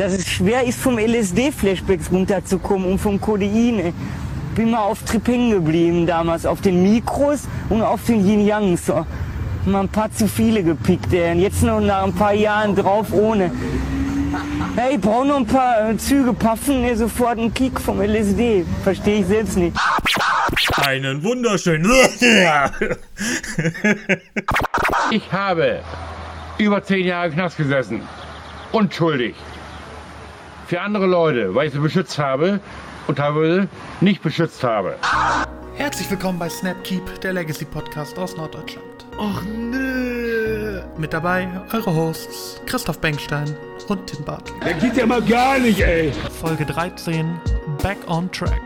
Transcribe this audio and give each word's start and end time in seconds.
dass 0.00 0.14
es 0.14 0.26
schwer 0.26 0.64
ist, 0.64 0.80
vom 0.80 0.98
LSD-Flashbacks 0.98 2.10
runterzukommen 2.10 2.90
und 2.92 2.98
vom 2.98 3.20
Codein. 3.20 3.92
Bin 4.54 4.70
mal 4.70 4.78
auf 4.78 5.02
Trip 5.02 5.28
hängen 5.28 5.50
geblieben 5.50 6.06
damals, 6.06 6.46
auf 6.46 6.62
den 6.62 6.82
Mikros 6.82 7.42
und 7.68 7.82
auf 7.82 8.02
den 8.06 8.26
Yin-Yangs. 8.26 8.86
So. 8.86 9.06
Mal 9.66 9.80
ein 9.80 9.88
paar 9.90 10.10
zu 10.10 10.26
viele 10.26 10.62
gepickt, 10.62 11.12
ey. 11.12 11.32
Und 11.32 11.40
jetzt 11.40 11.62
noch 11.62 11.80
nach 11.80 12.04
ein 12.04 12.14
paar 12.14 12.32
Jahren 12.32 12.74
drauf 12.74 13.12
ohne. 13.12 13.52
Hey, 14.74 14.94
ich 14.94 15.00
brauche 15.02 15.26
noch 15.26 15.36
ein 15.36 15.46
paar 15.46 15.90
äh, 15.90 15.96
Züge 15.98 16.32
paffen, 16.32 16.82
ey, 16.82 16.96
sofort 16.96 17.38
einen 17.38 17.52
Kick 17.52 17.78
vom 17.78 18.00
LSD. 18.00 18.64
Verstehe 18.82 19.20
ich 19.20 19.26
selbst 19.26 19.58
nicht. 19.58 19.76
Einen 20.76 21.22
wunderschönen. 21.22 21.90
Ich 25.10 25.30
habe 25.30 25.80
über 26.56 26.82
zehn 26.82 27.04
Jahre 27.04 27.26
im 27.26 27.34
Knast 27.34 27.58
gesessen. 27.58 28.00
Unschuldig. 28.72 29.34
Für 30.70 30.82
andere 30.82 31.06
Leute, 31.06 31.52
weil 31.52 31.66
ich 31.66 31.72
sie 31.72 31.80
beschützt 31.80 32.16
habe 32.16 32.60
und 33.08 33.16
teilweise 33.16 33.66
nicht 34.00 34.22
beschützt 34.22 34.62
habe. 34.62 34.94
Herzlich 35.74 36.08
willkommen 36.08 36.38
bei 36.38 36.48
Snapkeep, 36.48 37.20
der 37.22 37.32
Legacy 37.32 37.64
Podcast 37.64 38.16
aus 38.16 38.36
Norddeutschland. 38.36 39.04
Och 39.18 39.42
nö. 39.42 40.80
Mit 40.96 41.12
dabei 41.12 41.48
eure 41.72 41.92
Hosts 41.92 42.62
Christoph 42.66 43.00
Bengstein 43.00 43.56
und 43.88 44.06
Tim 44.06 44.24
Bartel. 44.24 44.54
Der 44.64 44.74
geht 44.74 44.96
ja 44.96 45.06
mal 45.06 45.20
gar 45.22 45.58
nicht, 45.58 45.80
ey. 45.80 46.12
Folge 46.40 46.64
13, 46.64 47.40
Back 47.82 47.98
on 48.06 48.30
Track. 48.30 48.62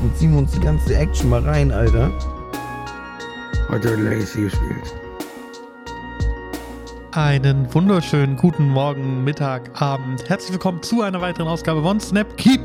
Und 0.00 0.16
ziehen 0.16 0.32
wir 0.32 0.38
uns 0.38 0.52
die 0.52 0.60
ganze 0.60 0.96
Action 0.96 1.28
mal 1.28 1.42
rein, 1.42 1.70
Alter. 1.70 2.10
Heute 3.68 3.90
wird 3.90 4.00
Legacy 4.00 4.44
gespielt. 4.44 4.94
Einen 7.14 7.72
wunderschönen 7.72 8.36
guten 8.36 8.68
Morgen, 8.68 9.22
Mittag, 9.22 9.80
Abend. 9.80 10.28
Herzlich 10.28 10.50
willkommen 10.50 10.82
zu 10.82 11.02
einer 11.02 11.20
weiteren 11.20 11.46
Ausgabe 11.46 11.80
von 11.80 12.00
Snapkeep, 12.00 12.60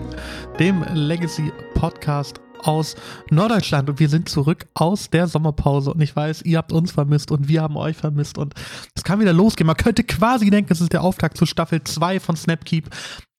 dem 0.58 0.84
Legacy 0.92 1.52
Podcast 1.76 2.42
aus 2.64 2.96
Norddeutschland. 3.30 3.92
Und 3.92 4.00
wir 4.00 4.10
sind 4.10 4.28
zurück 4.28 4.66
aus 4.74 5.12
der 5.12 5.28
Sommerpause. 5.28 5.94
Und 5.94 6.02
ich 6.02 6.16
weiß, 6.16 6.42
ihr 6.46 6.58
habt 6.58 6.72
uns 6.72 6.92
vermisst 6.92 7.30
und 7.30 7.48
wir 7.48 7.62
haben 7.62 7.78
euch 7.78 7.96
vermisst. 7.96 8.40
Und 8.40 8.56
es 8.96 9.04
kann 9.04 9.20
wieder 9.20 9.34
losgehen. 9.34 9.68
Man 9.68 9.78
könnte 9.78 10.04
quasi 10.04 10.50
denken, 10.50 10.74
es 10.74 10.82
ist 10.82 10.94
der 10.94 11.04
Auftakt 11.04 11.38
zu 11.38 11.46
Staffel 11.46 11.84
2 11.84 12.20
von 12.20 12.36
Snapkeep. 12.36 12.90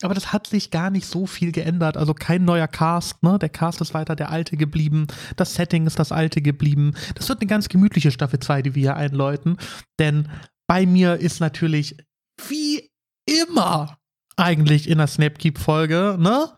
Aber 0.02 0.14
das 0.14 0.32
hat 0.32 0.46
sich 0.46 0.70
gar 0.70 0.90
nicht 0.90 1.06
so 1.06 1.26
viel 1.26 1.50
geändert. 1.50 1.96
Also 1.96 2.14
kein 2.14 2.44
neuer 2.44 2.68
Cast, 2.68 3.20
ne? 3.24 3.36
Der 3.36 3.48
Cast 3.48 3.80
ist 3.80 3.94
weiter 3.94 4.14
der 4.14 4.30
alte 4.30 4.56
geblieben. 4.56 5.08
Das 5.34 5.56
Setting 5.56 5.88
ist 5.88 5.98
das 5.98 6.12
alte 6.12 6.40
geblieben. 6.40 6.92
Das 7.16 7.28
wird 7.28 7.40
eine 7.40 7.48
ganz 7.48 7.68
gemütliche 7.68 8.12
Staffel 8.12 8.38
2, 8.38 8.62
die 8.62 8.74
wir 8.76 8.80
hier 8.80 8.96
einläuten. 8.96 9.56
Denn 9.98 10.28
bei 10.70 10.86
mir 10.86 11.16
ist 11.16 11.40
natürlich 11.40 11.96
wie 12.46 12.88
immer 13.26 13.98
eigentlich 14.36 14.88
in 14.88 14.98
der 14.98 15.08
Snapkeep-Folge, 15.08 16.16
ne? 16.16 16.48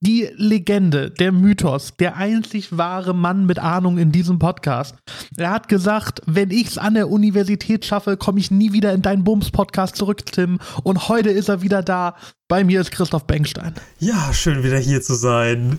Die 0.00 0.28
Legende, 0.34 1.10
der 1.10 1.32
Mythos, 1.32 1.96
der 1.96 2.16
einzig 2.16 2.76
wahre 2.76 3.14
Mann 3.14 3.46
mit 3.46 3.58
Ahnung 3.58 3.96
in 3.96 4.12
diesem 4.12 4.38
Podcast. 4.38 4.96
Er 5.38 5.50
hat 5.50 5.68
gesagt, 5.68 6.20
wenn 6.26 6.50
ich's 6.50 6.76
an 6.76 6.92
der 6.92 7.08
Universität 7.08 7.86
schaffe, 7.86 8.18
komme 8.18 8.38
ich 8.38 8.50
nie 8.50 8.74
wieder 8.74 8.92
in 8.92 9.00
deinen 9.00 9.24
Bums-Podcast 9.24 9.96
zurück, 9.96 10.26
Tim. 10.26 10.58
Und 10.82 11.08
heute 11.08 11.30
ist 11.30 11.48
er 11.48 11.62
wieder 11.62 11.82
da. 11.82 12.16
Bei 12.48 12.64
mir 12.64 12.82
ist 12.82 12.90
Christoph 12.90 13.26
Bengstein. 13.26 13.72
Ja, 13.98 14.34
schön 14.34 14.62
wieder 14.62 14.78
hier 14.78 15.00
zu 15.00 15.14
sein. 15.14 15.78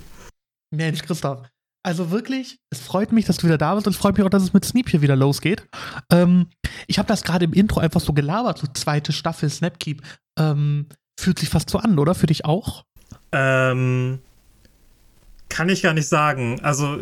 Mensch, 0.72 1.03
Christoph. 1.03 1.44
Also 1.86 2.09
wirklich, 2.09 2.58
es 2.72 2.80
freut 2.80 3.11
mich, 3.11 3.25
dass 3.25 3.38
du 3.38 3.45
wieder 3.45 3.59
da 3.59 3.75
bist 3.75 3.86
und 3.86 3.94
es 3.94 4.00
freut 4.00 4.17
mich 4.17 4.25
auch, 4.25 4.31
dass 4.31 4.41
es 4.41 4.53
mit 4.53 4.66
Sneap 4.66 4.89
hier 4.89 5.03
wieder 5.03 5.16
losgeht. 5.16 5.67
Ähm, 6.11 6.47
ich 6.88 6.97
habe 6.97 7.08
das 7.08 7.22
gerade 7.22 7.45
im 7.45 7.53
Intro 7.53 7.80
einfach 7.80 8.02
so 8.02 8.11
gelabert, 8.11 8.58
so 8.58 8.66
zweite 8.73 9.14
Staffel 9.14 9.52
Snapkeep. 9.52 10.02
Ähm, 10.39 10.88
fühlt 11.16 11.38
sich 11.38 11.47
fast 11.50 11.69
so 11.69 11.77
an, 11.77 12.00
oder? 12.00 12.16
Für 12.16 12.25
dich 12.25 12.44
auch? 12.44 12.86
Ähm, 13.31 14.17
kann 15.47 15.69
ich 15.69 15.83
gar 15.83 15.94
nicht 15.94 16.08
sagen. 16.08 16.59
Also, 16.64 17.02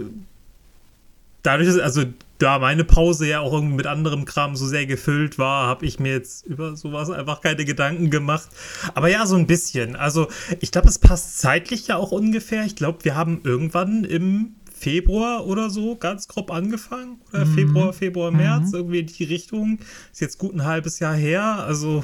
dadurch, 1.44 1.70
dass, 1.70 1.80
also, 1.80 2.04
da 2.40 2.60
meine 2.60 2.84
Pause 2.84 3.26
ja 3.26 3.40
auch 3.40 3.54
irgendwie 3.54 3.78
mit 3.78 3.88
anderem 3.88 4.26
Kram 4.26 4.58
so 4.58 4.68
sehr 4.68 4.86
gefüllt 4.86 5.38
war, 5.40 5.66
habe 5.66 5.86
ich 5.86 5.98
mir 5.98 6.12
jetzt 6.12 6.46
über 6.46 6.76
sowas 6.76 7.10
einfach 7.10 7.40
keine 7.40 7.64
Gedanken 7.64 8.10
gemacht. 8.10 8.50
Aber 8.96 9.08
ja, 9.08 9.26
so 9.28 9.38
ein 9.38 9.48
bisschen. 9.48 9.96
Also, 9.96 10.28
ich 10.60 10.74
glaube, 10.74 10.90
es 10.90 11.00
passt 11.00 11.40
zeitlich 11.40 11.88
ja 11.88 11.96
auch 11.96 12.12
ungefähr. 12.12 12.66
Ich 12.66 12.76
glaube, 12.76 13.06
wir 13.06 13.16
haben 13.16 13.40
irgendwann 13.46 14.04
im 14.04 14.56
Februar 14.84 15.46
oder 15.48 15.70
so 15.70 15.96
ganz 15.96 16.28
grob 16.28 16.52
angefangen. 16.52 17.22
Oder 17.32 17.46
Mhm. 17.46 17.54
Februar, 17.54 17.94
Februar, 17.94 18.32
März, 18.32 18.68
Mhm. 18.72 18.76
irgendwie 18.76 19.00
in 19.00 19.08
die 19.08 19.24
Richtung. 19.24 19.80
Ist 20.12 20.22
jetzt 20.22 20.38
gut 20.38 20.54
ein 20.54 20.66
halbes 20.66 21.00
Jahr 21.00 21.16
her. 21.16 21.44
Also, 21.66 22.04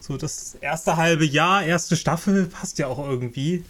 so 0.00 0.16
das 0.16 0.56
erste 0.60 0.96
halbe 0.96 1.24
Jahr, 1.24 1.62
erste 1.62 1.96
Staffel 1.96 2.46
passt 2.46 2.78
ja 2.78 2.86
auch 2.88 2.98
irgendwie. 2.98 3.64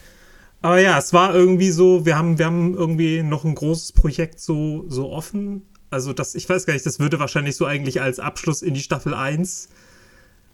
Aber 0.62 0.80
ja, 0.80 0.98
es 0.98 1.12
war 1.12 1.34
irgendwie 1.34 1.70
so, 1.70 2.04
wir 2.06 2.16
haben, 2.16 2.38
wir 2.38 2.46
haben 2.46 2.74
irgendwie 2.74 3.22
noch 3.22 3.44
ein 3.44 3.54
großes 3.54 3.92
Projekt 3.92 4.40
so, 4.40 4.84
so 4.88 5.10
offen. 5.12 5.62
Also 5.90 6.12
das, 6.12 6.34
ich 6.34 6.48
weiß 6.48 6.66
gar 6.66 6.74
nicht, 6.74 6.84
das 6.84 6.98
würde 6.98 7.18
wahrscheinlich 7.20 7.54
so 7.56 7.64
eigentlich 7.64 8.00
als 8.00 8.18
Abschluss 8.18 8.62
in 8.62 8.74
die 8.74 8.80
Staffel 8.80 9.14
1 9.14 9.68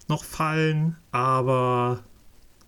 noch 0.09 0.23
fallen, 0.23 0.97
aber 1.11 2.01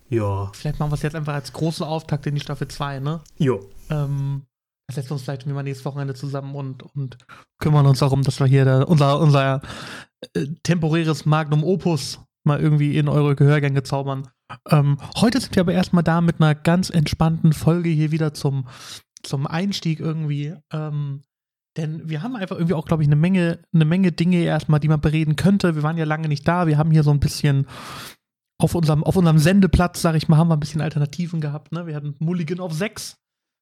ja, 0.09 0.51
Vielleicht 0.55 0.79
machen 0.79 0.89
wir 0.91 0.95
es 0.95 1.03
jetzt 1.03 1.15
einfach 1.15 1.35
als 1.35 1.53
großen 1.53 1.85
Auftakt 1.85 2.25
in 2.25 2.33
die 2.35 2.41
Staffel 2.41 2.67
2, 2.67 2.99
ne? 2.99 3.21
jo. 3.37 3.69
Ähm, 3.89 4.41
das 4.87 4.95
setzt 4.95 5.11
uns 5.11 5.23
vielleicht 5.23 5.45
mal 5.45 5.63
nächstes 5.63 5.85
Wochenende 5.85 6.13
zusammen 6.13 6.55
und, 6.55 6.83
und 6.83 7.17
kümmern 7.59 7.85
uns 7.85 7.99
darum, 7.99 8.23
dass 8.23 8.39
wir 8.39 8.47
hier 8.47 8.63
da, 8.63 8.83
unser, 8.83 9.19
unser 9.19 9.61
äh, 10.33 10.47
temporäres 10.63 11.25
Magnum 11.25 11.63
Opus 11.63 12.21
mal 12.45 12.59
irgendwie 12.61 12.97
in 12.97 13.09
eure 13.09 13.35
Gehörgänge 13.35 13.83
zaubern. 13.83 14.29
Ähm, 14.69 14.97
heute 15.17 15.41
sind 15.41 15.55
wir 15.55 15.61
aber 15.61 15.73
erstmal 15.73 16.03
da 16.03 16.21
mit 16.21 16.39
einer 16.39 16.55
ganz 16.55 16.89
entspannten 16.89 17.51
Folge 17.51 17.89
hier 17.89 18.11
wieder 18.11 18.33
zum, 18.33 18.69
zum 19.23 19.45
Einstieg 19.45 19.99
irgendwie. 19.99 20.55
Ähm, 20.71 21.23
denn 21.75 22.09
wir 22.09 22.23
haben 22.23 22.37
einfach 22.37 22.55
irgendwie 22.55 22.73
auch, 22.73 22.85
glaube 22.85 23.03
ich, 23.03 23.09
eine 23.09 23.17
Menge, 23.17 23.59
eine 23.73 23.85
Menge 23.85 24.13
Dinge 24.13 24.37
erstmal, 24.37 24.79
die 24.79 24.87
man 24.87 25.01
bereden 25.01 25.35
könnte. 25.35 25.75
Wir 25.75 25.83
waren 25.83 25.97
ja 25.97 26.05
lange 26.05 26.29
nicht 26.29 26.47
da. 26.47 26.65
Wir 26.65 26.77
haben 26.77 26.91
hier 26.91 27.03
so 27.03 27.11
ein 27.11 27.19
bisschen 27.19 27.67
auf 28.57 28.73
unserem, 28.73 29.03
auf 29.03 29.17
unserem 29.17 29.37
Sendeplatz, 29.37 30.01
sag 30.01 30.15
ich 30.15 30.29
mal, 30.29 30.37
haben 30.37 30.47
wir 30.47 30.55
ein 30.55 30.61
bisschen 30.61 30.81
Alternativen 30.81 31.41
gehabt. 31.41 31.73
Ne? 31.73 31.85
Wir 31.85 31.95
hatten 31.95 32.15
Mulligan 32.19 32.61
auf 32.61 32.73
6, 32.73 33.17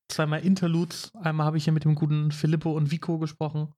zweimal 0.10 0.46
Interludes. 0.46 1.12
Einmal 1.16 1.46
habe 1.46 1.58
ich 1.58 1.64
hier 1.64 1.74
mit 1.74 1.86
dem 1.86 1.96
guten 1.96 2.32
Filippo 2.32 2.72
und 2.72 2.92
Vico 2.92 3.18
gesprochen. 3.20 3.74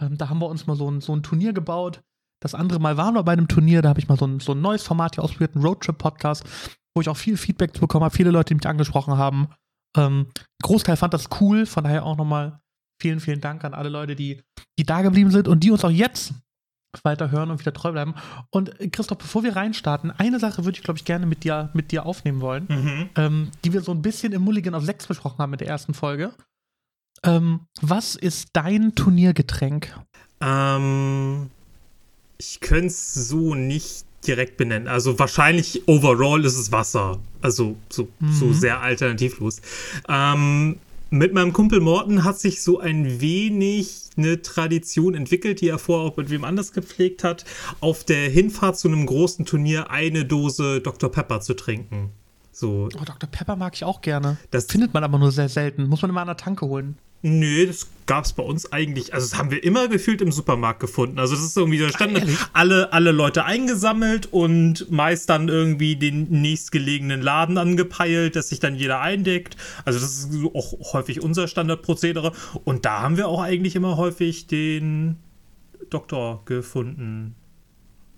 Ähm, 0.00 0.18
da 0.18 0.28
haben 0.28 0.40
wir 0.40 0.48
uns 0.48 0.66
mal 0.66 0.76
so 0.76 0.90
ein, 0.90 1.00
so 1.00 1.14
ein 1.14 1.22
Turnier 1.22 1.52
gebaut. 1.52 2.02
Das 2.42 2.54
andere 2.54 2.78
Mal 2.80 2.96
waren 2.96 3.14
wir 3.14 3.22
bei 3.22 3.32
einem 3.32 3.48
Turnier, 3.48 3.82
da 3.82 3.88
habe 3.88 4.00
ich 4.00 4.08
mal 4.08 4.18
so 4.18 4.26
ein, 4.26 4.40
so 4.40 4.52
ein 4.52 4.60
neues 4.60 4.82
Format 4.82 5.14
hier 5.14 5.24
ausprobiert, 5.24 5.54
einen 5.54 5.64
Roadtrip-Podcast, 5.64 6.44
wo 6.94 7.00
ich 7.00 7.08
auch 7.08 7.16
viel 7.16 7.36
Feedback 7.36 7.72
bekommen 7.72 8.04
habe, 8.04 8.14
viele 8.14 8.30
Leute, 8.30 8.48
die 8.48 8.56
mich 8.56 8.66
angesprochen 8.66 9.16
haben. 9.16 9.48
Ähm, 9.96 10.26
Großteil 10.62 10.96
fand 10.96 11.14
das 11.14 11.28
cool, 11.40 11.64
von 11.64 11.84
daher 11.84 12.04
auch 12.04 12.16
nochmal 12.16 12.60
vielen, 13.00 13.20
vielen 13.20 13.40
Dank 13.40 13.64
an 13.64 13.72
alle 13.72 13.88
Leute, 13.88 14.16
die, 14.16 14.42
die 14.78 14.84
da 14.84 15.02
geblieben 15.02 15.30
sind 15.30 15.48
und 15.48 15.60
die 15.60 15.70
uns 15.70 15.84
auch 15.84 15.90
jetzt 15.90 16.34
weiter 17.04 17.30
hören 17.30 17.50
und 17.50 17.60
wieder 17.60 17.72
treu 17.72 17.92
bleiben. 17.92 18.14
Und 18.50 18.80
äh, 18.80 18.88
Christoph, 18.88 19.18
bevor 19.18 19.42
wir 19.42 19.56
reinstarten, 19.56 20.10
eine 20.10 20.38
Sache 20.40 20.64
würde 20.64 20.78
ich, 20.78 20.84
glaube 20.84 20.98
ich, 20.98 21.04
gerne 21.04 21.26
mit 21.26 21.44
dir, 21.44 21.70
mit 21.74 21.92
dir 21.92 22.06
aufnehmen 22.06 22.40
wollen, 22.40 22.66
Mhm. 22.68 23.10
ähm, 23.16 23.50
die 23.64 23.72
wir 23.72 23.80
so 23.82 23.92
ein 23.92 24.02
bisschen 24.02 24.32
im 24.32 24.42
Mulligan 24.42 24.74
auf 24.74 24.84
6 24.84 25.06
besprochen 25.06 25.38
haben 25.38 25.50
mit 25.50 25.60
der 25.60 25.68
ersten 25.68 25.94
Folge. 25.94 26.32
Ähm, 27.22 27.60
was 27.80 28.14
ist 28.14 28.50
dein 28.52 28.94
Turniergetränk? 28.94 29.94
Ähm, 30.40 31.50
ich 32.38 32.60
könnte 32.60 32.86
es 32.88 33.14
so 33.14 33.54
nicht 33.54 34.04
direkt 34.26 34.56
benennen. 34.56 34.88
Also 34.88 35.18
wahrscheinlich 35.18 35.86
overall 35.88 36.44
ist 36.44 36.56
es 36.56 36.72
Wasser. 36.72 37.18
Also 37.42 37.76
so, 37.88 38.08
so 38.30 38.46
Mhm. 38.46 38.52
sehr 38.54 38.80
alternativlos. 38.80 39.60
Ähm, 40.08 40.78
mit 41.10 41.32
meinem 41.32 41.52
Kumpel 41.52 41.80
Morten 41.80 42.24
hat 42.24 42.38
sich 42.38 42.62
so 42.62 42.80
ein 42.80 43.20
wenig 43.20 44.10
eine 44.16 44.42
Tradition 44.42 45.14
entwickelt, 45.14 45.60
die 45.60 45.68
er 45.68 45.78
vorher 45.78 46.10
auch 46.10 46.16
mit 46.16 46.30
wem 46.30 46.44
anders 46.44 46.72
gepflegt 46.72 47.22
hat, 47.22 47.44
auf 47.80 48.04
der 48.04 48.28
Hinfahrt 48.28 48.78
zu 48.78 48.88
einem 48.88 49.06
großen 49.06 49.44
Turnier 49.44 49.90
eine 49.90 50.24
Dose 50.24 50.80
Dr. 50.80 51.10
Pepper 51.10 51.40
zu 51.40 51.54
trinken. 51.54 52.10
So, 52.58 52.88
Oh, 52.98 53.04
Dr. 53.04 53.28
Pepper 53.30 53.54
mag 53.54 53.74
ich 53.74 53.84
auch 53.84 54.00
gerne. 54.00 54.38
das 54.50 54.64
Findet 54.64 54.94
man 54.94 55.04
aber 55.04 55.18
nur 55.18 55.30
sehr 55.30 55.50
selten. 55.50 55.86
Muss 55.88 56.00
man 56.00 56.10
immer 56.10 56.22
an 56.22 56.28
der 56.28 56.38
Tanke 56.38 56.64
holen. 56.64 56.96
Nö, 57.20 57.66
das 57.66 57.86
gab's 58.06 58.32
bei 58.32 58.42
uns 58.42 58.72
eigentlich. 58.72 59.12
Also, 59.12 59.28
das 59.28 59.38
haben 59.38 59.50
wir 59.50 59.62
immer 59.62 59.88
gefühlt 59.88 60.22
im 60.22 60.32
Supermarkt 60.32 60.80
gefunden. 60.80 61.18
Also, 61.18 61.34
das 61.34 61.44
ist 61.44 61.54
irgendwie, 61.54 61.86
standen 61.90 62.16
ehrlich? 62.16 62.38
alle, 62.54 62.94
alle 62.94 63.12
Leute 63.12 63.44
eingesammelt 63.44 64.32
und 64.32 64.90
meist 64.90 65.28
dann 65.28 65.48
irgendwie 65.50 65.96
den 65.96 66.30
nächstgelegenen 66.30 67.20
Laden 67.20 67.58
angepeilt, 67.58 68.36
dass 68.36 68.48
sich 68.48 68.58
dann 68.60 68.74
jeder 68.74 69.00
eindeckt. 69.02 69.58
Also, 69.84 70.00
das 70.00 70.24
ist 70.24 70.30
auch 70.54 70.94
häufig 70.94 71.20
unser 71.22 71.48
Standardprozedere. 71.48 72.32
Und 72.64 72.86
da 72.86 73.02
haben 73.02 73.18
wir 73.18 73.28
auch 73.28 73.42
eigentlich 73.42 73.76
immer 73.76 73.98
häufig 73.98 74.46
den 74.46 75.16
Doktor 75.90 76.40
gefunden. 76.46 77.34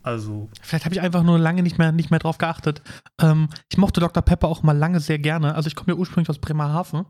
Also, 0.09 0.49
Vielleicht 0.63 0.87
habe 0.87 0.95
ich 0.95 1.03
einfach 1.03 1.23
nur 1.23 1.39
lange 1.39 1.63
nicht 1.63 1.77
mehr, 1.77 1.93
nicht 1.93 2.11
mehr 2.11 2.19
drauf 2.19 2.39
geachtet. 2.39 2.81
Ähm, 3.21 3.51
ich 3.71 3.77
mochte 3.77 4.01
Dr. 4.01 4.23
Pepper 4.23 4.49
auch 4.49 4.63
mal 4.63 4.77
lange 4.77 5.01
sehr 5.01 5.19
gerne. 5.19 5.55
Also 5.55 5.67
ich 5.67 5.77
komme 5.77 5.93
ja 5.93 5.99
ursprünglich 5.99 6.31
aus 6.31 6.39
Bremerhaven. 6.39 7.05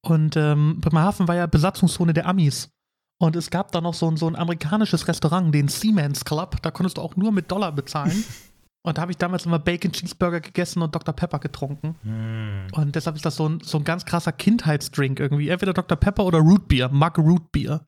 Und 0.00 0.36
ähm, 0.36 0.80
Bremerhaven 0.80 1.26
war 1.26 1.34
ja 1.34 1.46
Besatzungszone 1.46 2.12
der 2.12 2.28
Amis. 2.28 2.70
Und 3.18 3.34
es 3.34 3.50
gab 3.50 3.72
da 3.72 3.80
noch 3.80 3.94
so 3.94 4.08
ein, 4.08 4.16
so 4.16 4.28
ein 4.28 4.36
amerikanisches 4.36 5.08
Restaurant, 5.08 5.52
den 5.52 5.66
Seaman's 5.66 6.24
Club. 6.24 6.62
Da 6.62 6.70
konntest 6.70 6.98
du 6.98 7.02
auch 7.02 7.16
nur 7.16 7.32
mit 7.32 7.50
Dollar 7.50 7.72
bezahlen. 7.72 8.24
Und 8.84 8.98
da 8.98 9.02
habe 9.02 9.10
ich 9.10 9.18
damals 9.18 9.44
immer 9.44 9.58
Bacon 9.58 9.90
Cheeseburger 9.90 10.40
gegessen 10.40 10.80
und 10.80 10.94
Dr. 10.94 11.12
Pepper 11.12 11.40
getrunken. 11.40 11.96
Hm. 12.02 12.68
Und 12.70 12.94
deshalb 12.94 13.16
ist 13.16 13.24
das 13.24 13.34
so 13.34 13.48
ein, 13.48 13.58
so 13.60 13.78
ein 13.78 13.84
ganz 13.84 14.04
krasser 14.04 14.30
Kindheitsdrink 14.30 15.18
irgendwie. 15.18 15.48
Entweder 15.48 15.72
Dr. 15.72 15.98
Pepper 15.98 16.24
oder 16.24 16.38
Root 16.38 16.68
Beer, 16.68 16.88
Mug 16.88 17.18
Root 17.18 17.50
Beer. 17.50 17.84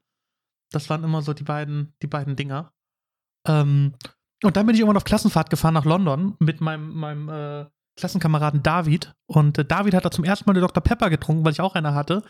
Das 0.73 0.91
waren 0.91 1.05
immer 1.05 1.23
so 1.23 1.35
die 1.35 1.45
beiden, 1.45 1.95
die 2.03 2.09
beiden 2.09 2.35
Dinger. 2.35 2.73
Ähm, 3.47 3.95
und 4.43 4.57
dann 4.57 4.67
bin 4.67 4.75
ich 4.75 4.81
irgendwann 4.81 4.97
auf 4.97 5.05
Klassenfahrt 5.05 5.51
gefahren 5.51 5.75
nach 5.75 5.85
London 5.85 6.35
mit 6.39 6.61
meinem, 6.61 6.95
meinem 6.95 7.29
äh, 7.29 7.67
Klassenkameraden 7.97 8.63
David. 8.63 9.13
Und 9.27 9.59
äh, 9.59 9.65
David 9.65 9.95
hat 9.95 10.05
da 10.05 10.11
zum 10.11 10.25
ersten 10.25 10.45
Mal 10.47 10.53
eine 10.53 10.61
Dr. 10.61 10.83
Pepper 10.83 11.11
getrunken, 11.11 11.45
weil 11.45 11.53
ich 11.53 11.61
auch 11.61 11.75
eine 11.75 11.95
hatte. 11.95 12.23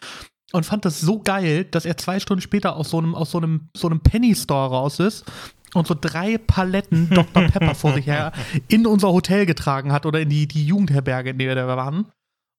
Und 0.52 0.64
fand 0.64 0.84
das 0.84 1.00
so 1.00 1.20
geil, 1.20 1.64
dass 1.64 1.84
er 1.84 1.98
zwei 1.98 2.18
Stunden 2.20 2.40
später 2.40 2.76
aus 2.76 2.90
so 2.90 2.98
einem, 2.98 3.14
aus 3.14 3.30
so 3.30 3.38
einem, 3.38 3.68
so 3.76 3.88
einem 3.88 4.00
Penny 4.00 4.34
Store 4.34 4.70
raus 4.70 4.98
ist 4.98 5.30
und 5.74 5.86
so 5.86 5.94
drei 5.98 6.38
Paletten 6.38 7.10
Dr. 7.14 7.44
Pepper 7.44 7.74
vor 7.74 7.92
sich 7.92 8.06
her 8.06 8.32
in 8.68 8.86
unser 8.86 9.12
Hotel 9.12 9.44
getragen 9.44 9.92
hat 9.92 10.06
oder 10.06 10.20
in 10.20 10.30
die, 10.30 10.48
die 10.48 10.66
Jugendherberge, 10.66 11.30
in 11.30 11.38
der 11.38 11.54
wir 11.54 11.76
waren. 11.76 12.06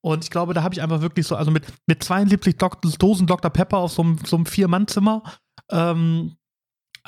Und 0.01 0.23
ich 0.23 0.29
glaube, 0.29 0.53
da 0.53 0.63
habe 0.63 0.73
ich 0.73 0.81
einfach 0.81 1.01
wirklich 1.01 1.27
so, 1.27 1.35
also 1.35 1.51
mit, 1.51 1.65
mit 1.87 2.03
72 2.03 2.57
Dok 2.57 2.81
Dosen 2.81 3.27
Dr. 3.27 3.51
Pepper 3.51 3.79
auf 3.79 3.91
so 3.91 4.03
einem, 4.03 4.19
so 4.23 4.37
einem 4.37 4.45
Vier-Mann-Zimmer, 4.45 5.23
ähm, 5.71 6.35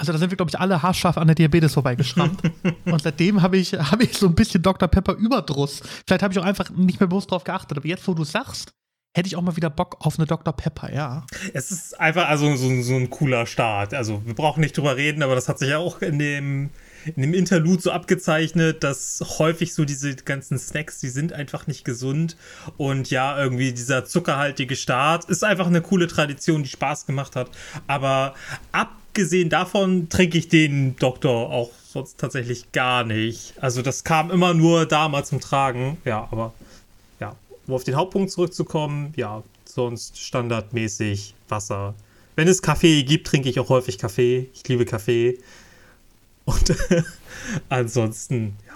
also 0.02 0.14
da 0.14 0.18
sind 0.18 0.32
wir, 0.32 0.36
glaube 0.36 0.50
ich, 0.50 0.60
alle 0.60 0.82
haarscharf 0.82 1.16
an 1.20 1.28
der 1.28 1.36
Diabetes 1.36 1.76
vorbeigeschrammt. 1.76 2.42
und 2.86 3.02
seitdem 3.04 3.44
habe 3.44 3.58
ich, 3.58 3.74
hab 3.74 4.02
ich 4.02 4.18
so 4.18 4.26
ein 4.26 4.34
bisschen 4.34 4.64
Dr. 4.64 4.88
Pepper 4.88 5.14
Überdruss. 5.14 5.84
Vielleicht 6.08 6.24
habe 6.24 6.34
ich 6.34 6.40
auch 6.40 6.44
einfach 6.44 6.72
nicht 6.72 7.00
mehr 7.00 7.08
bewusst 7.08 7.30
drauf 7.30 7.44
geachtet. 7.44 7.78
Aber 7.78 7.88
jetzt, 7.88 8.08
wo 8.08 8.16
du 8.16 8.24
sagst, 8.24 8.74
hätte 9.14 9.28
ich 9.28 9.36
auch 9.36 9.44
mal 9.44 9.56
wieder 9.56 9.70
Bock 9.70 9.98
auf 10.00 10.18
eine 10.18 10.26
Dr. 10.26 10.56
Pepper, 10.56 10.92
ja. 10.92 11.28
Es 11.54 11.70
ist 11.70 12.00
einfach 12.00 12.28
also 12.28 12.56
so, 12.56 12.82
so 12.82 12.96
ein 12.96 13.12
cooler 13.12 13.46
Start. 13.46 13.94
Also 13.94 14.26
wir 14.26 14.34
brauchen 14.34 14.62
nicht 14.62 14.76
drüber 14.76 14.98
reden, 14.98 15.22
aber 15.22 15.36
das 15.36 15.48
hat 15.48 15.60
sich 15.60 15.70
ja 15.70 15.78
auch 15.78 16.02
in 16.02 16.18
dem, 16.18 16.72
in 17.16 17.22
dem 17.22 17.36
Interlude 17.36 17.84
so 17.84 17.92
abgezeichnet, 17.92 18.84
dass 18.84 19.24
häufig 19.38 19.76
so 19.76 19.86
diese 19.86 20.16
ganzen 20.16 20.58
Snacks, 20.58 21.00
die 21.00 21.10
sind 21.10 21.32
einfach 21.32 21.68
nicht 21.68 21.86
gesund. 21.86 22.38
Und 22.78 23.12
ja, 23.12 23.38
irgendwie 23.40 23.72
dieser 23.72 24.04
zuckerhaltige 24.06 24.76
Start 24.76 25.26
ist 25.26 25.44
einfach 25.44 25.68
eine 25.68 25.82
coole 25.82 26.08
Tradition, 26.08 26.64
die 26.64 26.70
Spaß 26.70 27.06
gemacht 27.06 27.36
hat. 27.36 27.52
Aber 27.86 28.34
abgesehen 29.12 29.50
davon 29.50 30.08
trinke 30.08 30.38
ich 30.38 30.48
den 30.48 30.96
Doktor 30.96 31.50
auch 31.50 31.70
sonst 31.86 32.18
tatsächlich 32.18 32.72
gar 32.72 33.04
nicht. 33.04 33.54
Also 33.60 33.82
das 33.82 34.06
kam 34.06 34.32
immer 34.32 34.54
nur 34.54 34.86
da 34.86 35.10
mal 35.10 35.26
zum 35.26 35.42
Tragen. 35.42 35.98
Ja, 36.06 36.30
aber 36.32 36.54
ja, 37.20 37.36
um 37.68 37.74
auf 37.74 37.84
den 37.84 37.96
Hauptpunkt 37.96 38.32
zurückzukommen, 38.32 39.12
ja, 39.18 39.44
sonst 39.66 40.18
standardmäßig 40.18 41.36
Wasser. 41.50 41.94
Wenn 42.38 42.48
es 42.48 42.62
Kaffee 42.62 43.04
gibt, 43.04 43.28
trinke 43.28 43.50
ich 43.50 43.60
auch 43.60 43.68
häufig 43.68 43.98
Kaffee. 43.98 44.50
Ich 44.54 44.66
liebe 44.70 44.86
Kaffee. 44.86 45.40
Und 46.46 46.74
ansonsten, 47.68 48.56
ja. 48.66 48.74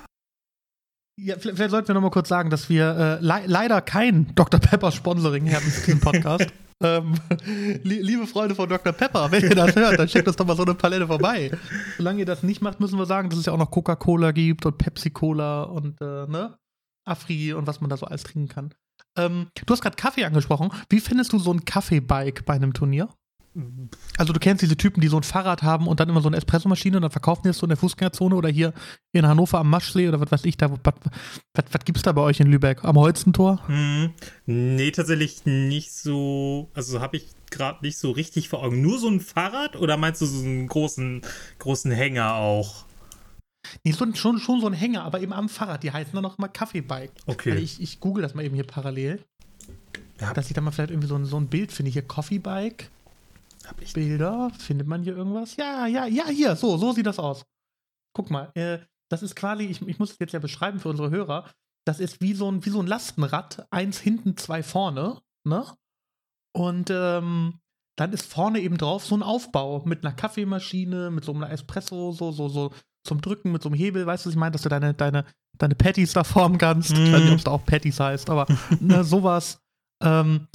Ja, 1.18 1.40
vielleicht, 1.40 1.56
vielleicht 1.56 1.72
sollten 1.72 1.88
wir 1.88 1.96
noch 1.96 2.02
mal 2.02 2.12
kurz 2.12 2.28
sagen, 2.28 2.50
dass 2.50 2.68
wir 2.68 3.20
äh, 3.22 3.26
le 3.26 3.44
leider 3.46 3.80
kein 3.80 4.36
Dr. 4.36 4.60
Pepper 4.60 4.92
Sponsoring 4.92 5.50
haben 5.54 5.64
für 5.64 5.86
diesen 5.86 6.02
Podcast. 6.02 6.48
ähm, 6.86 7.16
li 7.84 8.02
liebe 8.02 8.28
Freunde 8.28 8.56
von 8.56 8.70
Dr. 8.70 8.94
Pepper, 8.94 9.32
wenn 9.32 9.44
ihr 9.44 9.56
das 9.56 9.76
hört, 9.76 10.00
dann 10.00 10.08
schickt 10.08 10.28
uns 10.28 10.38
doch 10.38 10.46
mal 10.46 10.56
so 10.56 10.64
eine 10.64 10.76
Palette 10.76 11.08
vorbei. 11.08 11.52
Solange 11.98 12.20
ihr 12.20 12.26
das 12.26 12.44
nicht 12.44 12.62
macht, 12.62 12.80
müssen 12.80 12.98
wir 12.98 13.06
sagen, 13.06 13.30
dass 13.30 13.40
es 13.40 13.46
ja 13.46 13.54
auch 13.54 13.58
noch 13.58 13.72
Coca-Cola 13.72 14.32
gibt 14.32 14.66
und 14.66 14.78
Pepsi-Cola 14.78 15.64
und 15.64 16.00
äh, 16.02 16.28
ne? 16.28 16.58
Afri 17.06 17.54
und 17.54 17.68
was 17.68 17.82
man 17.82 17.90
da 17.90 17.98
so 17.98 18.06
alles 18.06 18.24
trinken 18.24 18.48
kann. 18.48 18.74
Ähm, 19.18 19.48
du 19.66 19.72
hast 19.72 19.82
gerade 19.82 19.96
Kaffee 19.96 20.26
angesprochen. 20.26 20.72
Wie 20.90 21.00
findest 21.00 21.34
du 21.34 21.40
so 21.40 21.52
ein 21.54 21.66
Kaffeebike 21.66 22.44
bei 22.44 22.54
einem 22.54 22.74
Turnier? 22.74 23.10
Also 24.18 24.34
du 24.34 24.40
kennst 24.40 24.62
diese 24.62 24.76
Typen, 24.76 25.02
die 25.02 25.08
so 25.08 25.18
ein 25.18 25.24
Fahrrad 25.24 25.64
haben 25.64 25.88
und 25.88 26.00
dann 26.00 26.10
immer 26.10 26.22
so 26.22 26.28
eine 26.28 26.38
Espressomaschine 26.38 26.98
und 26.98 27.04
dann 27.04 27.12
verkaufen 27.12 27.44
die 27.46 27.50
es 27.50 27.58
so 27.58 27.66
in 27.66 27.70
der 27.70 27.78
Fußgängerzone 27.78 28.36
oder 28.36 28.50
hier 28.50 28.74
in 29.14 29.26
Hannover 29.26 29.60
am 29.60 29.70
Maschsee 29.70 30.08
oder 30.10 30.20
was 30.20 30.32
weiß 30.32 30.46
ich 30.46 30.58
da. 30.58 30.72
Was, 30.72 30.80
was, 30.84 31.66
was 31.72 31.86
gibt's 31.86 32.02
da 32.02 32.12
bei 32.12 32.22
euch 32.22 32.40
in 32.40 32.48
Lübeck? 32.48 32.84
Am 32.84 32.98
Holzentor? 32.98 33.66
Hm, 33.68 34.14
nee, 34.46 34.92
tatsächlich 34.92 35.46
nicht 35.46 35.94
so. 35.94 36.70
Also 36.74 37.00
habe 37.00 37.18
ich 37.18 37.30
gerade 37.50 37.80
nicht 37.82 37.98
so 37.98 38.12
richtig 38.12 38.50
vor 38.50 38.62
Augen. 38.62 38.82
Nur 38.82 39.00
so 39.00 39.08
ein 39.08 39.22
Fahrrad 39.22 39.76
oder 39.78 39.96
meinst 39.96 40.22
du 40.22 40.26
so 40.26 40.44
einen 40.44 40.68
großen, 40.68 41.22
großen 41.60 41.92
Hänger 41.92 42.36
auch? 42.36 42.86
Nee, 43.84 43.94
so, 43.94 44.06
schon, 44.14 44.38
schon 44.38 44.62
so 44.62 44.68
ein 44.68 44.74
Hänger, 44.74 45.04
aber 45.04 45.22
eben 45.22 45.34
am 45.34 45.50
Fahrrad. 45.50 45.84
Die 45.84 45.92
heißen 45.92 46.14
dann 46.14 46.24
noch 46.24 46.38
immer 46.38 46.50
Kaffeebike. 46.50 47.14
Okay. 47.26 47.52
Also 47.52 47.64
ich, 47.64 47.82
ich 47.82 48.00
google 48.00 48.22
das 48.22 48.36
mal 48.36 48.44
eben 48.44 48.56
hier 48.56 48.66
parallel. 48.66 49.24
Ja. 50.20 50.34
Dass 50.34 50.48
ich 50.48 50.54
da 50.54 50.62
mal 50.62 50.72
vielleicht 50.72 50.92
irgendwie 50.92 51.08
so 51.08 51.16
ein, 51.16 51.26
so 51.26 51.38
ein 51.38 51.48
Bild 51.48 51.72
finde. 51.72 51.92
Hier 51.92 52.02
Coffeebike. 52.02 52.88
Hab 53.68 53.82
ich 53.82 53.94
Bilder. 53.94 54.52
Findet 54.58 54.88
man 54.88 55.04
hier 55.04 55.16
irgendwas? 55.16 55.56
Ja, 55.56 55.88
ja, 55.88 56.06
ja, 56.06 56.28
hier. 56.28 56.56
So, 56.56 56.78
so 56.78 56.92
sieht 56.92 57.06
das 57.06 57.20
aus. 57.20 57.46
Guck 58.14 58.30
mal. 58.30 58.52
Äh, 58.56 58.80
das 59.10 59.24
ist 59.24 59.36
quasi, 59.36 59.64
ich, 59.66 59.82
ich 59.88 60.00
muss 60.00 60.12
es 60.12 60.20
jetzt 60.20 60.34
ja 60.34 60.40
beschreiben 60.40 60.80
für 60.80 60.90
unsere 60.90 61.10
Hörer. 61.10 61.50
Das 61.86 62.00
ist 62.00 62.22
wie 62.22 62.34
so 62.34 62.52
ein, 62.52 62.66
wie 62.66 62.70
so 62.70 62.80
ein 62.82 62.88
Lastenrad. 62.88 63.68
Eins 63.72 64.00
hinten, 64.00 64.38
zwei 64.38 64.64
vorne. 64.64 65.22
Ne? 65.44 65.66
Und 66.56 66.90
ähm, 66.90 67.60
dann 67.98 68.14
ist 68.14 68.26
vorne 68.26 68.60
eben 68.60 68.78
drauf 68.78 69.06
so 69.06 69.16
ein 69.16 69.24
Aufbau 69.24 69.84
mit 69.86 70.04
einer 70.06 70.16
Kaffeemaschine, 70.16 71.12
mit 71.12 71.24
so 71.24 71.34
einer 71.34 71.52
Espresso, 71.52 72.12
so, 72.12 72.32
so, 72.32 72.50
so 72.50 72.72
zum 73.06 73.22
Drücken 73.22 73.52
mit 73.52 73.62
so 73.62 73.70
einem 73.70 73.78
Hebel, 73.78 74.06
weißt 74.06 74.26
du, 74.26 74.30
was 74.30 74.34
ich 74.34 74.40
meine, 74.40 74.52
dass 74.52 74.64
du 74.64 74.70
deine, 74.70 74.94
deine, 74.94 75.26
deine 75.58 75.76
Patties 75.76 76.14
da 76.14 76.24
formen 76.24 76.58
kannst. 76.58 76.92
Ich 76.92 77.12
weiß 77.12 77.22
nicht, 77.22 77.32
ob 77.32 77.38
es 77.38 77.44
da 77.44 77.52
auch 77.52 77.66
Patties 77.66 78.00
heißt, 78.00 78.30
aber 78.30 78.48
ne, 78.80 79.04
sowas. 79.04 79.62
Ähm, 80.02 80.48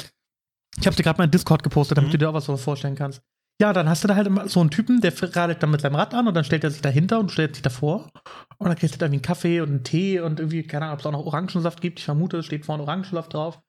ich 0.79 0.87
habe 0.87 0.97
dir 0.97 1.03
gerade 1.03 1.19
mal 1.19 1.25
in 1.25 1.31
Discord 1.31 1.63
gepostet, 1.63 1.97
damit 1.99 2.09
Mhm. 2.09 2.13
du 2.13 2.19
dir 2.19 2.31
auch 2.31 2.35
was 2.35 2.45
so 2.47 2.57
vorstellen 2.57 2.95
kannst. 2.97 3.21
Ja, 3.61 3.73
dann 3.75 3.89
hast 3.91 4.03
du 4.05 4.09
da 4.09 4.15
halt 4.17 4.27
immer 4.27 4.49
so 4.49 4.61
einen 4.61 4.71
Typen, 4.71 5.03
der 5.03 5.13
radelt 5.37 5.63
dann 5.63 5.71
mit 5.71 5.83
seinem 5.83 5.97
Rad 5.97 6.15
an 6.15 6.27
und 6.27 6.33
dann 6.35 6.45
stellt 6.45 6.65
er 6.65 6.71
sich 6.71 6.81
dahinter 6.81 7.19
und 7.21 7.31
stellt 7.31 7.55
sich 7.57 7.63
davor. 7.63 8.11
Und 8.57 8.69
dann 8.69 8.77
kriegst 8.77 8.95
du 8.95 8.99
dann 8.99 9.09
irgendwie 9.13 9.17
einen 9.19 9.23
Kaffee 9.35 9.61
und 9.61 9.69
einen 9.69 9.85
Tee 9.85 10.21
und 10.21 10.41
irgendwie, 10.41 10.63
keine 10.63 10.87
Ahnung, 10.87 10.95
ob 10.95 11.01
es 11.01 11.07
auch 11.07 11.13
noch 11.13 11.27
Orangensaft 11.27 11.81
gibt. 11.83 11.99
Ich 11.99 12.05
vermute, 12.07 12.39
es 12.39 12.47
steht 12.47 12.65
vorne 12.65 12.83
Orangensaft 12.85 13.35
drauf. 13.35 13.61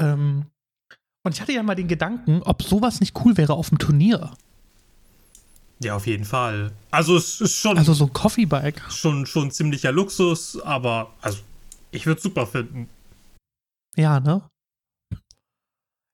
Ähm, 0.00 0.46
und 1.24 1.34
ich 1.34 1.40
hatte 1.40 1.52
ja 1.52 1.62
mal 1.62 1.76
den 1.76 1.86
Gedanken, 1.88 2.42
ob 2.42 2.62
sowas 2.62 2.98
nicht 3.00 3.16
cool 3.24 3.36
wäre 3.36 3.54
auf 3.54 3.68
dem 3.68 3.78
Turnier. 3.78 4.32
Ja, 5.78 5.94
auf 5.94 6.06
jeden 6.06 6.24
Fall. 6.24 6.72
Also 6.90 7.16
es 7.16 7.40
ist 7.40 7.54
schon, 7.56 7.76
Also 7.78 7.92
so 7.92 8.06
ein 8.06 8.12
Coffeebike. 8.12 8.80
schon, 8.90 9.26
schon 9.26 9.50
ziemlicher 9.52 9.92
Luxus, 9.92 10.58
aber 10.62 11.12
also 11.20 11.38
ich 11.92 12.06
würde 12.06 12.16
es 12.16 12.22
super 12.24 12.46
finden. 12.46 12.88
Ja, 13.94 14.18
ne? 14.18 14.42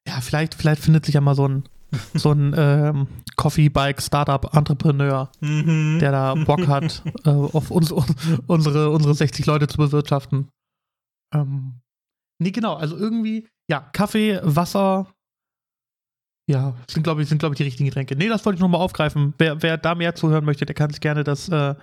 Ja, 0.09 0.21
vielleicht, 0.21 0.55
vielleicht 0.55 0.83
findet 0.83 1.07
sich 1.07 1.15
ja 1.15 1.21
mal 1.21 1.35
so 1.35 1.47
ein, 1.47 1.65
so 2.15 2.33
ein 2.33 2.55
ähm, 2.57 3.07
Coffee-Bike-Startup-Entrepreneur, 3.37 5.31
Mhm. 5.41 5.99
der 6.01 6.13
da 6.13 6.35
Bock 6.35 6.67
hat, 6.67 7.03
äh, 7.25 7.31
auf 7.31 7.71
uns, 7.71 7.93
unsere, 7.93 8.91
unsere 8.91 9.15
60 9.15 9.47
Leute 9.47 9.69
zu 9.69 9.77
bewirtschaften. 9.79 10.49
Ähm, 11.35 11.81
nee, 12.41 12.51
genau, 12.51 12.75
also 12.75 12.97
irgendwie, 12.97 13.49
ja, 13.71 13.81
Kaffee, 13.93 14.41
Wasser, 14.43 15.07
ja, 16.51 16.75
sind, 16.91 17.05
glaube 17.05 17.23
ich, 17.23 17.29
sind, 17.29 17.39
glaube 17.39 17.55
ich, 17.55 17.59
die 17.59 17.63
richtigen 17.63 17.87
Getränke. 17.89 18.17
Nee, 18.17 18.29
das 18.29 18.45
wollte 18.45 18.57
ich 18.57 18.61
nochmal 18.61 18.81
aufgreifen. 18.81 19.33
Wer, 19.39 19.63
wer 19.63 19.79
da 19.79 19.95
mehr 19.95 20.15
zuhören 20.17 20.45
möchte, 20.45 20.67
der 20.67 20.75
kann 20.75 20.91
sich 20.91 21.01
gerne 21.01 21.23
das, 21.25 21.49
äh, 21.49 21.77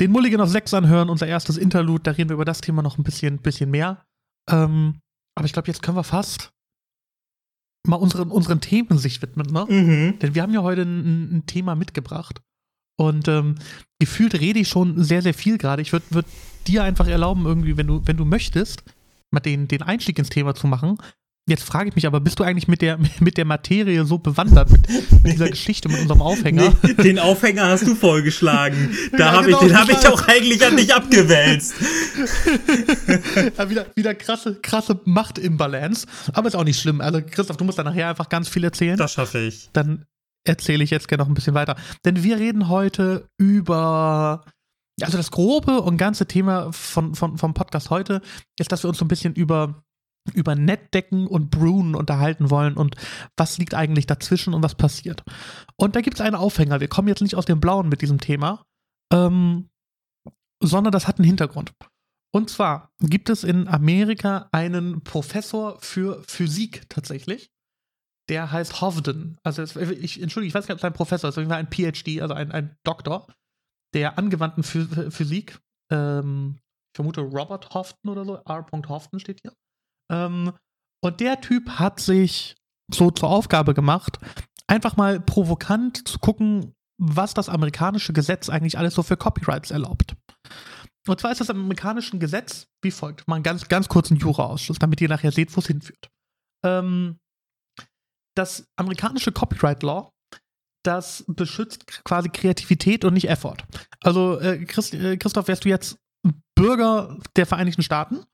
den 0.00 0.12
Mulligan 0.12 0.40
auf 0.40 0.48
6 0.48 0.72
anhören, 0.74 1.10
unser 1.10 1.26
erstes 1.26 1.58
Interlude. 1.58 2.04
Da 2.04 2.12
reden 2.12 2.30
wir 2.30 2.34
über 2.34 2.44
das 2.44 2.60
Thema 2.60 2.82
noch 2.82 2.98
ein 2.98 3.04
bisschen, 3.04 3.38
bisschen 3.38 3.70
mehr. 3.70 4.04
Ähm, 4.48 5.00
aber 5.36 5.46
ich 5.46 5.52
glaube, 5.52 5.66
jetzt 5.68 5.82
können 5.82 5.96
wir 5.96 6.04
fast 6.04 6.52
mal 7.86 7.96
unseren, 7.96 8.30
unseren 8.30 8.60
Themen 8.60 8.98
sich 8.98 9.20
widmen, 9.22 9.46
ne? 9.52 9.66
Mhm. 9.68 10.18
Denn 10.18 10.34
wir 10.34 10.42
haben 10.42 10.54
ja 10.54 10.62
heute 10.62 10.82
ein, 10.82 11.36
ein 11.36 11.46
Thema 11.46 11.74
mitgebracht. 11.74 12.40
Und 12.96 13.28
ähm, 13.28 13.56
gefühlt 13.98 14.40
rede 14.40 14.60
ich 14.60 14.68
schon 14.68 15.02
sehr, 15.02 15.22
sehr 15.22 15.34
viel 15.34 15.58
gerade. 15.58 15.82
Ich 15.82 15.92
würde 15.92 16.06
würd 16.10 16.26
dir 16.66 16.84
einfach 16.84 17.08
erlauben, 17.08 17.44
irgendwie, 17.44 17.76
wenn 17.76 17.86
du, 17.86 18.02
wenn 18.06 18.16
du 18.16 18.24
möchtest, 18.24 18.84
mal 19.30 19.40
den, 19.40 19.68
den 19.68 19.82
Einstieg 19.82 20.18
ins 20.18 20.30
Thema 20.30 20.54
zu 20.54 20.66
machen. 20.66 20.98
Jetzt 21.46 21.64
frage 21.64 21.90
ich 21.90 21.94
mich 21.94 22.06
aber, 22.06 22.20
bist 22.20 22.38
du 22.38 22.44
eigentlich 22.44 22.68
mit 22.68 22.80
der, 22.80 22.98
mit 23.20 23.36
der 23.36 23.44
Materie 23.44 24.04
so 24.06 24.18
bewandert, 24.18 24.70
mit, 24.70 24.88
mit 24.88 25.32
dieser 25.34 25.48
Geschichte, 25.50 25.88
mit 25.88 26.00
unserem 26.00 26.22
Aufhänger? 26.22 26.72
Nee, 26.82 26.94
den 26.94 27.18
Aufhänger 27.18 27.68
hast 27.68 27.86
du 27.86 27.94
vorgeschlagen. 27.94 28.96
Da 29.12 29.18
Ja, 29.18 29.32
hab 29.32 29.44
genau, 29.44 29.60
ich, 29.60 29.68
den 29.68 29.78
habe 29.78 29.92
ich 29.92 30.08
auch 30.08 30.26
eigentlich 30.26 30.64
an 30.64 30.76
dich 30.76 30.94
abgewälzt. 30.94 31.74
Ja, 33.56 33.70
wieder, 33.70 33.86
wieder 33.94 34.14
krasse, 34.14 34.56
krasse 34.60 35.00
Machtimbalance. 35.04 36.06
Aber 36.32 36.48
ist 36.48 36.54
auch 36.54 36.64
nicht 36.64 36.80
schlimm. 36.80 37.00
Also, 37.00 37.20
Christoph, 37.22 37.56
du 37.56 37.64
musst 37.64 37.78
da 37.78 37.84
nachher 37.84 38.08
einfach 38.08 38.28
ganz 38.28 38.48
viel 38.48 38.64
erzählen. 38.64 38.96
Das 38.96 39.12
schaffe 39.12 39.38
ich. 39.40 39.68
dann 39.72 40.04
erzähle 40.44 40.84
ich 40.84 40.90
jetzt 40.90 41.08
gerne 41.08 41.22
noch 41.22 41.28
ein 41.28 41.34
bisschen 41.34 41.54
weiter. 41.54 41.76
Denn 42.04 42.22
wir 42.22 42.38
reden 42.38 42.68
heute 42.68 43.28
über. 43.38 44.44
Also 45.00 45.16
das 45.16 45.32
grobe 45.32 45.80
und 45.80 45.96
ganze 45.96 46.26
Thema 46.26 46.72
von, 46.72 47.14
von, 47.16 47.36
vom 47.36 47.52
Podcast 47.52 47.90
heute 47.90 48.20
ist, 48.60 48.70
dass 48.70 48.84
wir 48.84 48.88
uns 48.88 48.98
so 48.98 49.04
ein 49.04 49.08
bisschen 49.08 49.34
über, 49.34 49.82
über 50.32 50.54
Nettdecken 50.54 51.26
und 51.26 51.50
Brewen 51.50 51.94
unterhalten 51.94 52.50
wollen 52.50 52.74
und 52.74 52.96
was 53.36 53.58
liegt 53.58 53.74
eigentlich 53.74 54.06
dazwischen 54.06 54.54
und 54.54 54.62
was 54.62 54.74
passiert. 54.74 55.22
Und 55.76 55.96
da 55.96 56.00
gibt 56.00 56.18
es 56.18 56.20
einen 56.20 56.36
Aufhänger. 56.36 56.80
Wir 56.80 56.88
kommen 56.88 57.08
jetzt 57.08 57.20
nicht 57.20 57.36
aus 57.36 57.44
dem 57.44 57.60
Blauen 57.60 57.88
mit 57.88 58.00
diesem 58.00 58.20
Thema, 58.20 58.64
ähm, 59.12 59.68
sondern 60.62 60.92
das 60.92 61.06
hat 61.06 61.18
einen 61.18 61.26
Hintergrund. 61.26 61.72
Und 62.32 62.50
zwar 62.50 62.90
gibt 63.00 63.28
es 63.28 63.44
in 63.44 63.68
Amerika 63.68 64.48
einen 64.50 65.04
Professor 65.04 65.78
für 65.80 66.22
Physik 66.26 66.88
tatsächlich 66.88 67.50
der 68.28 68.50
heißt 68.50 68.80
Hovden. 68.80 69.38
Also 69.42 69.62
ich, 69.62 70.20
entschuldige, 70.22 70.48
ich 70.48 70.54
weiß 70.54 70.64
nicht, 70.64 70.72
ob 70.72 70.78
es 70.78 70.84
ein 70.84 70.92
Professor 70.92 71.28
ist, 71.28 71.34
Fall 71.34 71.50
ein 71.52 71.70
PhD, 71.70 72.20
also 72.22 72.34
ein, 72.34 72.52
ein 72.52 72.76
Doktor 72.84 73.26
der 73.92 74.18
angewandten 74.18 74.62
Phy 74.62 75.10
Physik. 75.10 75.60
Ähm, 75.90 76.58
Ich 76.92 76.96
vermute 76.96 77.20
Robert 77.20 77.74
Hofton 77.74 78.10
oder 78.10 78.24
so. 78.24 78.36
R. 78.36 78.66
Hofton 78.88 79.20
steht 79.20 79.40
hier. 79.42 79.52
Ähm, 80.10 80.52
und 81.02 81.20
der 81.20 81.40
Typ 81.40 81.70
hat 81.70 82.00
sich 82.00 82.56
so 82.92 83.10
zur 83.10 83.28
Aufgabe 83.28 83.74
gemacht, 83.74 84.18
einfach 84.66 84.96
mal 84.96 85.20
provokant 85.20 86.06
zu 86.08 86.18
gucken, 86.18 86.74
was 86.98 87.34
das 87.34 87.48
amerikanische 87.48 88.12
Gesetz 88.12 88.48
eigentlich 88.48 88.78
alles 88.78 88.94
so 88.94 89.02
für 89.02 89.16
Copyrights 89.16 89.70
erlaubt. 89.70 90.14
Und 91.06 91.20
zwar 91.20 91.32
ist 91.32 91.40
das 91.40 91.50
im 91.50 91.60
amerikanischen 91.60 92.18
Gesetz 92.18 92.66
wie 92.82 92.90
folgt. 92.90 93.28
Mal 93.28 93.36
einen 93.36 93.42
ganz, 93.42 93.68
ganz 93.68 93.88
kurzen 93.88 94.16
Jura-Ausschuss, 94.16 94.78
damit 94.78 95.00
ihr 95.00 95.08
nachher 95.08 95.32
seht, 95.32 95.54
wo 95.54 95.60
es 95.60 95.66
hinführt. 95.66 96.08
Ähm, 96.64 97.18
das 98.34 98.66
amerikanische 98.76 99.32
Copyright 99.32 99.82
Law, 99.82 100.12
das 100.82 101.24
beschützt 101.26 101.86
quasi 102.04 102.28
Kreativität 102.28 103.04
und 103.04 103.14
nicht 103.14 103.28
Effort. 103.28 103.58
Also, 104.00 104.38
äh, 104.40 104.64
Christ, 104.64 104.94
äh, 104.94 105.16
Christoph, 105.16 105.48
wärst 105.48 105.64
du 105.64 105.68
jetzt 105.68 105.98
Bürger 106.54 107.18
der 107.36 107.46
Vereinigten 107.46 107.82
Staaten 107.82 108.24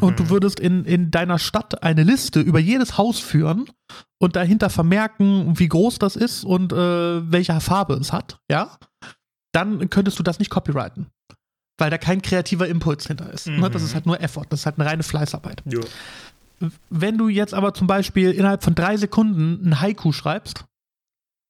und 0.00 0.18
du 0.18 0.28
würdest 0.28 0.60
in, 0.60 0.84
in 0.84 1.10
deiner 1.10 1.38
Stadt 1.38 1.82
eine 1.82 2.02
Liste 2.02 2.40
über 2.40 2.58
jedes 2.58 2.98
Haus 2.98 3.20
führen 3.20 3.70
und 4.18 4.36
dahinter 4.36 4.70
vermerken, 4.70 5.58
wie 5.58 5.68
groß 5.68 5.98
das 5.98 6.16
ist 6.16 6.44
und 6.44 6.72
äh, 6.72 7.30
welche 7.30 7.58
Farbe 7.60 7.94
es 7.94 8.12
hat, 8.12 8.38
ja, 8.50 8.76
dann 9.52 9.88
könntest 9.90 10.18
du 10.18 10.22
das 10.22 10.38
nicht 10.38 10.50
copyrighten. 10.50 11.06
Weil 11.78 11.90
da 11.90 11.96
kein 11.96 12.20
kreativer 12.20 12.68
Impuls 12.68 13.06
hinter 13.06 13.32
ist. 13.32 13.46
Ne? 13.46 13.70
Das 13.70 13.82
ist 13.82 13.94
halt 13.94 14.04
nur 14.04 14.20
Effort, 14.20 14.46
das 14.50 14.60
ist 14.60 14.66
halt 14.66 14.78
eine 14.78 14.88
reine 14.88 15.02
Fleißarbeit. 15.02 15.62
Jo. 15.64 15.80
Wenn 16.90 17.16
du 17.16 17.28
jetzt 17.28 17.54
aber 17.54 17.72
zum 17.72 17.86
Beispiel 17.86 18.32
innerhalb 18.32 18.62
von 18.62 18.74
drei 18.74 18.96
Sekunden 18.98 19.66
ein 19.66 19.80
Haiku 19.80 20.12
schreibst, 20.12 20.66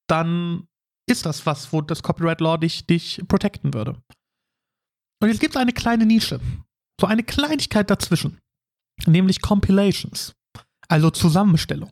dann 0.06 0.68
ist 1.08 1.26
das 1.26 1.46
was, 1.46 1.72
wo 1.72 1.80
das 1.80 2.02
Copyright 2.02 2.40
Law 2.40 2.56
dich, 2.56 2.86
dich 2.86 3.20
protecten 3.26 3.74
würde. 3.74 3.96
Und 5.20 5.28
jetzt 5.28 5.40
gibt 5.40 5.54
es 5.54 5.60
eine 5.60 5.72
kleine 5.72 6.06
Nische. 6.06 6.40
So 7.00 7.06
eine 7.06 7.22
Kleinigkeit 7.22 7.90
dazwischen. 7.90 8.38
Nämlich 9.06 9.40
Compilations. 9.40 10.34
Also 10.88 11.10
Zusammenstellung. 11.10 11.90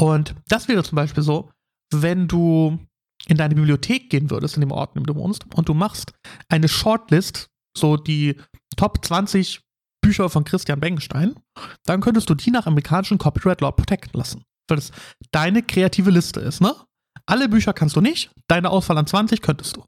Und 0.00 0.34
das 0.48 0.68
wäre 0.68 0.84
zum 0.84 0.96
Beispiel 0.96 1.22
so, 1.22 1.50
wenn 1.92 2.28
du 2.28 2.78
in 3.26 3.36
deine 3.36 3.54
Bibliothek 3.54 4.10
gehen 4.10 4.30
würdest, 4.30 4.56
in 4.56 4.60
dem 4.60 4.70
Ort, 4.70 4.94
in 4.94 5.02
dem 5.02 5.06
du 5.06 5.14
wohnst, 5.16 5.44
und 5.54 5.68
du 5.68 5.74
machst 5.74 6.12
eine 6.48 6.68
Shortlist, 6.68 7.48
so 7.76 7.96
die 7.96 8.36
Top 8.76 9.04
20 9.04 9.60
Bücher 10.00 10.30
von 10.30 10.44
Christian 10.44 10.80
Bengenstein, 10.80 11.34
dann 11.84 12.00
könntest 12.00 12.30
du 12.30 12.34
die 12.34 12.50
nach 12.50 12.66
amerikanischem 12.66 13.18
Copyright 13.18 13.60
Law 13.60 13.72
protecten 13.72 14.16
lassen. 14.16 14.44
Weil 14.68 14.76
das 14.76 14.92
deine 15.32 15.62
kreative 15.62 16.10
Liste 16.10 16.40
ist, 16.40 16.60
ne? 16.60 16.74
Alle 17.26 17.48
Bücher 17.48 17.72
kannst 17.72 17.96
du 17.96 18.00
nicht, 18.00 18.30
deine 18.46 18.70
Auswahl 18.70 18.96
an 18.96 19.06
20 19.06 19.42
könntest 19.42 19.76
du. 19.76 19.84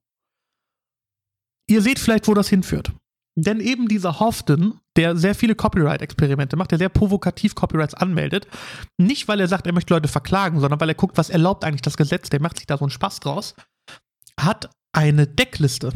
Ihr 1.71 1.83
seht 1.83 2.01
vielleicht, 2.01 2.27
wo 2.27 2.35
das 2.35 2.49
hinführt. 2.49 2.93
Denn 3.37 3.61
eben 3.61 3.87
dieser 3.87 4.19
Hofton, 4.19 4.81
der 4.97 5.17
sehr 5.17 5.37
viele 5.37 5.55
Copyright-Experimente 5.55 6.57
macht, 6.57 6.73
der 6.73 6.79
sehr 6.79 6.89
provokativ 6.89 7.55
Copyrights 7.55 7.95
anmeldet, 7.95 8.49
nicht 8.99 9.29
weil 9.29 9.39
er 9.39 9.47
sagt, 9.47 9.69
er 9.69 9.73
möchte 9.73 9.95
Leute 9.95 10.09
verklagen, 10.09 10.59
sondern 10.59 10.81
weil 10.81 10.89
er 10.89 10.97
guckt, 10.97 11.17
was 11.17 11.31
erlaubt 11.31 11.65
eigentlich 11.65 11.83
das 11.83 11.97
Gesetz, 11.97 12.29
der 12.29 12.41
macht 12.41 12.59
sich 12.59 12.67
da 12.67 12.77
so 12.77 12.85
einen 12.85 12.91
Spaß 12.91 13.21
draus, 13.21 13.55
hat 14.39 14.69
eine 14.93 15.29
Deckliste 15.29 15.93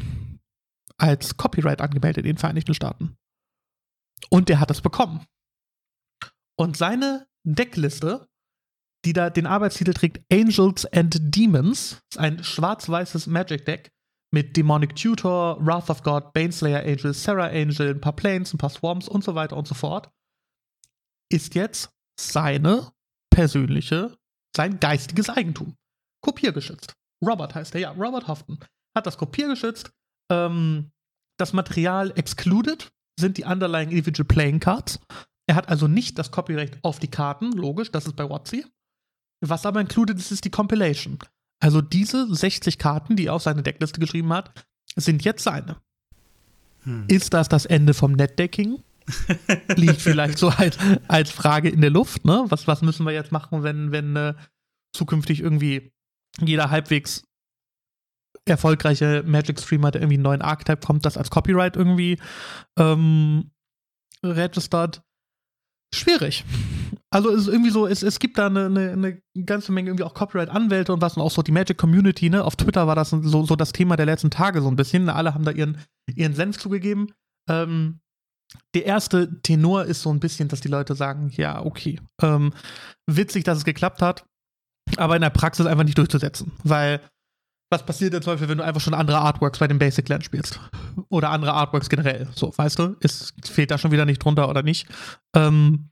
als 0.97 1.37
Copyright 1.37 1.81
angemeldet 1.81 2.25
in 2.25 2.35
den 2.35 2.38
Vereinigten 2.38 2.75
Staaten. 2.75 3.16
Und 4.31 4.49
der 4.49 4.61
hat 4.61 4.71
das 4.71 4.81
bekommen. 4.81 5.26
Und 6.57 6.76
seine 6.76 7.26
Deckliste, 7.43 8.28
die 9.04 9.12
da 9.12 9.28
den 9.28 9.47
Arbeitstitel 9.47 9.93
trägt 9.93 10.23
Angels 10.33 10.87
and 10.87 11.16
Demons, 11.35 12.00
ist 12.12 12.19
ein 12.19 12.45
schwarz-weißes 12.45 13.26
Magic 13.26 13.66
Deck 13.66 13.90
mit 14.35 14.57
Demonic 14.57 14.97
Tutor, 14.97 15.64
Wrath 15.64 15.88
of 15.88 16.03
God, 16.03 16.33
Baneslayer 16.33 16.81
Angel, 16.81 17.14
Sarah 17.14 17.47
Angel, 17.47 17.91
ein 17.91 18.00
paar 18.00 18.17
Planes, 18.17 18.53
ein 18.53 18.59
paar 18.59 18.69
Swarms 18.69 19.09
und 19.09 19.25
so 19.25 19.35
weiter 19.35 19.57
und 19.57 19.67
so 19.67 19.75
fort, 19.75 20.11
ist 21.33 21.55
jetzt 21.55 21.91
seine 22.21 22.93
persönliche, 23.31 24.17
sein 24.55 24.81
geistiges 24.81 25.31
Eigentum. 25.31 25.76
Kopiergeschützt. 26.21 26.93
Robert 27.25 27.55
heißt 27.55 27.75
er, 27.76 27.81
ja, 27.81 27.91
Robert 27.93 28.29
Houghton 28.29 28.59
hat 28.97 29.07
das 29.07 29.17
kopiergeschützt. 29.17 29.91
Ähm, 30.31 30.91
das 31.38 31.53
Material 31.53 32.12
excluded 32.17 32.93
sind 33.19 33.38
die 33.38 33.45
underlying 33.45 33.91
individual 33.91 34.26
playing 34.26 34.61
cards. 34.61 34.99
Er 35.49 35.55
hat 35.55 35.69
also 35.69 35.87
nicht 35.87 36.19
das 36.19 36.31
Copyright 36.31 36.79
auf 36.83 36.99
die 36.99 37.11
Karten, 37.11 37.53
logisch, 37.53 37.91
das 37.91 38.07
ist 38.07 38.17
bei 38.17 38.29
WotC. 38.29 38.67
Was 39.41 39.67
aber 39.67 39.81
included 39.81 40.19
ist, 40.19 40.33
ist 40.33 40.45
die 40.45 40.50
Compilation. 40.50 41.19
Also 41.61 41.80
diese 41.80 42.32
60 42.34 42.78
Karten, 42.78 43.16
die 43.16 43.26
er 43.26 43.34
auf 43.34 43.42
seine 43.42 43.62
Deckliste 43.62 44.00
geschrieben 44.00 44.32
hat, 44.32 44.66
sind 44.96 45.25
jetzt 45.25 45.42
seine. 45.42 45.76
Hm. 46.84 47.04
Ist 47.08 47.34
das 47.34 47.49
das 47.49 47.66
Ende 47.66 47.94
vom 47.94 48.12
Netdecking? 48.12 48.82
Liegt 49.76 50.00
vielleicht 50.00 50.38
so 50.38 50.49
als, 50.49 50.78
als 51.08 51.30
Frage 51.30 51.68
in 51.68 51.80
der 51.80 51.90
Luft, 51.90 52.25
ne? 52.25 52.44
Was, 52.49 52.66
was 52.66 52.82
müssen 52.82 53.04
wir 53.04 53.12
jetzt 53.12 53.32
machen, 53.32 53.62
wenn, 53.62 53.92
wenn 53.92 54.16
äh, 54.16 54.34
zukünftig 54.94 55.40
irgendwie 55.40 55.92
jeder 56.40 56.70
halbwegs 56.70 57.25
erfolgreiche 58.46 59.23
Magic-Streamer, 59.26 59.90
der 59.90 60.02
irgendwie 60.02 60.16
einen 60.16 60.23
neuen 60.23 60.42
Archetype 60.42 60.87
kommt, 60.87 61.04
das 61.04 61.16
als 61.16 61.30
Copyright 61.30 61.76
irgendwie 61.76 62.18
ähm, 62.78 63.50
registert? 64.23 65.02
Schwierig. 65.94 66.44
Also 67.10 67.30
es 67.30 67.42
ist 67.42 67.48
irgendwie 67.48 67.70
so, 67.70 67.86
es, 67.86 68.02
es 68.02 68.18
gibt 68.18 68.38
da 68.38 68.46
eine, 68.46 68.66
eine, 68.66 68.90
eine 68.90 69.22
ganze 69.44 69.70
Menge 69.70 69.90
irgendwie 69.90 70.04
auch 70.04 70.14
Copyright-Anwälte 70.14 70.92
und 70.92 71.00
was 71.00 71.16
und 71.16 71.22
auch 71.22 71.30
so 71.30 71.42
die 71.42 71.52
Magic-Community, 71.52 72.28
ne? 72.28 72.44
Auf 72.44 72.56
Twitter 72.56 72.86
war 72.86 72.96
das 72.96 73.10
so, 73.10 73.44
so 73.44 73.54
das 73.54 73.72
Thema 73.72 73.96
der 73.96 74.06
letzten 74.06 74.30
Tage 74.30 74.60
so 74.60 74.68
ein 74.68 74.76
bisschen. 74.76 75.08
Alle 75.08 75.32
haben 75.32 75.44
da 75.44 75.52
ihren, 75.52 75.78
ihren 76.12 76.34
Senf 76.34 76.58
zugegeben. 76.58 77.12
Ähm, 77.48 78.00
der 78.74 78.86
erste 78.86 79.40
Tenor 79.42 79.84
ist 79.84 80.02
so 80.02 80.10
ein 80.10 80.20
bisschen, 80.20 80.48
dass 80.48 80.60
die 80.60 80.68
Leute 80.68 80.94
sagen, 80.94 81.30
ja, 81.36 81.64
okay, 81.64 82.00
ähm, 82.20 82.52
witzig, 83.06 83.44
dass 83.44 83.58
es 83.58 83.64
geklappt 83.64 84.02
hat, 84.02 84.26
aber 84.96 85.14
in 85.14 85.22
der 85.22 85.30
Praxis 85.30 85.66
einfach 85.66 85.84
nicht 85.84 85.98
durchzusetzen. 85.98 86.52
Weil 86.62 87.00
was 87.75 87.85
passiert 87.85 88.14
im 88.14 88.23
Zweifel, 88.23 88.49
wenn 88.49 88.59
du 88.59 88.64
einfach 88.64 88.81
schon 88.81 88.95
andere 88.95 89.19
Artworks 89.19 89.59
bei 89.59 89.66
dem 89.66 89.78
Basic 89.78 90.09
Land 90.09 90.25
spielst? 90.25 90.61
Oder 91.09 91.31
andere 91.31 91.54
Artworks 91.54 91.88
generell, 91.88 92.28
so, 92.35 92.52
weißt 92.57 92.78
du? 92.78 92.97
Ist, 93.00 93.35
fehlt 93.45 93.71
da 93.73 93.78
schon 93.78 93.90
wieder 93.90 94.07
nicht 94.07 94.23
drunter 94.23 94.49
oder 94.49 94.62
nicht? 94.62 94.87
Ähm, 95.35 95.90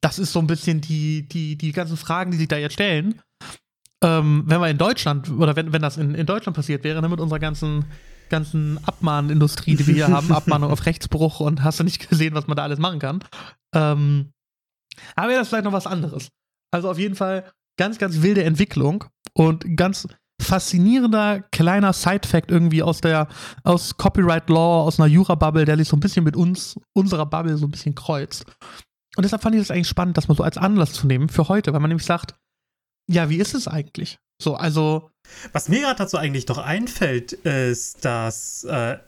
das 0.00 0.18
ist 0.18 0.32
so 0.32 0.38
ein 0.38 0.46
bisschen 0.46 0.80
die, 0.80 1.28
die, 1.28 1.56
die 1.56 1.72
ganzen 1.72 1.98
Fragen, 1.98 2.30
die 2.30 2.38
sich 2.38 2.48
da 2.48 2.56
jetzt 2.56 2.72
stellen. 2.72 3.20
Ähm, 4.02 4.44
wenn 4.46 4.60
wir 4.60 4.68
in 4.68 4.78
Deutschland, 4.78 5.30
oder 5.30 5.56
wenn, 5.56 5.74
wenn 5.74 5.82
das 5.82 5.98
in, 5.98 6.14
in 6.14 6.24
Deutschland 6.24 6.56
passiert 6.56 6.84
wäre, 6.84 7.02
ne, 7.02 7.08
mit 7.10 7.20
unserer 7.20 7.38
ganzen, 7.38 7.84
ganzen 8.30 8.82
Abmahnindustrie, 8.86 9.76
die 9.76 9.86
wir 9.86 9.94
hier 9.94 10.08
haben, 10.08 10.32
Abmahnung 10.32 10.70
auf 10.70 10.86
Rechtsbruch 10.86 11.40
und 11.40 11.62
hast 11.62 11.80
du 11.80 11.84
nicht 11.84 12.08
gesehen, 12.08 12.34
was 12.34 12.46
man 12.46 12.56
da 12.56 12.62
alles 12.62 12.78
machen 12.78 12.98
kann, 12.98 13.22
ähm, 13.74 14.32
aber 15.16 15.28
wäre 15.28 15.40
das 15.40 15.48
vielleicht 15.48 15.64
noch 15.64 15.72
was 15.72 15.86
anderes. 15.86 16.30
Also 16.72 16.90
auf 16.90 16.98
jeden 16.98 17.14
Fall 17.14 17.52
ganz, 17.78 17.98
ganz 17.98 18.22
wilde 18.22 18.44
Entwicklung 18.44 19.04
und 19.34 19.76
ganz 19.76 20.08
faszinierender 20.40 21.40
kleiner 21.52 21.92
Side-Fact 21.92 22.50
irgendwie 22.50 22.82
aus 22.82 23.00
der, 23.00 23.28
aus 23.62 23.96
Copyright 23.96 24.48
Law, 24.48 24.84
aus 24.84 24.98
einer 24.98 25.08
Jura-Bubble, 25.08 25.64
der 25.64 25.76
sich 25.76 25.88
so 25.88 25.96
ein 25.96 26.00
bisschen 26.00 26.24
mit 26.24 26.36
uns, 26.36 26.78
unserer 26.92 27.26
Bubble 27.26 27.56
so 27.56 27.66
ein 27.66 27.70
bisschen 27.70 27.94
kreuzt. 27.94 28.44
Und 29.16 29.24
deshalb 29.24 29.42
fand 29.42 29.54
ich 29.54 29.60
das 29.60 29.70
eigentlich 29.70 29.88
spannend, 29.88 30.16
das 30.16 30.28
mal 30.28 30.36
so 30.36 30.42
als 30.42 30.56
Anlass 30.56 30.92
zu 30.92 31.06
nehmen 31.06 31.28
für 31.28 31.48
heute, 31.48 31.72
weil 31.72 31.80
man 31.80 31.90
nämlich 31.90 32.06
sagt, 32.06 32.34
ja, 33.08 33.28
wie 33.28 33.38
ist 33.38 33.54
es 33.54 33.68
eigentlich? 33.68 34.18
So, 34.40 34.54
also. 34.54 35.10
Was 35.52 35.68
mir 35.68 35.80
gerade 35.80 35.98
dazu 35.98 36.16
eigentlich 36.16 36.46
doch 36.46 36.58
einfällt, 36.58 37.32
ist, 37.32 38.04
dass 38.04 38.64
äh, 38.64 38.98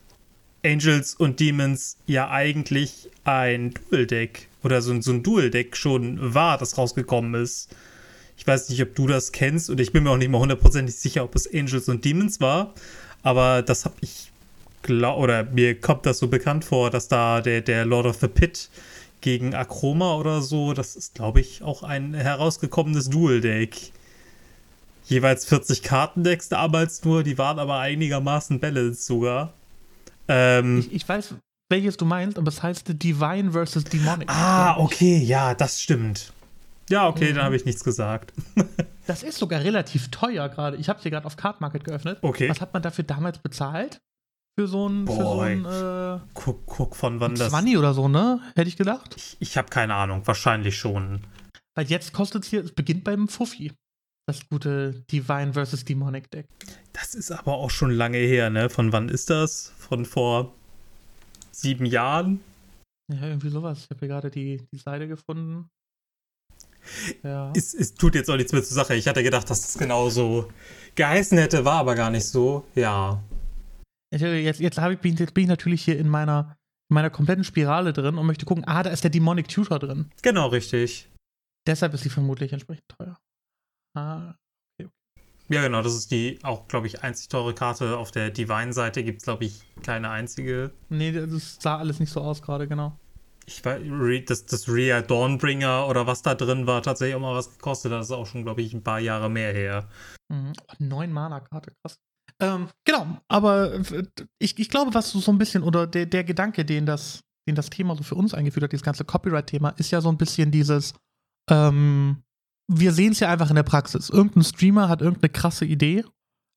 Angels 0.64 1.14
und 1.14 1.40
Demons 1.40 1.96
ja 2.06 2.30
eigentlich 2.30 3.08
ein 3.24 3.74
Dual-Deck 3.90 4.48
oder 4.62 4.82
so, 4.82 5.00
so 5.00 5.12
ein 5.12 5.22
Dual-Deck 5.22 5.76
schon 5.76 6.34
war, 6.34 6.58
das 6.58 6.76
rausgekommen 6.78 7.40
ist. 7.40 7.74
Ich 8.36 8.46
weiß 8.46 8.68
nicht, 8.70 8.82
ob 8.82 8.94
du 8.94 9.06
das 9.06 9.32
kennst 9.32 9.70
und 9.70 9.80
ich 9.80 9.92
bin 9.92 10.04
mir 10.04 10.10
auch 10.10 10.16
nicht 10.16 10.30
mal 10.30 10.38
hundertprozentig 10.38 10.96
sicher, 10.96 11.24
ob 11.24 11.34
es 11.34 11.52
Angels 11.52 11.88
und 11.88 12.04
Demons 12.04 12.40
war, 12.40 12.74
aber 13.22 13.62
das 13.62 13.84
habe 13.84 13.96
ich 14.00 14.32
glaub, 14.82 15.18
oder 15.18 15.44
mir 15.44 15.80
kommt 15.80 16.06
das 16.06 16.18
so 16.18 16.28
bekannt 16.28 16.64
vor, 16.64 16.90
dass 16.90 17.08
da 17.08 17.40
der, 17.40 17.60
der 17.60 17.84
Lord 17.84 18.06
of 18.06 18.18
the 18.20 18.28
Pit 18.28 18.68
gegen 19.20 19.54
Akroma 19.54 20.16
oder 20.16 20.42
so, 20.42 20.74
das 20.74 20.96
ist, 20.96 21.14
glaube 21.14 21.40
ich, 21.40 21.62
auch 21.62 21.82
ein 21.82 22.12
herausgekommenes 22.12 23.08
Dual-Deck. 23.08 23.92
Jeweils 25.04 25.44
40 25.44 25.82
Kartendecks 25.82 26.48
damals 26.48 27.04
nur, 27.04 27.22
die 27.22 27.38
waren 27.38 27.58
aber 27.58 27.78
einigermaßen 27.78 28.60
balanced 28.60 29.04
sogar. 29.04 29.52
Ähm, 30.28 30.80
ich, 30.80 30.92
ich 30.92 31.08
weiß, 31.08 31.34
welches 31.70 31.96
du 31.96 32.04
meinst, 32.04 32.38
aber 32.38 32.48
es 32.48 32.62
heißt 32.62 32.84
Divine 33.02 33.52
versus 33.52 33.84
Demonic. 33.84 34.28
ah, 34.28 34.76
okay, 34.78 35.18
ja, 35.18 35.54
das 35.54 35.80
stimmt. 35.80 36.32
Ja, 36.92 37.08
okay, 37.08 37.30
mhm. 37.30 37.36
dann 37.36 37.44
habe 37.44 37.56
ich 37.56 37.64
nichts 37.64 37.84
gesagt. 37.84 38.34
das 39.06 39.22
ist 39.22 39.38
sogar 39.38 39.64
relativ 39.64 40.10
teuer 40.10 40.50
gerade. 40.50 40.76
Ich 40.76 40.90
habe 40.90 40.98
es 40.98 41.02
hier 41.02 41.10
gerade 41.10 41.26
auf 41.26 41.38
Card 41.38 41.62
Market 41.62 41.84
geöffnet. 41.84 42.18
Okay. 42.20 42.50
Was 42.50 42.60
hat 42.60 42.74
man 42.74 42.82
dafür 42.82 43.04
damals 43.04 43.38
bezahlt? 43.38 44.02
Für 44.58 44.68
so 44.68 44.86
ein, 44.86 45.06
für 45.06 45.14
so 45.14 45.40
ein 45.40 45.64
äh, 45.64 46.20
guck, 46.34 46.66
guck, 46.66 46.94
von 46.94 47.18
wann 47.18 47.34
das. 47.34 47.48
20 47.48 47.78
oder 47.78 47.94
so, 47.94 48.08
ne? 48.08 48.40
Hätte 48.54 48.68
ich 48.68 48.76
gedacht. 48.76 49.14
Ich, 49.16 49.38
ich 49.40 49.56
habe 49.56 49.70
keine 49.70 49.94
Ahnung, 49.94 50.26
wahrscheinlich 50.26 50.76
schon. 50.76 51.22
Weil 51.74 51.86
jetzt 51.86 52.12
kostet 52.12 52.44
es 52.44 52.50
hier, 52.50 52.62
es 52.62 52.72
beginnt 52.72 53.04
beim 53.04 53.26
Fuffi. 53.26 53.72
Das 54.26 54.46
gute 54.50 55.02
Divine 55.10 55.54
vs. 55.54 55.86
Demonic 55.86 56.30
Deck. 56.30 56.46
Das 56.92 57.14
ist 57.14 57.32
aber 57.32 57.54
auch 57.54 57.70
schon 57.70 57.90
lange 57.90 58.18
her, 58.18 58.50
ne? 58.50 58.68
Von 58.68 58.92
wann 58.92 59.08
ist 59.08 59.30
das? 59.30 59.72
Von 59.78 60.04
vor 60.04 60.52
sieben 61.52 61.86
Jahren. 61.86 62.40
Ja, 63.10 63.28
irgendwie 63.28 63.48
sowas. 63.48 63.84
Ich 63.84 63.90
habe 63.90 64.00
hier 64.00 64.08
gerade 64.08 64.30
die, 64.30 64.60
die 64.70 64.78
Seite 64.78 65.08
gefunden. 65.08 65.70
Ja. 67.22 67.52
Es, 67.56 67.74
es 67.74 67.94
tut 67.94 68.14
jetzt 68.14 68.30
auch 68.30 68.36
nichts 68.36 68.52
mehr 68.52 68.62
zur 68.62 68.74
Sache. 68.74 68.94
Ich 68.94 69.08
hatte 69.08 69.22
gedacht, 69.22 69.48
dass 69.50 69.62
das 69.62 69.78
genauso 69.78 70.48
geheißen 70.94 71.38
hätte, 71.38 71.64
war 71.64 71.80
aber 71.80 71.94
gar 71.94 72.10
nicht 72.10 72.26
so. 72.26 72.64
Ja. 72.74 73.22
Ich, 74.14 74.20
jetzt 74.20 74.60
jetzt, 74.60 74.78
ich, 74.78 74.98
bin, 74.98 75.16
jetzt 75.16 75.34
bin 75.34 75.44
ich 75.44 75.48
natürlich 75.48 75.82
hier 75.84 75.98
in 75.98 76.08
meiner, 76.08 76.56
in 76.90 76.94
meiner 76.94 77.10
kompletten 77.10 77.44
Spirale 77.44 77.92
drin 77.92 78.18
und 78.18 78.26
möchte 78.26 78.44
gucken, 78.44 78.64
ah, 78.66 78.82
da 78.82 78.90
ist 78.90 79.04
der 79.04 79.10
Demonic 79.10 79.48
Tutor 79.48 79.78
drin. 79.78 80.10
Genau, 80.22 80.48
richtig. 80.48 81.08
Deshalb 81.66 81.94
ist 81.94 82.02
sie 82.02 82.10
vermutlich 82.10 82.52
entsprechend 82.52 82.84
teuer. 82.88 83.18
Ah, 83.96 84.34
Ja, 85.48 85.62
genau, 85.62 85.82
das 85.82 85.94
ist 85.94 86.10
die 86.10 86.38
auch, 86.42 86.66
glaube 86.68 86.86
ich, 86.86 87.02
einzig 87.02 87.28
teure 87.28 87.54
Karte. 87.54 87.98
Auf 87.98 88.10
der 88.10 88.30
Divine-Seite 88.30 89.04
gibt 89.04 89.18
es, 89.18 89.24
glaube 89.24 89.44
ich, 89.44 89.62
keine 89.82 90.08
einzige. 90.10 90.72
nee, 90.88 91.12
das 91.12 91.58
sah 91.60 91.78
alles 91.78 92.00
nicht 92.00 92.10
so 92.10 92.20
aus 92.20 92.42
gerade, 92.42 92.66
genau. 92.66 92.98
Ich 93.46 93.64
weiß, 93.64 93.82
das, 94.26 94.46
das 94.46 94.68
Rhea 94.68 95.02
Dawnbringer 95.02 95.88
oder 95.88 96.06
was 96.06 96.22
da 96.22 96.34
drin 96.34 96.66
war, 96.66 96.82
tatsächlich 96.82 97.16
auch 97.16 97.20
mal 97.20 97.34
was 97.34 97.50
gekostet. 97.50 97.92
Das 97.92 98.06
ist 98.06 98.12
auch 98.12 98.26
schon, 98.26 98.44
glaube 98.44 98.62
ich, 98.62 98.72
ein 98.72 98.84
paar 98.84 99.00
Jahre 99.00 99.28
mehr 99.28 99.52
her. 99.52 99.88
Mhm. 100.28 100.52
Neun 100.78 101.12
Mana-Karte, 101.12 101.72
krass. 101.82 101.98
Ähm, 102.40 102.68
genau, 102.84 103.18
aber 103.28 103.74
äh, 103.74 104.04
ich, 104.38 104.58
ich 104.58 104.68
glaube, 104.68 104.94
was 104.94 105.10
so 105.10 105.30
ein 105.30 105.38
bisschen, 105.38 105.62
oder 105.62 105.86
der, 105.86 106.06
der 106.06 106.24
Gedanke, 106.24 106.64
den 106.64 106.86
das, 106.86 107.20
den 107.48 107.54
das 107.54 107.70
Thema 107.70 107.96
so 107.96 108.02
für 108.02 108.14
uns 108.14 108.34
eingeführt 108.34 108.64
hat, 108.64 108.72
dieses 108.72 108.84
ganze 108.84 109.04
Copyright-Thema, 109.04 109.70
ist 109.70 109.90
ja 109.90 110.00
so 110.00 110.08
ein 110.08 110.18
bisschen 110.18 110.50
dieses, 110.50 110.94
ähm, 111.50 112.22
wir 112.68 112.92
sehen 112.92 113.12
es 113.12 113.20
ja 113.20 113.28
einfach 113.28 113.50
in 113.50 113.56
der 113.56 113.62
Praxis. 113.62 114.08
Irgendein 114.08 114.44
Streamer 114.44 114.88
hat 114.88 115.02
irgendeine 115.02 115.30
krasse 115.30 115.64
Idee, 115.64 116.04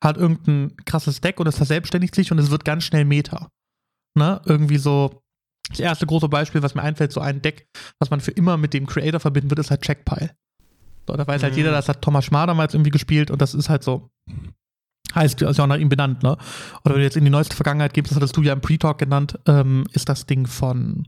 hat 0.03 0.17
irgendein 0.17 0.75
krasses 0.85 1.21
Deck 1.21 1.39
und 1.39 1.47
es 1.47 1.57
verselbstständigt 1.57 2.15
sich 2.15 2.31
und 2.31 2.39
es 2.39 2.51
wird 2.51 2.65
ganz 2.65 2.83
schnell 2.83 3.05
Meta. 3.05 3.49
Ne? 4.17 4.41
Irgendwie 4.45 4.77
so, 4.77 5.21
das 5.69 5.79
erste 5.79 6.05
große 6.05 6.29
Beispiel, 6.29 6.61
was 6.61 6.75
mir 6.75 6.83
einfällt, 6.83 7.11
so 7.11 7.21
ein 7.21 7.41
Deck, 7.41 7.67
was 7.99 8.09
man 8.09 8.21
für 8.21 8.31
immer 8.31 8.57
mit 8.57 8.73
dem 8.73 8.85
Creator 8.85 9.19
verbinden 9.19 9.49
wird, 9.49 9.59
ist 9.59 9.71
halt 9.71 9.81
Checkpile. 9.81 10.31
So, 11.07 11.15
da 11.15 11.25
weiß 11.27 11.43
halt 11.43 11.53
Mhm. 11.53 11.57
jeder, 11.57 11.71
das 11.71 11.87
hat 11.89 12.01
Thomas 12.01 12.25
Schmar 12.25 12.47
damals 12.47 12.73
irgendwie 12.73 12.91
gespielt 12.91 13.29
und 13.31 13.41
das 13.41 13.53
ist 13.53 13.69
halt 13.69 13.83
so, 13.83 14.09
heißt, 15.13 15.41
ist 15.41 15.57
ja 15.57 15.63
auch 15.63 15.67
nach 15.67 15.77
ihm 15.77 15.89
benannt, 15.89 16.23
ne? 16.23 16.37
Oder 16.83 16.95
wenn 16.95 16.99
du 16.99 17.03
jetzt 17.03 17.17
in 17.17 17.23
die 17.25 17.29
neueste 17.31 17.55
Vergangenheit 17.55 17.93
gehst, 17.93 18.09
das 18.09 18.15
hattest 18.17 18.35
du 18.37 18.41
ja 18.41 18.53
im 18.53 18.61
Pre-Talk 18.61 18.97
genannt, 18.97 19.39
ähm, 19.47 19.85
ist 19.93 20.09
das 20.09 20.25
Ding 20.25 20.45
von, 20.47 21.07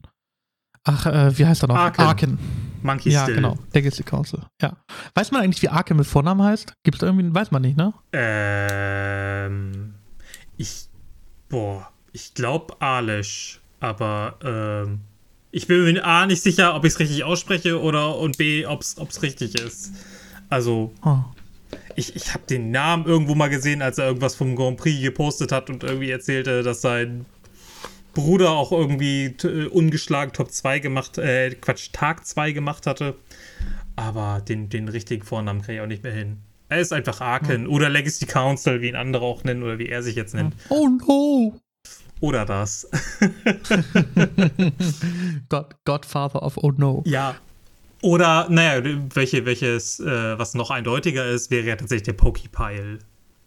ach, 0.83 1.05
äh, 1.07 1.37
wie 1.37 1.45
heißt 1.45 1.63
er 1.63 1.67
noch? 1.69 1.75
Arken. 1.75 2.37
Monkey 2.83 3.09
Ja, 3.09 3.23
Still. 3.23 3.35
genau. 3.35 3.57
Legacy 3.73 4.03
Council. 4.03 4.43
Ja. 4.61 4.77
Weiß 5.15 5.31
man 5.31 5.41
eigentlich, 5.41 5.61
wie 5.63 5.69
Arken 5.69 5.97
mit 5.97 6.05
Vornamen 6.05 6.43
heißt? 6.43 6.73
Gibt 6.83 6.97
es 6.97 7.01
irgendwie, 7.03 7.33
weiß 7.33 7.49
man 7.51 7.63
nicht, 7.63 7.75
ne? 7.75 7.91
Ähm, 8.13 9.95
ich, 10.57 10.87
boah, 11.49 11.89
ich 12.13 12.33
glaube 12.33 12.79
Alish, 12.79 13.59
aber 13.79 14.37
ähm, 14.43 14.99
ich 15.51 15.67
bin 15.67 15.83
mir 15.83 16.03
A 16.05 16.25
nicht 16.25 16.41
sicher, 16.41 16.75
ob 16.75 16.83
ich 16.85 16.93
es 16.93 16.99
richtig 16.99 17.23
ausspreche 17.23 17.81
oder 17.81 18.17
und 18.17 18.37
B, 18.37 18.65
ob 18.65 18.81
es 18.81 19.21
richtig 19.21 19.59
ist. 19.59 19.91
Also, 20.49 20.93
Oh. 21.03 21.19
ich, 21.95 22.15
ich 22.15 22.33
habe 22.33 22.43
den 22.49 22.71
Namen 22.71 23.05
irgendwo 23.05 23.35
mal 23.35 23.49
gesehen, 23.49 23.81
als 23.81 23.97
er 23.97 24.07
irgendwas 24.07 24.35
vom 24.35 24.55
Grand 24.55 24.77
Prix 24.77 25.01
gepostet 25.01 25.51
hat 25.51 25.69
und 25.69 25.83
irgendwie 25.83 26.09
erzählte, 26.11 26.63
dass 26.63 26.81
sein 26.81 27.25
Bruder 28.13 28.51
auch 28.51 28.71
irgendwie 28.71 29.25
äh, 29.43 29.67
ungeschlagen 29.67 30.33
Top 30.33 30.51
2 30.51 30.79
gemacht, 30.79 31.17
äh, 31.17 31.51
Quatsch, 31.51 31.89
Tag 31.91 32.25
2 32.25 32.51
gemacht 32.51 32.85
hatte. 32.87 33.15
Aber 33.95 34.41
den, 34.47 34.69
den 34.69 34.89
richtigen 34.89 35.23
Vornamen 35.23 35.61
kriege 35.61 35.75
ich 35.77 35.81
auch 35.81 35.87
nicht 35.87 36.03
mehr 36.03 36.13
hin. 36.13 36.37
Er 36.69 36.79
ist 36.79 36.93
einfach 36.93 37.21
Arken 37.21 37.65
oder 37.67 37.89
Legacy 37.89 38.25
Council, 38.25 38.81
wie 38.81 38.89
ihn 38.89 38.95
andere 38.95 39.23
auch 39.25 39.43
nennen 39.43 39.63
oder 39.63 39.79
wie 39.79 39.87
er 39.87 40.03
sich 40.03 40.15
jetzt 40.15 40.33
nennt. 40.35 40.53
Oh 40.69 40.87
no! 40.87 41.59
Oder 42.19 42.45
das. 42.45 42.87
God, 45.49 45.75
Godfather 45.85 46.41
of 46.43 46.57
Oh 46.57 46.71
no. 46.75 47.03
ja. 47.05 47.35
Oder, 48.03 48.47
naja, 48.49 48.83
welche, 49.15 49.43
welches, 49.47 49.99
äh, 49.99 50.37
was 50.37 50.53
noch 50.53 50.69
eindeutiger 50.69 51.25
ist, 51.25 51.49
wäre 51.49 51.65
ja 51.65 51.75
tatsächlich 51.75 52.03
der 52.05 52.13
Pokepile. 52.13 52.99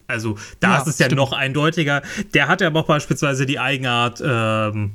Also, 0.09 0.37
da 0.59 0.75
Ja, 0.75 0.81
ist 0.83 0.89
es 0.89 0.99
ja 0.99 1.07
stimmt. 1.07 1.19
noch 1.21 1.33
eindeutiger. 1.33 2.03
Der 2.35 2.49
hat 2.49 2.61
ja 2.61 2.67
aber 2.67 2.81
auch 2.81 2.87
beispielsweise 2.87 3.47
die 3.47 3.61
Eigenart, 3.61 4.21
ähm, 4.27 4.91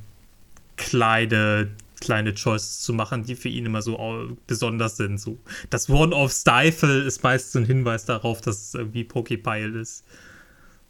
kleine, 0.75 1.69
kleine 2.01 2.33
Choices 2.33 2.81
zu 2.81 2.93
machen, 2.93 3.23
die 3.23 3.35
für 3.35 3.47
ihn 3.47 3.65
immer 3.65 3.81
so 3.81 3.97
besonders 4.45 4.97
sind. 4.97 5.21
So, 5.21 5.37
das 5.69 5.89
One-of-Stifle 5.89 7.03
ist 7.03 7.23
meist 7.23 7.53
so 7.53 7.59
ein 7.59 7.65
Hinweis 7.65 8.03
darauf, 8.03 8.41
dass 8.41 8.57
es 8.67 8.73
irgendwie 8.73 9.05
Pokepile 9.05 9.79
ist. 9.79 10.03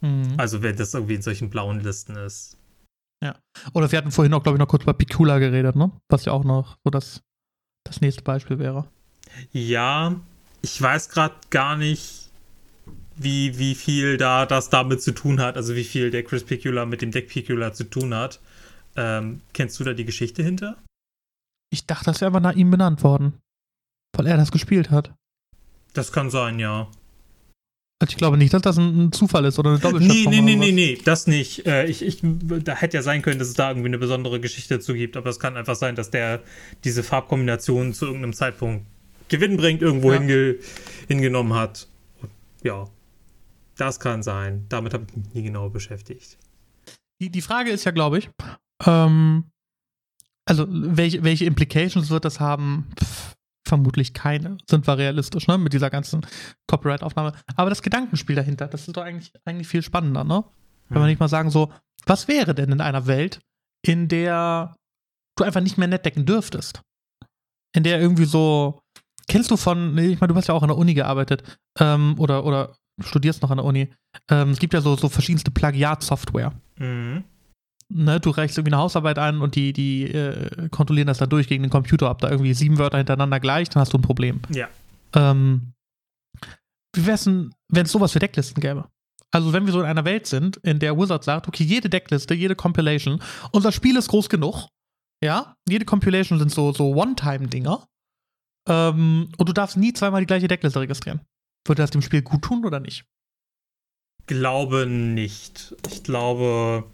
Mhm. 0.02 0.34
Also, 0.38 0.64
wenn 0.64 0.76
das 0.76 0.96
irgendwie 0.96 1.16
in 1.16 1.22
solchen 1.22 1.52
blauen 1.52 1.82
Listen 1.82 2.16
ist. 2.16 2.58
Oder 3.74 3.92
wir 3.92 3.98
hatten 3.98 4.12
vorhin 4.12 4.34
auch, 4.34 4.44
glaube 4.44 4.58
ich, 4.58 4.60
noch 4.60 4.68
kurz 4.68 4.84
über 4.84 4.94
Picula 4.94 5.40
geredet, 5.40 5.76
ne? 5.76 5.92
Was 6.10 6.26
ja 6.26 6.34
auch 6.34 6.44
noch 6.44 6.78
so 6.84 6.90
das, 6.90 7.22
das 7.84 8.02
nächste 8.02 8.22
Beispiel 8.22 8.60
wäre. 8.60 8.88
Ja, 9.52 10.16
ich 10.62 10.82
weiß 10.82 11.10
gerade 11.10 11.36
gar 11.50 11.76
nicht, 11.76 12.30
wie, 13.16 13.58
wie 13.58 13.76
viel 13.76 14.18
da 14.18 14.46
das 14.46 14.70
damit 14.70 15.02
zu 15.02 15.14
tun 15.14 15.40
hat, 15.40 15.58
also 15.58 15.76
wie 15.76 15.84
viel 15.84 16.12
der 16.12 16.24
Chris 16.24 16.44
Picula 16.44 16.86
mit 16.86 17.02
dem 17.02 17.12
Deck 17.12 17.30
Picula 17.30 17.74
zu 17.74 17.86
tun 17.86 18.14
hat. 18.14 18.40
Ähm, 18.96 19.42
kennst 19.54 19.80
du 19.80 19.84
da 19.84 19.94
die 19.94 20.06
Geschichte 20.06 20.44
hinter? 20.44 20.78
Ich 21.72 21.86
dachte, 21.86 22.06
das 22.06 22.22
wäre 22.22 22.28
einfach 22.28 22.42
nach 22.42 22.56
ihm 22.56 22.72
benannt 22.72 23.04
worden. 23.04 23.40
Weil 24.16 24.28
er 24.28 24.38
das 24.38 24.52
gespielt 24.52 24.92
hat. 24.92 25.14
Das 25.94 26.12
kann 26.12 26.30
sein, 26.30 26.60
ja. 26.60 26.88
Also 28.02 28.12
ich 28.12 28.18
glaube 28.18 28.38
nicht, 28.38 28.54
dass 28.54 28.62
das 28.62 28.78
ein, 28.78 29.12
Zufall 29.14 29.46
ist 29.46 29.58
oder 29.58 29.70
eine 29.72 29.78
Nee, 29.80 29.84
Doppelschöpfung 29.84 30.32
nee, 30.34 30.42
nee, 30.42 30.56
nee, 30.56 30.68
was. 30.68 30.74
nee, 30.76 30.98
das 31.06 31.28
nicht. 31.28 31.66
Äh, 31.66 31.86
ich, 31.86 32.02
ich, 32.02 32.20
da 32.22 32.76
hätte 32.76 32.98
ja 32.98 33.04
sein 33.04 33.22
können, 33.22 33.40
dass 33.40 33.48
es 33.48 33.54
da 33.54 33.70
irgendwie 33.70 33.88
eine 33.88 33.98
besondere 33.98 34.40
Geschichte 34.42 34.76
dazu 34.76 34.94
gibt, 34.94 35.16
aber 35.16 35.30
es 35.30 35.40
kann 35.40 35.56
einfach 35.56 35.76
sein, 35.76 35.96
dass 35.96 36.10
der 36.12 36.42
diese 36.84 37.04
Farbkombination 37.04 37.94
zu 37.94 38.06
irgendeinem 38.08 38.34
Zeitpunkt 38.34 38.86
Gewinn 39.30 39.56
bringt, 39.58 39.82
irgendwo 39.82 40.12
Ja. 40.12 40.20
hinge, 40.20 40.56
hingenommen 41.08 41.54
hat. 41.54 41.88
Ja, 42.64 42.86
das 43.78 44.00
kann 44.00 44.24
sein. 44.24 44.66
Damit 44.70 44.94
habe 44.94 45.06
ich 45.10 45.16
mich 45.16 45.34
nie 45.34 45.44
genau 45.44 45.70
beschäftigt. 45.70 46.38
Die, 47.22 47.30
die 47.30 47.42
Frage 47.42 47.72
ist 47.72 47.86
ja, 47.86 47.92
glaube 47.92 48.18
ich, 48.18 48.30
ähm, 48.86 49.46
also 50.46 50.66
welche, 50.70 51.24
welche 51.24 51.46
Implications 51.46 52.10
wird 52.10 52.26
das 52.26 52.42
haben? 52.42 52.88
Pff, 53.02 53.35
vermutlich 53.66 54.14
keine. 54.14 54.58
Sind 54.70 54.88
wir 54.88 54.98
realistisch, 54.98 55.48
ne? 55.48 55.58
Mit 55.58 55.74
dieser 55.74 55.90
ganzen 55.90 56.26
Copyright-Aufnahme. 56.68 57.34
Aber 57.56 57.70
das 57.70 57.82
Gedankenspiel 57.82 58.36
dahinter, 58.36 58.68
das 58.68 58.88
ist 58.88 58.96
doch 58.96 59.04
eigentlich, 59.04 59.32
eigentlich 59.46 59.68
viel 59.68 59.82
spannender, 59.82 60.24
ne? 60.24 60.44
Wenn 60.90 61.02
wir 61.02 61.08
nicht 61.08 61.20
mal 61.20 61.28
sagen, 61.28 61.50
so, 61.50 61.72
was 62.06 62.28
wäre 62.28 62.54
denn 62.54 62.72
in 62.72 62.82
einer 62.82 63.08
Welt, 63.08 63.40
in 63.82 64.08
der 64.08 64.76
du 65.36 65.44
einfach 65.44 65.62
nicht 65.62 65.78
mehr 65.78 65.88
nett 65.88 66.06
decken 66.06 66.26
dürftest? 66.26 66.82
In 67.76 67.84
der 67.84 68.00
irgendwie 68.00 68.26
so, 68.26 68.82
kennst 69.28 69.50
du 69.50 69.58
von, 69.58 69.98
ich 69.98 70.22
meine, 70.22 70.32
du 70.32 70.38
hast 70.38 70.48
ja 70.48 70.54
auch 70.54 70.62
an 70.62 70.70
der 70.70 70.78
Uni 70.78 70.94
gearbeitet, 70.94 71.44
ähm, 71.80 72.16
oder, 72.20 72.46
oder 72.46 72.76
studierst 73.00 73.42
noch 73.42 73.50
an 73.50 73.58
der 73.58 73.66
Uni. 73.66 73.92
Ähm, 74.30 74.52
es 74.52 74.60
gibt 74.60 74.74
ja 74.74 74.82
so, 74.82 74.96
so 74.96 75.10
verschiedenste 75.10 75.52
Plagiat-Software 75.52 76.54
Mhm. 76.78 77.24
Ne, 77.94 78.20
du 78.20 78.30
reichst 78.30 78.58
irgendwie 78.58 78.74
eine 78.74 78.82
Hausarbeit 78.82 79.20
ein 79.20 79.42
und 79.42 79.56
die, 79.56 79.74
die 79.74 80.04
äh, 80.04 80.70
kontrollieren 80.70 81.08
das 81.08 81.18
dann 81.18 81.30
durch 81.30 81.48
gegen 81.48 81.64
den 81.64 81.70
Computer, 81.70 82.10
ob 82.10 82.20
da 82.20 82.30
irgendwie 82.30 82.54
sieben 82.54 82.78
Wörter 82.78 82.98
hintereinander 82.98 83.40
gleich, 83.40 83.70
dann 83.70 83.82
hast 83.82 83.94
du 83.94 83.98
ein 83.98 84.02
Problem. 84.04 84.42
Ja. 84.50 84.68
Ähm, 85.14 85.74
wie 86.96 87.06
wär's 87.06 87.26
denn, 87.26 87.54
wenn 87.70 87.86
es 87.86 87.92
sowas 87.92 88.12
für 88.12 88.20
Decklisten 88.20 88.62
gäbe? 88.62 88.88
Also, 89.32 89.52
wenn 89.52 89.66
wir 89.66 89.74
so 89.74 89.82
in 89.82 89.86
einer 89.86 90.06
Welt 90.06 90.28
sind, 90.28 90.58
in 90.58 90.80
der 90.80 90.98
Wizard 90.98 91.24
sagt, 91.24 91.48
okay, 91.48 91.64
jede 91.64 91.90
Deckliste, 91.90 92.34
jede 92.34 92.56
Compilation, 92.56 93.22
unser 93.52 93.74
Spiel 93.74 93.98
ist 93.98 94.08
groß 94.08 94.30
genug, 94.30 94.70
ja, 95.22 95.56
jede 95.68 95.84
Compilation 95.84 96.40
sind 96.40 96.52
so, 96.52 96.72
so 96.72 96.96
One-Time-Dinger, 96.96 97.86
ähm, 98.68 99.30
und 99.38 99.50
du 99.50 99.54
darfst 99.54 99.78
nie 99.78 99.94
zweimal 99.94 100.22
die 100.22 100.28
gleiche 100.28 100.48
Deckliste 100.48 100.80
registrieren. 100.80 101.22
Würde 101.68 101.82
das 101.82 101.92
dem 101.92 102.02
Spiel 102.02 102.22
gut 102.22 102.44
tun 102.44 102.66
oder 102.66 102.80
nicht? 102.80 103.06
Glaube 104.28 104.86
nicht. 104.88 105.76
Ich 105.88 106.04
glaube. 106.04 106.86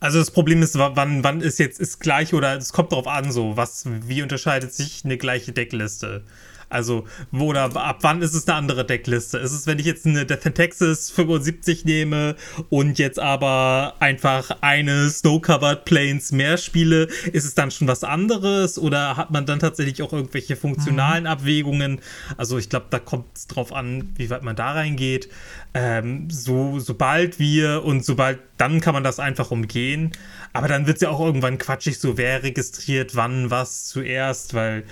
Also 0.00 0.18
das 0.18 0.30
Problem 0.30 0.62
ist, 0.62 0.78
wa- 0.78 0.92
wann, 0.94 1.22
wann 1.24 1.40
ist 1.42 1.58
jetzt 1.58 1.78
ist 1.78 2.00
gleich 2.00 2.32
oder 2.32 2.56
es 2.56 2.72
kommt 2.72 2.92
darauf 2.92 3.06
an, 3.06 3.32
so 3.32 3.56
was, 3.56 3.84
wie 3.86 4.22
unterscheidet 4.22 4.72
sich 4.72 5.04
eine 5.04 5.18
gleiche 5.18 5.52
Deckliste? 5.52 6.24
Also, 6.70 7.04
wo 7.32 7.48
oder 7.48 7.64
ab 7.76 7.98
wann 8.02 8.22
ist 8.22 8.32
es 8.32 8.46
eine 8.46 8.56
andere 8.56 8.84
Deckliste? 8.84 9.38
Ist 9.38 9.52
es, 9.52 9.66
wenn 9.66 9.80
ich 9.80 9.86
jetzt 9.86 10.06
eine 10.06 10.24
Death 10.24 10.46
in 10.46 10.54
Texas 10.54 11.10
75 11.10 11.84
nehme 11.84 12.36
und 12.68 12.98
jetzt 12.98 13.18
aber 13.18 13.94
einfach 13.98 14.50
eine 14.60 15.10
Snow-Covered 15.10 15.84
Plains 15.84 16.30
mehr 16.30 16.56
spiele, 16.56 17.08
ist 17.32 17.44
es 17.44 17.54
dann 17.54 17.72
schon 17.72 17.88
was 17.88 18.04
anderes 18.04 18.78
oder 18.78 19.16
hat 19.16 19.32
man 19.32 19.46
dann 19.46 19.58
tatsächlich 19.58 20.00
auch 20.02 20.12
irgendwelche 20.12 20.54
funktionalen 20.54 21.26
Abwägungen? 21.26 22.00
Also, 22.36 22.56
ich 22.56 22.68
glaube, 22.68 22.86
da 22.90 23.00
kommt 23.00 23.26
es 23.34 23.48
drauf 23.48 23.72
an, 23.72 24.10
wie 24.16 24.30
weit 24.30 24.44
man 24.44 24.54
da 24.54 24.72
reingeht. 24.72 25.28
Ähm, 25.74 26.30
so, 26.30 26.78
sobald 26.78 27.38
wir 27.40 27.84
und 27.84 28.04
sobald, 28.04 28.38
dann 28.58 28.80
kann 28.80 28.94
man 28.94 29.04
das 29.04 29.18
einfach 29.18 29.50
umgehen. 29.50 30.12
Aber 30.52 30.68
dann 30.68 30.86
wird 30.86 30.96
es 30.96 31.02
ja 31.02 31.10
auch 31.10 31.20
irgendwann 31.20 31.58
quatschig, 31.58 31.98
so 31.98 32.16
wer 32.16 32.42
registriert 32.42 33.16
wann 33.16 33.50
was 33.50 33.86
zuerst, 33.86 34.54
weil 34.54 34.84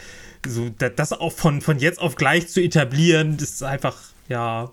so 0.47 0.71
da- 0.71 0.89
das 0.89 1.13
auch 1.13 1.33
von, 1.33 1.61
von 1.61 1.79
jetzt 1.79 2.01
auf 2.01 2.17
gleich 2.17 2.49
zu 2.49 2.61
etablieren, 2.61 3.37
das 3.37 3.51
ist 3.51 3.63
einfach, 3.63 3.97
ja, 4.29 4.71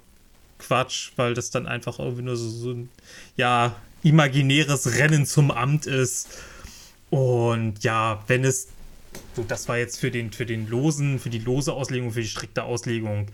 Quatsch, 0.60 1.12
weil 1.16 1.34
das 1.34 1.50
dann 1.50 1.68
einfach 1.68 2.00
irgendwie 2.00 2.24
nur 2.24 2.38
so, 2.38 2.50
so 2.50 2.72
ein, 2.72 2.90
ja, 3.36 3.76
imaginäres 4.04 4.98
Rennen 4.98 5.26
zum 5.26 5.52
Amt 5.52 5.86
ist. 5.86 6.28
Und 7.10 7.84
ja, 7.84 8.24
wenn 8.28 8.44
es 8.44 8.68
so, 9.36 9.44
das 9.44 9.68
war 9.68 9.78
jetzt 9.78 10.00
für 10.00 10.12
den, 10.12 10.32
für 10.32 10.46
den 10.46 10.68
losen, 10.70 11.20
für 11.20 11.30
die 11.30 11.40
lose 11.40 11.74
Auslegung, 11.74 12.12
für 12.12 12.22
die 12.22 12.28
strikte 12.28 12.64
Auslegung, 12.64 13.28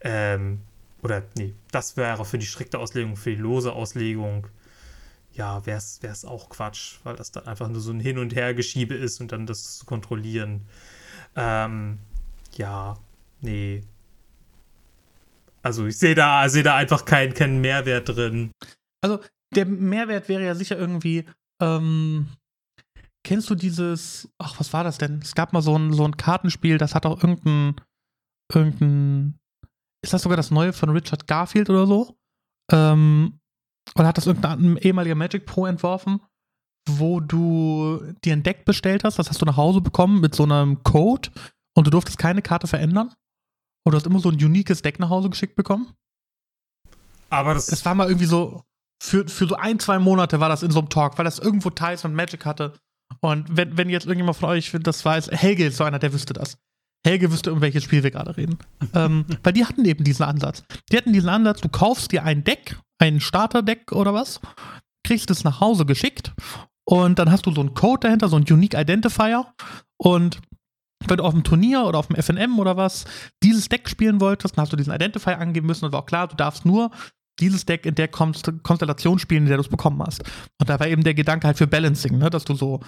ähm, 0.00 0.60
oder 1.02 1.22
nee, 1.36 1.52
das 1.70 1.96
wäre 1.96 2.24
für 2.24 2.38
die 2.38 2.46
strikte 2.46 2.78
Auslegung, 2.78 3.16
für 3.16 3.30
die 3.30 3.42
lose 3.42 3.72
Auslegung, 3.72 4.46
ja, 5.34 5.64
wäre 5.66 5.78
es 5.78 6.24
auch 6.24 6.48
Quatsch, 6.48 6.98
weil 7.02 7.16
das 7.16 7.32
dann 7.32 7.46
einfach 7.46 7.68
nur 7.68 7.80
so 7.80 7.90
ein 7.92 8.00
Hin- 8.00 8.18
und 8.18 8.34
Hergeschiebe 8.34 8.94
ist 8.94 9.20
und 9.20 9.32
dann 9.32 9.46
das 9.46 9.78
zu 9.78 9.84
kontrollieren. 9.84 10.62
Ähm, 11.36 11.98
ja, 12.56 12.96
nee. 13.40 13.82
Also 15.62 15.86
ich 15.86 15.98
sehe 15.98 16.14
da, 16.14 16.48
seh 16.48 16.62
da 16.62 16.76
einfach 16.76 17.04
keinen 17.04 17.34
kein 17.34 17.60
Mehrwert 17.60 18.08
drin. 18.08 18.52
Also 19.02 19.20
der 19.54 19.66
Mehrwert 19.66 20.28
wäre 20.28 20.44
ja 20.44 20.54
sicher 20.54 20.78
irgendwie, 20.78 21.24
ähm, 21.62 22.28
kennst 23.24 23.48
du 23.48 23.54
dieses, 23.54 24.28
ach, 24.38 24.58
was 24.60 24.72
war 24.72 24.84
das 24.84 24.98
denn? 24.98 25.20
Es 25.20 25.34
gab 25.34 25.52
mal 25.52 25.62
so 25.62 25.76
ein, 25.76 25.92
so 25.92 26.04
ein 26.04 26.16
Kartenspiel, 26.16 26.78
das 26.78 26.94
hat 26.94 27.06
auch 27.06 27.22
irgendein, 27.22 27.76
irgendein, 28.52 29.38
ist 30.04 30.12
das 30.12 30.22
sogar 30.22 30.36
das 30.36 30.50
neue 30.50 30.72
von 30.72 30.90
Richard 30.90 31.26
Garfield 31.26 31.70
oder 31.70 31.86
so? 31.86 32.16
Ähm, 32.70 33.40
oder 33.96 34.08
hat 34.08 34.18
das 34.18 34.26
irgendein 34.26 34.76
ehemaliger 34.76 35.14
Magic 35.14 35.46
Pro 35.46 35.66
entworfen, 35.66 36.20
wo 36.88 37.20
du 37.20 38.00
dir 38.24 38.34
ein 38.34 38.42
Deck 38.42 38.64
bestellt 38.64 39.04
hast, 39.04 39.18
das 39.18 39.30
hast 39.30 39.40
du 39.40 39.46
nach 39.46 39.56
Hause 39.56 39.80
bekommen 39.80 40.20
mit 40.20 40.34
so 40.34 40.44
einem 40.44 40.82
Code 40.82 41.30
und 41.74 41.86
du 41.86 41.90
durftest 41.90 42.18
keine 42.18 42.42
Karte 42.42 42.66
verändern? 42.66 43.12
Und 43.84 43.92
du 43.92 43.96
hast 43.96 44.06
immer 44.06 44.20
so 44.20 44.30
ein 44.30 44.42
uniques 44.42 44.82
Deck 44.82 44.98
nach 44.98 45.10
Hause 45.10 45.30
geschickt 45.30 45.56
bekommen? 45.56 45.92
Aber 47.30 47.54
das. 47.54 47.68
Es 47.68 47.84
war 47.84 47.94
mal 47.94 48.08
irgendwie 48.08 48.26
so, 48.26 48.62
für, 49.02 49.26
für 49.28 49.46
so 49.46 49.56
ein, 49.56 49.78
zwei 49.78 49.98
Monate 49.98 50.40
war 50.40 50.48
das 50.48 50.62
in 50.62 50.70
so 50.70 50.78
einem 50.78 50.88
Talk, 50.88 51.18
weil 51.18 51.24
das 51.24 51.38
irgendwo 51.38 51.70
Ties 51.70 52.04
und 52.04 52.14
Magic 52.14 52.44
hatte. 52.46 52.74
Und 53.20 53.56
wenn, 53.56 53.76
wenn 53.76 53.90
jetzt 53.90 54.06
irgendjemand 54.06 54.36
von 54.36 54.48
euch 54.48 54.72
das 54.80 55.04
weiß, 55.04 55.30
Helge 55.30 55.66
ist 55.66 55.76
so 55.76 55.84
einer, 55.84 55.98
der 55.98 56.12
wüsste 56.12 56.32
das. 56.32 56.56
Helge 57.06 57.30
wüsste, 57.30 57.52
um 57.52 57.60
welches 57.60 57.84
Spiel 57.84 58.02
wir 58.02 58.10
gerade 58.10 58.36
reden. 58.36 58.58
ähm, 58.94 59.26
weil 59.42 59.52
die 59.52 59.64
hatten 59.64 59.84
eben 59.84 60.04
diesen 60.04 60.24
Ansatz. 60.24 60.64
Die 60.90 60.96
hatten 60.96 61.12
diesen 61.12 61.28
Ansatz, 61.28 61.60
du 61.60 61.68
kaufst 61.68 62.12
dir 62.12 62.24
ein 62.24 62.44
Deck, 62.44 62.78
ein 62.98 63.20
Starter-Deck 63.20 63.92
oder 63.92 64.14
was, 64.14 64.40
kriegst 65.06 65.30
es 65.30 65.44
nach 65.44 65.60
Hause 65.60 65.84
geschickt 65.84 66.32
und 66.84 67.18
dann 67.18 67.30
hast 67.30 67.46
du 67.46 67.52
so 67.52 67.60
einen 67.60 67.74
Code 67.74 68.00
dahinter, 68.00 68.28
so 68.28 68.36
einen 68.36 68.46
Unique 68.50 68.74
Identifier 68.74 69.46
und 69.96 70.40
wenn 71.06 71.18
du 71.18 71.24
auf 71.24 71.34
dem 71.34 71.44
Turnier 71.44 71.84
oder 71.84 71.98
auf 71.98 72.08
dem 72.08 72.16
FNM 72.16 72.58
oder 72.58 72.76
was 72.76 73.04
dieses 73.42 73.68
Deck 73.68 73.88
spielen 73.88 74.20
wolltest, 74.20 74.56
dann 74.56 74.62
hast 74.62 74.72
du 74.72 74.76
diesen 74.76 74.94
Identifier 74.94 75.38
angeben 75.38 75.66
müssen 75.66 75.84
und 75.84 75.92
war 75.92 76.00
auch 76.00 76.06
klar, 76.06 76.28
du 76.28 76.36
darfst 76.36 76.64
nur 76.64 76.90
dieses 77.40 77.66
Deck 77.66 77.84
in 77.84 77.94
der 77.94 78.08
Konstellation 78.08 79.18
spielen, 79.18 79.42
in 79.42 79.48
der 79.48 79.56
du 79.56 79.62
es 79.62 79.68
bekommen 79.68 80.00
hast. 80.02 80.22
Und 80.60 80.68
da 80.68 80.78
war 80.78 80.86
eben 80.86 81.02
der 81.02 81.14
Gedanke 81.14 81.46
halt 81.46 81.58
für 81.58 81.66
Balancing, 81.66 82.18
ne? 82.18 82.30
dass 82.30 82.44
du 82.44 82.54
so 82.54 82.80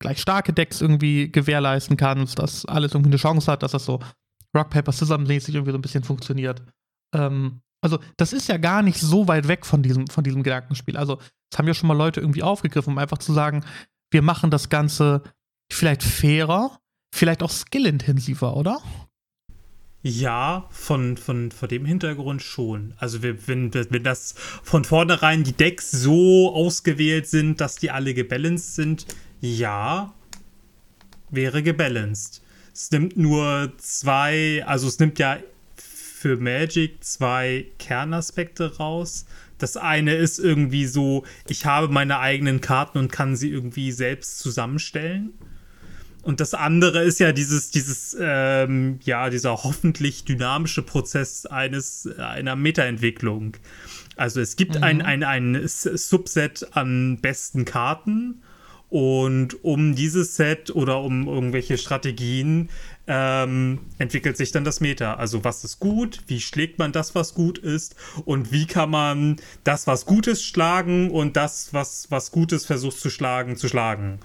gleich 0.00 0.20
starke 0.20 0.52
Decks 0.52 0.80
irgendwie 0.80 1.30
gewährleisten 1.30 1.96
kannst, 1.96 2.38
dass 2.38 2.64
alles 2.64 2.92
irgendwie 2.94 3.10
eine 3.10 3.16
Chance 3.16 3.50
hat, 3.50 3.62
dass 3.62 3.72
das 3.72 3.84
so 3.84 4.00
Rock, 4.56 4.70
Paper, 4.70 4.92
Scissors 4.92 5.20
mäßig 5.20 5.54
irgendwie 5.54 5.72
so 5.72 5.78
ein 5.78 5.82
bisschen 5.82 6.04
funktioniert. 6.04 6.62
Ähm, 7.14 7.60
also, 7.80 7.98
das 8.16 8.32
ist 8.32 8.48
ja 8.48 8.56
gar 8.56 8.82
nicht 8.82 9.00
so 9.00 9.28
weit 9.28 9.46
weg 9.48 9.66
von 9.66 9.82
diesem, 9.82 10.06
von 10.06 10.24
diesem 10.24 10.42
Gedankenspiel. 10.42 10.96
Also, 10.96 11.18
das 11.50 11.58
haben 11.58 11.66
ja 11.66 11.74
schon 11.74 11.88
mal 11.88 11.96
Leute 11.96 12.20
irgendwie 12.20 12.42
aufgegriffen, 12.42 12.92
um 12.92 12.98
einfach 12.98 13.18
zu 13.18 13.32
sagen, 13.32 13.64
wir 14.10 14.22
machen 14.22 14.50
das 14.50 14.68
Ganze 14.68 15.22
vielleicht 15.70 16.02
fairer, 16.02 16.78
vielleicht 17.14 17.42
auch 17.42 17.50
skillintensiver, 17.50 18.56
oder? 18.56 18.80
Ja, 20.02 20.66
von, 20.70 21.16
von, 21.16 21.50
von 21.50 21.68
dem 21.68 21.84
Hintergrund 21.84 22.40
schon. 22.40 22.94
Also 22.98 23.22
wenn, 23.22 23.74
wenn 23.74 24.02
das 24.02 24.34
von 24.62 24.84
vornherein 24.84 25.42
die 25.42 25.52
Decks 25.52 25.90
so 25.90 26.54
ausgewählt 26.54 27.26
sind, 27.26 27.60
dass 27.60 27.76
die 27.76 27.90
alle 27.90 28.14
gebalanced 28.14 28.74
sind, 28.74 29.06
ja, 29.40 30.14
wäre 31.30 31.62
gebalanced. 31.62 32.42
Es 32.72 32.90
nimmt 32.92 33.16
nur 33.16 33.72
zwei, 33.78 34.64
also 34.66 34.86
es 34.86 35.00
nimmt 35.00 35.18
ja 35.18 35.38
für 35.74 36.36
Magic 36.36 37.02
zwei 37.02 37.66
Kernaspekte 37.78 38.76
raus. 38.76 39.26
Das 39.58 39.76
eine 39.76 40.14
ist 40.14 40.38
irgendwie 40.38 40.86
so, 40.86 41.24
ich 41.48 41.66
habe 41.66 41.88
meine 41.88 42.18
eigenen 42.20 42.60
Karten 42.60 42.98
und 42.98 43.12
kann 43.12 43.36
sie 43.36 43.50
irgendwie 43.50 43.92
selbst 43.92 44.38
zusammenstellen. 44.38 45.32
Und 46.22 46.40
das 46.40 46.54
andere 46.54 47.02
ist 47.02 47.20
ja 47.20 47.32
dieses, 47.32 47.70
dieses, 47.70 48.16
ähm, 48.20 48.98
ja, 49.02 49.30
dieser 49.30 49.62
hoffentlich 49.64 50.24
dynamische 50.24 50.82
Prozess 50.82 51.46
eines, 51.46 52.08
einer 52.18 52.56
Metaentwicklung. 52.56 53.56
Also 54.16 54.40
es 54.40 54.56
gibt 54.56 54.76
mhm. 54.76 54.82
ein, 54.82 55.02
ein, 55.02 55.24
ein 55.24 55.62
Subset 55.66 56.68
an 56.72 57.18
besten 57.20 57.64
Karten 57.64 58.42
und 58.90 59.62
um 59.64 59.94
dieses 59.94 60.36
Set 60.36 60.70
oder 60.74 61.00
um 61.00 61.28
irgendwelche 61.28 61.76
Strategien 61.76 62.70
ähm, 63.06 63.80
entwickelt 63.98 64.36
sich 64.36 64.50
dann 64.50 64.64
das 64.64 64.80
Meta. 64.80 65.14
Also 65.14 65.44
was 65.44 65.64
ist 65.64 65.78
gut, 65.78 66.20
wie 66.26 66.40
schlägt 66.40 66.78
man 66.78 66.92
das, 66.92 67.14
was 67.14 67.34
gut 67.34 67.58
ist 67.58 67.96
und 68.24 68.50
wie 68.50 68.66
kann 68.66 68.90
man 68.90 69.36
das, 69.64 69.86
was 69.86 70.06
gut 70.06 70.26
ist, 70.26 70.44
schlagen 70.44 71.10
und 71.10 71.36
das, 71.36 71.74
was, 71.74 72.10
was 72.10 72.30
gut 72.30 72.52
ist, 72.52 72.66
versucht 72.66 72.98
zu 72.98 73.10
schlagen, 73.10 73.56
zu 73.56 73.68
schlagen. 73.68 74.20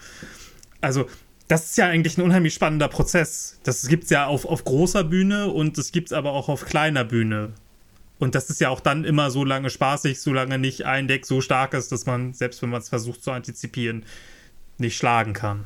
Also 0.80 1.08
das 1.50 1.66
ist 1.66 1.78
ja 1.78 1.88
eigentlich 1.88 2.18
ein 2.18 2.24
unheimlich 2.24 2.54
spannender 2.54 2.88
Prozess. 2.88 3.60
Das 3.64 3.88
gibt 3.88 4.06
es 4.06 4.10
ja 4.10 4.28
auf, 4.28 4.46
auf 4.46 4.64
großer 4.64 5.04
Bühne 5.04 5.50
und 5.50 5.78
das 5.78 5.92
gibt 5.92 6.08
es 6.08 6.14
aber 6.14 6.32
auch 6.32 6.48
auf 6.48 6.66
kleiner 6.66 7.04
Bühne. 7.04 7.52
Und 8.20 8.36
das 8.36 8.50
ist 8.50 8.62
ja 8.62 8.70
auch 8.70 8.80
dann 8.80 9.04
immer 9.04 9.30
so 9.32 9.44
lange 9.44 9.70
spaßig, 9.70 10.22
solange 10.22 10.58
nicht 10.58 10.86
ein 10.86 11.10
Deck 11.10 11.26
so 11.26 11.42
stark 11.42 11.74
ist, 11.74 11.92
dass 11.92 12.06
man, 12.06 12.34
selbst 12.34 12.62
wenn 12.62 12.70
man 12.70 12.82
es 12.82 12.88
versucht 12.88 13.22
zu 13.22 13.32
antizipieren, 13.32 14.06
nicht 14.78 14.98
schlagen 14.98 15.34
kann. 15.34 15.66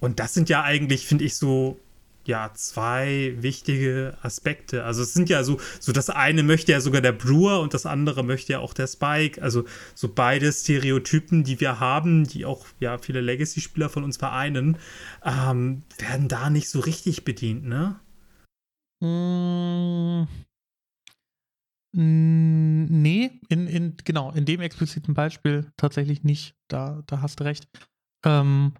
Und 0.00 0.20
das 0.20 0.34
sind 0.34 0.48
ja 0.48 0.62
eigentlich, 0.62 1.06
finde 1.06 1.24
ich, 1.24 1.36
so 1.36 1.78
ja 2.26 2.50
zwei 2.54 3.34
wichtige 3.38 4.16
Aspekte. 4.22 4.84
Also 4.84 5.02
es 5.02 5.12
sind 5.14 5.28
ja 5.28 5.44
so, 5.44 5.60
so 5.80 5.92
das 5.92 6.10
eine 6.10 6.42
möchte 6.42 6.72
ja 6.72 6.80
sogar 6.80 7.00
der 7.00 7.12
Brewer 7.12 7.60
und 7.60 7.74
das 7.74 7.86
andere 7.86 8.24
möchte 8.24 8.52
ja 8.52 8.58
auch 8.60 8.74
der 8.74 8.86
Spike. 8.86 9.40
Also 9.42 9.64
so 9.94 10.08
beide 10.08 10.52
Stereotypen, 10.52 11.44
die 11.44 11.60
wir 11.60 11.80
haben, 11.80 12.24
die 12.26 12.44
auch 12.44 12.66
ja 12.80 12.98
viele 12.98 13.20
Legacy-Spieler 13.20 13.88
von 13.88 14.04
uns 14.04 14.16
vereinen, 14.16 14.78
ähm, 15.24 15.82
werden 15.98 16.28
da 16.28 16.50
nicht 16.50 16.68
so 16.68 16.80
richtig 16.80 17.24
bedient, 17.24 17.64
ne? 17.64 17.96
Mm, 19.00 20.26
nee, 21.96 23.40
in, 23.48 23.68
in, 23.68 23.96
genau, 24.04 24.32
in 24.32 24.44
dem 24.44 24.60
expliziten 24.60 25.14
Beispiel 25.14 25.70
tatsächlich 25.76 26.24
nicht. 26.24 26.56
Da, 26.68 27.02
da 27.06 27.20
hast 27.20 27.38
du 27.38 27.44
recht. 27.44 27.68
Ähm, 28.24 28.74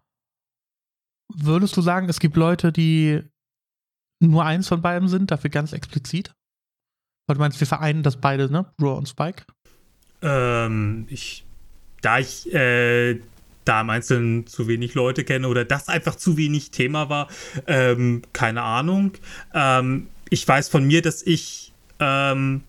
würdest 1.33 1.77
du 1.77 1.81
sagen, 1.81 2.09
es 2.09 2.19
gibt 2.19 2.37
Leute, 2.37 2.73
die 2.73 3.23
nur 4.21 4.45
eins 4.45 4.67
von 4.67 4.83
beiden 4.83 5.09
sind, 5.09 5.31
dafür 5.31 5.51
ganz 5.51 5.73
explizit? 5.73 6.35
Weil 7.27 7.35
du 7.35 7.41
meinst, 7.41 7.61
wir 7.61 7.67
vereinen 7.67 8.03
das 8.03 8.21
beide, 8.21 8.51
ne? 8.51 8.73
Brewer 8.77 8.97
und 8.97 9.09
Spike? 9.09 9.45
Ähm, 10.21 11.07
ich, 11.09 11.45
da 12.03 12.19
ich, 12.19 12.53
äh, 12.53 13.21
da 13.65 13.81
im 13.81 13.91
Einzelnen 13.91 14.47
zu 14.47 14.67
wenig 14.67 14.95
Leute 14.95 15.25
kenne 15.25 15.49
oder 15.49 15.65
das 15.65 15.89
einfach 15.89 16.17
zu 16.17 16.37
wenig 16.37 16.73
Thema 16.73 17.09
war, 17.09 17.29
ähm, 17.67 18.23
keine 18.33 18.63
Ahnung. 18.63 19.13
Ähm, 19.55 20.09
ich 20.31 20.47
weiß 20.47 20.69
von 20.69 20.85
mir, 20.85 21.01
dass 21.01 21.23
ich 21.23 21.73
ähm, 22.01 22.63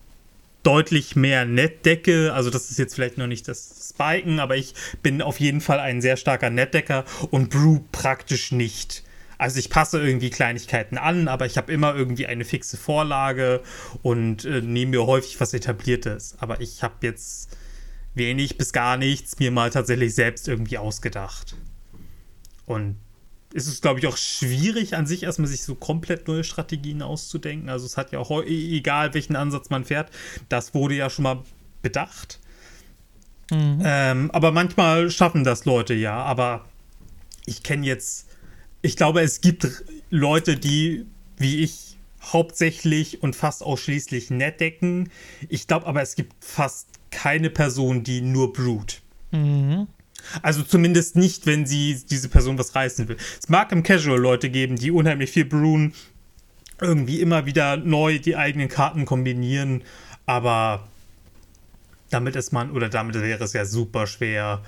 deutlich 0.66 1.14
mehr 1.14 1.44
Netdecke, 1.44 2.32
also 2.34 2.50
das 2.50 2.70
ist 2.70 2.78
jetzt 2.78 2.94
vielleicht 2.94 3.18
noch 3.18 3.28
nicht 3.28 3.46
das 3.46 3.92
Spiken, 3.94 4.40
aber 4.40 4.56
ich 4.56 4.74
bin 5.02 5.22
auf 5.22 5.38
jeden 5.38 5.60
Fall 5.60 5.78
ein 5.78 6.00
sehr 6.00 6.16
starker 6.16 6.50
Netdecker 6.50 7.04
und 7.30 7.50
Brew 7.50 7.80
praktisch 7.92 8.50
nicht. 8.50 9.04
Also 9.38 9.58
ich 9.58 9.70
passe 9.70 10.02
irgendwie 10.02 10.30
Kleinigkeiten 10.30 10.98
an, 10.98 11.28
aber 11.28 11.46
ich 11.46 11.56
habe 11.56 11.72
immer 11.72 11.94
irgendwie 11.94 12.26
eine 12.26 12.44
fixe 12.44 12.76
Vorlage 12.76 13.62
und 14.02 14.44
äh, 14.44 14.60
nehme 14.60 14.92
mir 14.92 15.06
häufig 15.06 15.40
was 15.40 15.54
Etabliertes. 15.54 16.36
Aber 16.40 16.60
ich 16.60 16.82
habe 16.82 16.94
jetzt 17.02 17.56
wenig 18.14 18.58
bis 18.58 18.72
gar 18.72 18.96
nichts 18.96 19.38
mir 19.38 19.50
mal 19.50 19.70
tatsächlich 19.70 20.14
selbst 20.14 20.48
irgendwie 20.48 20.78
ausgedacht. 20.78 21.54
Und 22.64 22.96
es 23.56 23.66
ist, 23.66 23.82
glaube 23.82 24.00
ich, 24.00 24.06
auch 24.06 24.16
schwierig 24.16 24.96
an 24.96 25.06
sich 25.06 25.22
erstmal 25.22 25.48
sich 25.48 25.62
so 25.62 25.74
komplett 25.74 26.28
neue 26.28 26.44
Strategien 26.44 27.02
auszudenken. 27.02 27.68
Also 27.68 27.86
es 27.86 27.96
hat 27.96 28.12
ja 28.12 28.18
auch, 28.18 28.30
e-, 28.42 28.76
egal 28.76 29.14
welchen 29.14 29.36
Ansatz 29.36 29.70
man 29.70 29.84
fährt, 29.84 30.10
das 30.48 30.74
wurde 30.74 30.94
ja 30.94 31.10
schon 31.10 31.22
mal 31.24 31.42
bedacht. 31.82 32.38
Mhm. 33.50 33.80
Ähm, 33.84 34.30
aber 34.32 34.52
manchmal 34.52 35.10
schaffen 35.10 35.44
das 35.44 35.64
Leute 35.64 35.94
ja. 35.94 36.16
Aber 36.16 36.64
ich 37.46 37.62
kenne 37.62 37.86
jetzt 37.86 38.26
ich 38.86 38.96
glaube, 38.96 39.20
es 39.20 39.40
gibt 39.40 39.66
Leute, 40.10 40.56
die, 40.56 41.06
wie 41.36 41.62
ich, 41.62 41.96
hauptsächlich 42.22 43.22
und 43.22 43.36
fast 43.36 43.62
ausschließlich 43.62 44.30
nett 44.30 44.60
decken. 44.60 45.10
Ich 45.48 45.66
glaube 45.66 45.86
aber, 45.86 46.02
es 46.02 46.14
gibt 46.14 46.32
fast 46.40 46.88
keine 47.10 47.50
Person, 47.50 48.04
die 48.04 48.20
nur 48.20 48.52
brut. 48.52 49.02
Mhm. 49.32 49.88
Also 50.42 50.62
zumindest 50.62 51.16
nicht, 51.16 51.46
wenn 51.46 51.66
sie 51.66 52.00
diese 52.10 52.28
Person 52.28 52.58
was 52.58 52.74
reißen 52.74 53.08
will. 53.08 53.16
Es 53.40 53.48
mag 53.48 53.72
im 53.72 53.82
Casual 53.82 54.18
Leute 54.18 54.50
geben, 54.50 54.76
die 54.76 54.90
unheimlich 54.90 55.30
viel 55.30 55.44
brewen, 55.44 55.94
irgendwie 56.80 57.20
immer 57.20 57.46
wieder 57.46 57.76
neu 57.76 58.18
die 58.18 58.36
eigenen 58.36 58.68
Karten 58.68 59.04
kombinieren, 59.04 59.82
aber 60.26 60.86
damit 62.10 62.36
ist 62.36 62.52
man, 62.52 62.70
oder 62.70 62.88
damit 62.88 63.14
wäre 63.14 63.42
es 63.42 63.52
ja 63.52 63.64
super 63.64 64.06
schwer, 64.06 64.62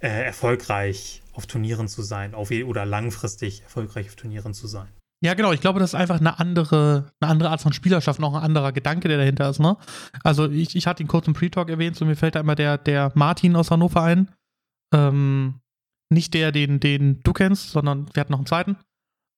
äh, 0.00 0.08
erfolgreich 0.08 1.22
auf 1.32 1.46
Turnieren 1.46 1.88
zu 1.88 2.02
sein, 2.02 2.34
auf, 2.34 2.50
oder 2.50 2.84
langfristig 2.84 3.62
erfolgreich 3.62 4.08
auf 4.08 4.16
Turnieren 4.16 4.54
zu 4.54 4.66
sein. 4.66 4.88
Ja, 5.22 5.34
genau. 5.34 5.52
Ich 5.52 5.60
glaube, 5.60 5.78
das 5.78 5.90
ist 5.90 5.94
einfach 5.94 6.18
eine 6.18 6.40
andere, 6.40 7.12
eine 7.20 7.30
andere 7.30 7.50
Art 7.50 7.60
von 7.60 7.72
Spielerschaft, 7.72 8.18
noch 8.18 8.34
ein 8.34 8.42
anderer 8.42 8.72
Gedanke, 8.72 9.06
der 9.06 9.18
dahinter 9.18 9.48
ist. 9.48 9.60
Ne? 9.60 9.76
Also 10.24 10.50
ich, 10.50 10.74
ich 10.74 10.88
hatte 10.88 11.02
ihn 11.02 11.06
kurz 11.06 11.28
im 11.28 11.32
Pre-Talk 11.32 11.70
erwähnt, 11.70 11.96
so 11.96 12.04
mir 12.04 12.16
fällt 12.16 12.34
da 12.34 12.40
immer 12.40 12.56
der, 12.56 12.76
der 12.76 13.12
Martin 13.14 13.54
aus 13.54 13.70
Hannover 13.70 14.02
ein. 14.02 14.30
Ähm, 14.92 15.60
nicht 16.10 16.34
der, 16.34 16.52
den, 16.52 16.80
den 16.80 17.20
du 17.22 17.32
kennst, 17.32 17.70
sondern 17.70 18.06
wir 18.14 18.20
hatten 18.20 18.32
noch 18.32 18.38
einen 18.38 18.46
zweiten. 18.46 18.76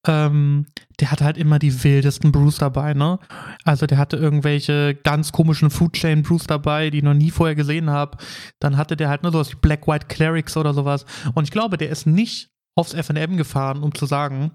Ähm, 0.06 0.66
der 1.00 1.10
hatte 1.10 1.24
halt 1.24 1.38
immer 1.38 1.58
die 1.58 1.82
wildesten 1.82 2.30
Brews 2.30 2.58
dabei, 2.58 2.92
ne? 2.92 3.18
Also 3.64 3.86
der 3.86 3.96
hatte 3.96 4.16
irgendwelche 4.16 4.94
ganz 4.94 5.32
komischen 5.32 5.70
Food 5.70 5.94
Chain 5.94 6.22
Brews 6.22 6.46
dabei, 6.46 6.90
die 6.90 6.98
ich 6.98 7.04
noch 7.04 7.14
nie 7.14 7.30
vorher 7.30 7.54
gesehen 7.54 7.88
habe. 7.88 8.18
Dann 8.60 8.76
hatte 8.76 8.96
der 8.96 9.08
halt 9.08 9.22
nur 9.22 9.32
sowas 9.32 9.52
wie 9.52 9.56
Black 9.56 9.88
White 9.88 10.06
Clerics 10.08 10.56
oder 10.56 10.74
sowas. 10.74 11.06
Und 11.34 11.44
ich 11.44 11.50
glaube, 11.50 11.78
der 11.78 11.88
ist 11.88 12.06
nicht 12.06 12.50
aufs 12.76 12.92
FNM 12.92 13.36
gefahren, 13.36 13.82
um 13.82 13.94
zu 13.94 14.04
sagen, 14.04 14.52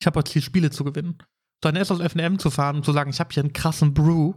ich 0.00 0.06
habe 0.06 0.20
jetzt 0.20 0.30
Ziel, 0.30 0.42
Spiele 0.42 0.70
zu 0.70 0.84
gewinnen. 0.84 1.18
Sondern 1.62 1.76
er 1.76 1.82
ist 1.82 1.90
aufs 1.90 2.12
FNM 2.12 2.38
zu 2.38 2.50
fahren, 2.50 2.76
um 2.76 2.82
zu 2.84 2.92
sagen, 2.92 3.10
ich 3.10 3.18
habe 3.18 3.32
hier 3.32 3.42
einen 3.42 3.52
krassen 3.52 3.94
Brew 3.94 4.34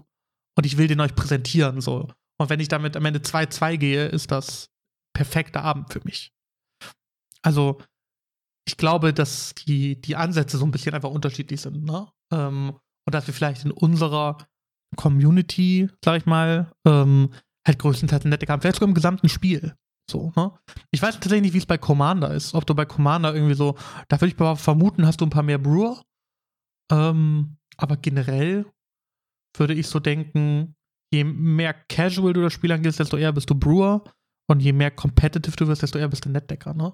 und 0.57 0.65
ich 0.65 0.77
will 0.77 0.87
den 0.87 1.01
euch 1.01 1.13
präsentieren. 1.13 1.81
so. 1.81 2.07
Und 2.39 2.49
wenn 2.49 2.59
ich 2.59 2.67
damit 2.67 2.97
am 2.97 3.05
Ende 3.05 3.19
2-2 3.19 3.77
gehe, 3.77 4.05
ist 4.07 4.31
das 4.31 4.71
perfekter 5.15 5.63
Abend 5.63 5.91
für 5.91 6.01
mich. 6.03 6.31
Also, 7.41 7.79
ich 8.67 8.77
glaube, 8.77 9.13
dass 9.13 9.55
die, 9.55 9.99
die 9.99 10.15
Ansätze 10.15 10.57
so 10.57 10.65
ein 10.65 10.71
bisschen 10.71 10.93
einfach 10.93 11.09
unterschiedlich 11.09 11.61
sind, 11.61 11.83
ne? 11.83 12.07
Ähm, 12.31 12.77
und 13.07 13.13
dass 13.15 13.25
wir 13.27 13.33
vielleicht 13.33 13.65
in 13.65 13.71
unserer 13.71 14.37
Community, 14.95 15.89
sag 16.03 16.17
ich 16.17 16.25
mal, 16.25 16.71
ähm, 16.85 17.31
halt 17.65 17.79
größtenteils 17.79 18.25
Netdeck 18.25 18.49
haben, 18.49 18.61
vielleicht 18.61 18.77
sogar 18.77 18.89
im 18.89 18.95
gesamten 18.95 19.29
Spiel. 19.29 19.75
So, 20.09 20.31
ne? 20.35 20.51
Ich 20.91 21.01
weiß 21.01 21.15
tatsächlich 21.15 21.41
nicht, 21.41 21.53
wie 21.53 21.59
es 21.59 21.65
bei 21.65 21.77
Commander 21.77 22.33
ist. 22.33 22.53
Ob 22.53 22.65
du 22.65 22.75
bei 22.75 22.85
Commander 22.85 23.33
irgendwie 23.33 23.55
so, 23.55 23.75
da 24.07 24.19
würde 24.21 24.33
ich 24.33 24.59
vermuten, 24.59 25.05
hast 25.05 25.21
du 25.21 25.25
ein 25.25 25.31
paar 25.31 25.43
mehr 25.43 25.57
Brewer. 25.57 26.03
Ähm, 26.91 27.57
aber 27.77 27.97
generell 27.97 28.65
würde 29.57 29.73
ich 29.73 29.87
so 29.87 29.99
denken, 29.99 30.75
je 31.11 31.23
mehr 31.23 31.73
Casual 31.73 32.33
du 32.33 32.41
das 32.41 32.53
Spiel 32.53 32.71
angehst, 32.71 32.99
desto 32.99 33.17
eher 33.17 33.33
bist 33.33 33.49
du 33.49 33.55
Brewer. 33.55 34.03
Und 34.47 34.61
je 34.61 34.73
mehr 34.73 34.91
competitive 34.91 35.55
du 35.55 35.67
wirst, 35.67 35.81
desto 35.81 35.97
eher 35.99 36.07
bist 36.07 36.25
du 36.25 36.29
Netdecker, 36.29 36.73
ne? 36.73 36.93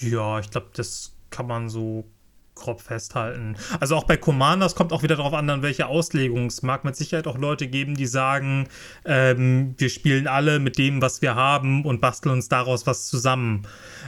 Ja, 0.00 0.40
ich 0.40 0.50
glaube, 0.50 0.70
das 0.74 1.16
kann 1.30 1.46
man 1.46 1.68
so 1.68 2.04
grob 2.54 2.80
festhalten. 2.80 3.56
Also 3.80 3.96
auch 3.96 4.04
bei 4.04 4.16
Commanders 4.16 4.74
kommt 4.74 4.92
auch 4.92 5.02
wieder 5.02 5.16
darauf 5.16 5.34
an, 5.34 5.50
an 5.50 5.62
welche 5.62 5.86
Auslegung. 5.86 6.46
Es 6.46 6.62
mag 6.62 6.84
mit 6.84 6.96
Sicherheit 6.96 7.26
auch 7.26 7.38
Leute 7.38 7.66
geben, 7.66 7.94
die 7.94 8.06
sagen, 8.06 8.68
ähm, 9.04 9.74
wir 9.78 9.88
spielen 9.88 10.26
alle 10.26 10.58
mit 10.58 10.78
dem, 10.78 11.02
was 11.02 11.22
wir 11.22 11.34
haben 11.34 11.84
und 11.84 12.00
basteln 12.00 12.32
uns 12.32 12.48
daraus 12.48 12.86
was 12.86 13.06
zusammen. 13.06 13.66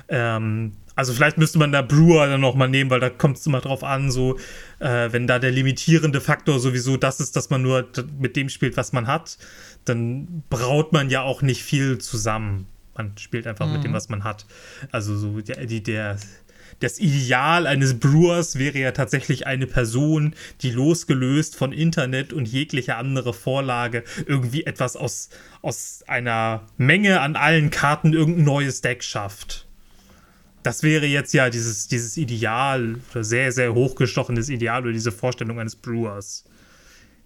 Ähm, 0.08 0.72
also 0.96 1.12
vielleicht 1.12 1.36
müsste 1.36 1.58
man 1.58 1.72
da 1.72 1.82
Brewer 1.82 2.26
dann 2.26 2.40
nochmal 2.40 2.68
nehmen, 2.68 2.88
weil 2.90 3.00
da 3.00 3.10
kommt 3.10 3.36
es 3.36 3.46
immer 3.46 3.60
drauf 3.60 3.84
an, 3.84 4.10
so 4.10 4.38
äh, 4.78 5.12
wenn 5.12 5.26
da 5.26 5.38
der 5.38 5.50
limitierende 5.50 6.22
Faktor 6.22 6.58
sowieso 6.58 6.96
das 6.96 7.20
ist, 7.20 7.36
dass 7.36 7.50
man 7.50 7.60
nur 7.62 7.86
mit 8.18 8.34
dem 8.34 8.48
spielt, 8.48 8.78
was 8.78 8.92
man 8.92 9.06
hat, 9.06 9.36
dann 9.84 10.42
braut 10.48 10.92
man 10.92 11.10
ja 11.10 11.22
auch 11.22 11.42
nicht 11.42 11.62
viel 11.62 11.98
zusammen. 11.98 12.66
Man 12.96 13.12
spielt 13.18 13.46
einfach 13.46 13.66
mhm. 13.66 13.74
mit 13.74 13.84
dem, 13.84 13.90
mhm. 13.90 13.96
was 13.96 14.08
man 14.08 14.24
hat. 14.24 14.46
Also 14.90 15.16
so 15.16 15.38
der, 15.42 15.66
die, 15.66 15.82
der, 15.82 16.16
das 16.80 16.98
Ideal 16.98 17.66
eines 17.66 17.98
Brewers 17.98 18.58
wäre 18.58 18.78
ja 18.78 18.92
tatsächlich 18.92 19.46
eine 19.46 19.66
Person, 19.66 20.34
die 20.60 20.70
losgelöst 20.70 21.56
von 21.56 21.72
Internet 21.72 22.32
und 22.32 22.46
jeglicher 22.46 22.98
andere 22.98 23.32
Vorlage 23.32 24.04
irgendwie 24.26 24.64
etwas 24.64 24.96
aus, 24.96 25.30
aus 25.62 26.04
einer 26.06 26.66
Menge 26.76 27.20
an 27.20 27.36
allen 27.36 27.70
Karten 27.70 28.12
irgendein 28.12 28.44
neues 28.44 28.82
Deck 28.82 29.02
schafft. 29.02 29.66
Das 30.62 30.82
wäre 30.82 31.06
jetzt 31.06 31.32
ja 31.32 31.48
dieses, 31.48 31.86
dieses 31.86 32.16
Ideal, 32.16 32.96
sehr, 33.14 33.52
sehr 33.52 33.72
hochgestochenes 33.72 34.48
Ideal 34.48 34.82
oder 34.82 34.92
diese 34.92 35.12
Vorstellung 35.12 35.60
eines 35.60 35.76
Brewers. 35.76 36.44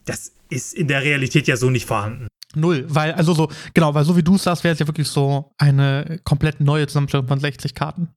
Das 0.05 0.33
ist 0.51 0.75
in 0.75 0.89
der 0.89 1.03
Realität 1.03 1.47
ja 1.47 1.57
so 1.57 1.71
nicht 1.71 1.87
vorhanden. 1.87 2.29
Null, 2.55 2.85
weil, 2.89 3.13
also 3.13 3.33
so, 3.33 3.49
genau, 3.75 3.95
weil 3.95 4.05
so 4.05 4.17
wie 4.17 4.23
du 4.23 4.35
es 4.35 4.43
sagst, 4.43 4.65
wäre 4.65 4.73
es 4.75 4.81
ja 4.81 4.87
wirklich 4.87 5.09
so 5.09 5.53
eine 5.57 6.21
komplett 6.25 6.61
neue 6.61 6.87
Zusammenstellung 6.87 7.29
von 7.29 7.39
60 7.39 7.75
Karten. 7.75 8.11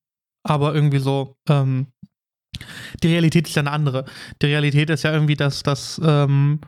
Aber 0.43 0.75
irgendwie 0.75 0.99
so, 0.99 1.37
ähm, 1.47 1.87
die 3.01 3.07
Realität 3.07 3.47
ist 3.47 3.55
ja 3.55 3.61
eine 3.61 3.71
andere. 3.71 4.05
Die 4.41 4.47
Realität 4.47 4.89
ist 4.89 5.03
ja 5.03 5.13
irgendwie, 5.13 5.35
dass, 5.35 5.63
dass 5.63 5.99
ähm, 6.03 6.59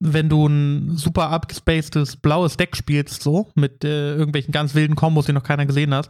wenn 0.00 0.28
du 0.28 0.46
ein 0.46 0.96
super 0.96 1.30
abgespacedes 1.30 2.16
blaues 2.16 2.56
Deck 2.56 2.76
spielst, 2.76 3.22
so, 3.22 3.50
mit 3.54 3.84
äh, 3.84 4.14
irgendwelchen 4.14 4.52
ganz 4.52 4.74
wilden 4.74 4.94
Kombos, 4.94 5.26
die 5.26 5.32
noch 5.32 5.42
keiner 5.42 5.66
gesehen 5.66 5.92
hat, 5.92 6.08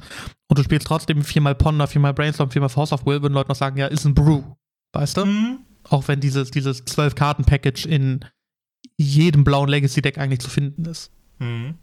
und 0.49 0.59
du 0.59 0.63
spielst 0.63 0.87
trotzdem 0.87 1.23
viermal 1.25 1.55
Ponder, 1.55 1.87
viermal 1.87 2.15
Brainstorm, 2.15 2.51
viermal 2.51 2.69
Force 2.69 2.93
of 2.93 3.07
Will, 3.07 3.23
würden 3.23 3.35
Leute 3.35 3.49
noch 3.49 3.57
sagen, 3.57 3.79
ja, 3.79 3.87
ist 3.87 4.05
ein 4.05 4.15
Brew. 4.15 4.43
Weißt 4.93 5.17
du? 5.17 5.25
Mhm. 5.25 5.59
Auch 5.89 6.07
wenn 6.09 6.21
dieses, 6.21 6.51
dieses 6.51 6.87
12-Karten-Package 6.87 7.87
in 7.87 8.25
jedem 8.99 9.45
blauen 9.45 9.69
Legacy-Deck 9.69 10.19
eigentlich 10.19 10.41
zu 10.41 10.51
finden 10.51 10.85
ist. 10.85 11.11
Mhm. 11.39 11.79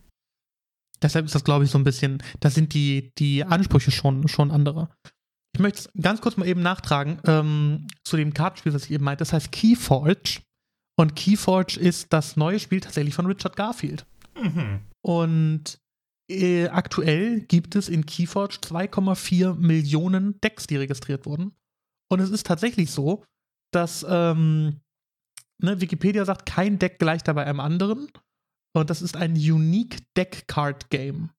Deshalb 1.01 1.25
ist 1.25 1.35
das, 1.35 1.43
glaube 1.43 1.65
ich, 1.65 1.71
so 1.71 1.77
ein 1.77 1.83
bisschen, 1.83 2.21
da 2.39 2.49
sind 2.49 2.73
die, 2.73 3.13
die 3.17 3.43
Ansprüche 3.43 3.91
schon, 3.91 4.27
schon 4.27 4.51
andere. 4.51 4.89
Ich 5.55 5.59
möchte 5.59 5.89
ganz 6.01 6.19
kurz 6.19 6.35
mal 6.35 6.49
eben 6.49 6.61
nachtragen 6.61 7.21
ähm, 7.25 7.87
zu 8.03 8.17
dem 8.17 8.33
Kartenspiel, 8.33 8.73
was 8.73 8.83
ich 8.83 8.91
eben 8.91 9.05
meinte. 9.05 9.21
Das 9.21 9.31
heißt 9.31 9.53
Keyforge. 9.53 10.41
Und 10.99 11.15
Keyforge 11.15 11.79
ist 11.79 12.11
das 12.11 12.35
neue 12.35 12.59
Spiel 12.59 12.81
tatsächlich 12.81 13.15
von 13.15 13.25
Richard 13.25 13.55
Garfield. 13.55 14.05
Mhm. 14.37 14.81
Und 15.01 15.79
äh, 16.29 16.67
aktuell 16.67 17.39
gibt 17.39 17.75
es 17.75 17.87
in 17.87 18.05
Keyforge 18.05 18.57
2,4 18.57 19.53
Millionen 19.53 20.41
Decks, 20.41 20.67
die 20.67 20.75
registriert 20.75 21.25
wurden. 21.25 21.55
Und 22.11 22.19
es 22.19 22.31
ist 22.31 22.45
tatsächlich 22.45 22.91
so, 22.91 23.23
dass 23.71 24.05
ähm, 24.09 24.81
ne, 25.63 25.79
Wikipedia 25.79 26.25
sagt, 26.25 26.45
kein 26.45 26.79
Deck 26.79 26.99
gleicht 26.99 27.29
dabei 27.29 27.45
einem 27.45 27.61
anderen. 27.61 28.11
Und 28.75 28.89
das 28.89 29.01
ist 29.01 29.15
ein 29.15 29.35
Unique 29.35 29.99
Deck 30.17 30.49
Card 30.49 30.89
Game. 30.89 31.29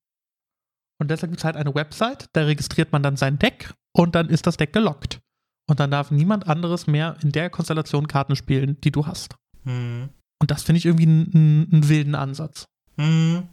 Und 0.98 1.10
deshalb 1.10 1.32
gibt 1.32 1.40
es 1.40 1.44
halt 1.44 1.56
eine 1.56 1.74
Website, 1.74 2.30
da 2.32 2.44
registriert 2.44 2.92
man 2.92 3.02
dann 3.02 3.18
sein 3.18 3.38
Deck 3.38 3.74
und 3.96 4.14
dann 4.14 4.28
ist 4.28 4.46
das 4.46 4.56
Deck 4.56 4.72
gelockt. 4.72 5.20
Und 5.68 5.80
dann 5.80 5.90
darf 5.90 6.10
niemand 6.10 6.46
anderes 6.46 6.86
mehr 6.86 7.16
in 7.22 7.32
der 7.32 7.50
Konstellation 7.50 8.06
Karten 8.06 8.36
spielen, 8.36 8.80
die 8.82 8.92
du 8.92 9.06
hast. 9.06 9.34
Mhm. 9.64 10.10
Und 10.38 10.50
das 10.50 10.62
finde 10.62 10.78
ich 10.78 10.86
irgendwie 10.86 11.06
einen 11.06 11.88
wilden 11.88 12.14
Ansatz. 12.14 12.66
Mhm. 12.96 13.44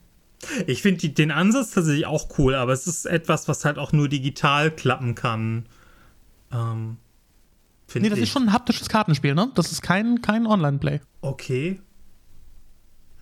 Ich 0.67 0.81
finde 0.81 1.07
den 1.09 1.31
Ansatz 1.31 1.71
tatsächlich 1.71 2.05
auch 2.05 2.37
cool, 2.37 2.55
aber 2.55 2.73
es 2.73 2.85
ist 2.85 3.05
etwas, 3.05 3.47
was 3.47 3.63
halt 3.63 3.77
auch 3.77 3.93
nur 3.93 4.09
digital 4.09 4.69
klappen 4.69 5.15
kann. 5.15 5.65
Ähm, 6.51 6.97
nee, 7.95 8.09
das 8.09 8.19
ich. 8.19 8.25
ist 8.25 8.29
schon 8.29 8.43
ein 8.43 8.53
haptisches 8.53 8.89
Kartenspiel, 8.89 9.33
ne? 9.35 9.51
Das 9.55 9.71
ist 9.71 9.81
kein, 9.81 10.21
kein 10.21 10.45
Online-Play. 10.45 10.99
Okay. 11.21 11.79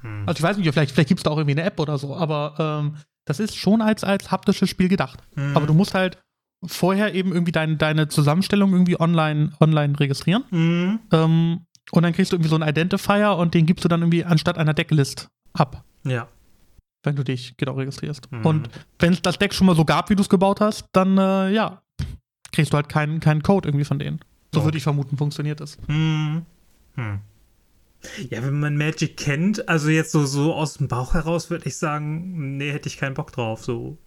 Hm. 0.02 0.24
Also 0.26 0.40
ich 0.40 0.44
weiß 0.44 0.58
nicht, 0.58 0.70
vielleicht, 0.74 0.92
vielleicht 0.92 1.10
gibt 1.10 1.20
es 1.20 1.24
da 1.24 1.30
auch 1.30 1.38
irgendwie 1.38 1.60
eine 1.60 1.68
App 1.68 1.80
oder 1.80 2.00
so, 2.00 2.16
aber 2.16 2.56
ähm, 2.58 2.96
das 3.26 3.40
ist 3.40 3.56
schon 3.56 3.84
als, 3.84 4.04
als 4.04 4.32
haptisches 4.32 4.70
Spiel 4.70 4.90
gedacht. 4.90 5.22
Hm. 5.36 5.56
Aber 5.56 5.68
du 5.68 5.76
musst 5.76 5.94
halt 5.94 6.18
vorher 6.63 7.13
eben 7.13 7.32
irgendwie 7.32 7.52
dein, 7.52 7.78
deine 7.78 8.08
Zusammenstellung 8.08 8.71
irgendwie 8.74 9.00
online, 9.00 9.52
online 9.60 10.00
registrieren. 10.00 10.43
Hm. 10.50 11.00
Ähm, 11.12 11.65
und 11.91 12.04
dann 12.04 12.13
kriegst 12.13 12.32
du 12.32 12.36
irgendwie 12.36 12.50
so 12.50 12.56
einen 12.56 12.69
Identifier 12.69 13.36
und 13.36 13.54
den 13.54 13.65
gibst 13.65 13.84
du 13.84 13.89
dann 13.89 14.02
irgendwie 14.02 14.24
anstatt 14.24 14.58
einer 14.58 14.74
Decklist 14.74 15.30
ab. 15.54 15.84
Ja. 16.04 16.28
Wenn 17.04 17.15
du 17.15 17.24
dich 17.24 17.58
genau 17.58 17.74
registrierst. 17.74 18.32
Mhm. 18.32 18.45
Und 18.45 18.69
wenn 19.00 19.13
es 19.13 19.21
das 19.21 19.39
Deck 19.39 19.54
schon 19.54 19.67
mal 19.67 19.76
so 19.76 19.86
gab, 19.86 20.10
wie 20.10 20.15
du 20.15 20.21
es 20.21 20.30
gebaut 20.30 20.62
hast, 20.62 20.86
dann 20.93 21.17
äh, 21.17 21.50
ja, 21.50 21.82
kriegst 22.52 22.71
du 22.71 22.76
halt 22.76 22.89
keinen, 22.89 23.19
keinen 23.19 23.41
Code 23.41 23.67
irgendwie 23.67 23.86
von 23.86 23.97
denen. 23.97 24.19
So 24.54 24.62
oh. 24.62 24.63
würde 24.65 24.78
ich 24.78 24.84
vermuten, 24.84 25.17
funktioniert 25.17 25.60
das. 25.60 25.78
Hm. 25.88 26.45
Hm. 26.95 27.19
Ja, 28.30 28.43
wenn 28.43 28.60
man 28.60 28.78
Magic 28.78 29.17
kennt, 29.17 29.67
also 29.69 29.89
jetzt 29.89 30.12
so, 30.12 30.26
so 30.26 30.54
aus 30.54 30.76
dem 30.76 30.88
Bauch 30.88 31.13
heraus, 31.13 31.50
würde 31.50 31.67
ich 31.67 31.78
sagen, 31.78 32.58
nee, 32.58 32.71
hätte 32.71 32.88
ich 32.88 32.97
keinen 32.97 33.13
Bock 33.13 33.32
drauf. 33.32 33.63
So. 33.63 33.97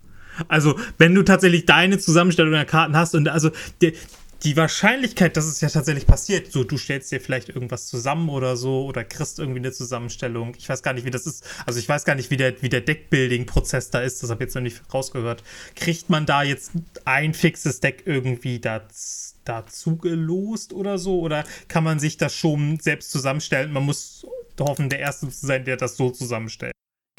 Also, 0.48 0.78
wenn 0.98 1.14
du 1.14 1.22
tatsächlich 1.22 1.66
deine 1.66 1.98
Zusammenstellung 1.98 2.52
der 2.52 2.64
Karten 2.64 2.96
hast 2.96 3.14
und 3.14 3.28
also 3.28 3.50
die, 3.80 3.94
die 4.42 4.56
Wahrscheinlichkeit, 4.56 5.36
dass 5.36 5.46
es 5.46 5.60
ja 5.62 5.68
tatsächlich 5.70 6.06
passiert, 6.06 6.52
so 6.52 6.64
du 6.64 6.76
stellst 6.76 7.10
dir 7.10 7.20
vielleicht 7.20 7.48
irgendwas 7.48 7.86
zusammen 7.86 8.28
oder 8.28 8.56
so 8.56 8.84
oder 8.84 9.02
kriegst 9.02 9.38
irgendwie 9.38 9.60
eine 9.60 9.72
Zusammenstellung. 9.72 10.54
Ich 10.58 10.68
weiß 10.68 10.82
gar 10.82 10.92
nicht, 10.92 11.06
wie 11.06 11.10
das 11.10 11.26
ist. 11.26 11.44
Also 11.64 11.78
ich 11.78 11.88
weiß 11.88 12.04
gar 12.04 12.14
nicht, 12.14 12.30
wie 12.30 12.36
der, 12.36 12.60
wie 12.62 12.68
der 12.68 12.82
Deckbuilding-Prozess 12.82 13.90
da 13.90 14.00
ist. 14.00 14.22
Das 14.22 14.30
habe 14.30 14.42
ich 14.44 14.48
jetzt 14.48 14.54
noch 14.54 14.62
nicht 14.62 14.82
rausgehört. 14.92 15.42
Kriegt 15.76 16.10
man 16.10 16.26
da 16.26 16.42
jetzt 16.42 16.72
ein 17.06 17.32
fixes 17.32 17.80
Deck 17.80 18.02
irgendwie 18.04 18.60
dazu? 18.60 19.34
dazu 19.44 19.96
gelost 19.96 20.72
oder 20.72 20.98
so? 20.98 21.20
Oder 21.20 21.44
kann 21.68 21.84
man 21.84 21.98
sich 21.98 22.16
das 22.16 22.34
schon 22.34 22.80
selbst 22.80 23.10
zusammenstellen? 23.10 23.72
Man 23.72 23.84
muss 23.84 24.26
hoffen, 24.58 24.88
der 24.88 25.00
Erste 25.00 25.28
zu 25.28 25.46
sein, 25.46 25.64
der 25.64 25.76
das 25.76 25.96
so 25.96 26.10
zusammenstellt. 26.10 26.72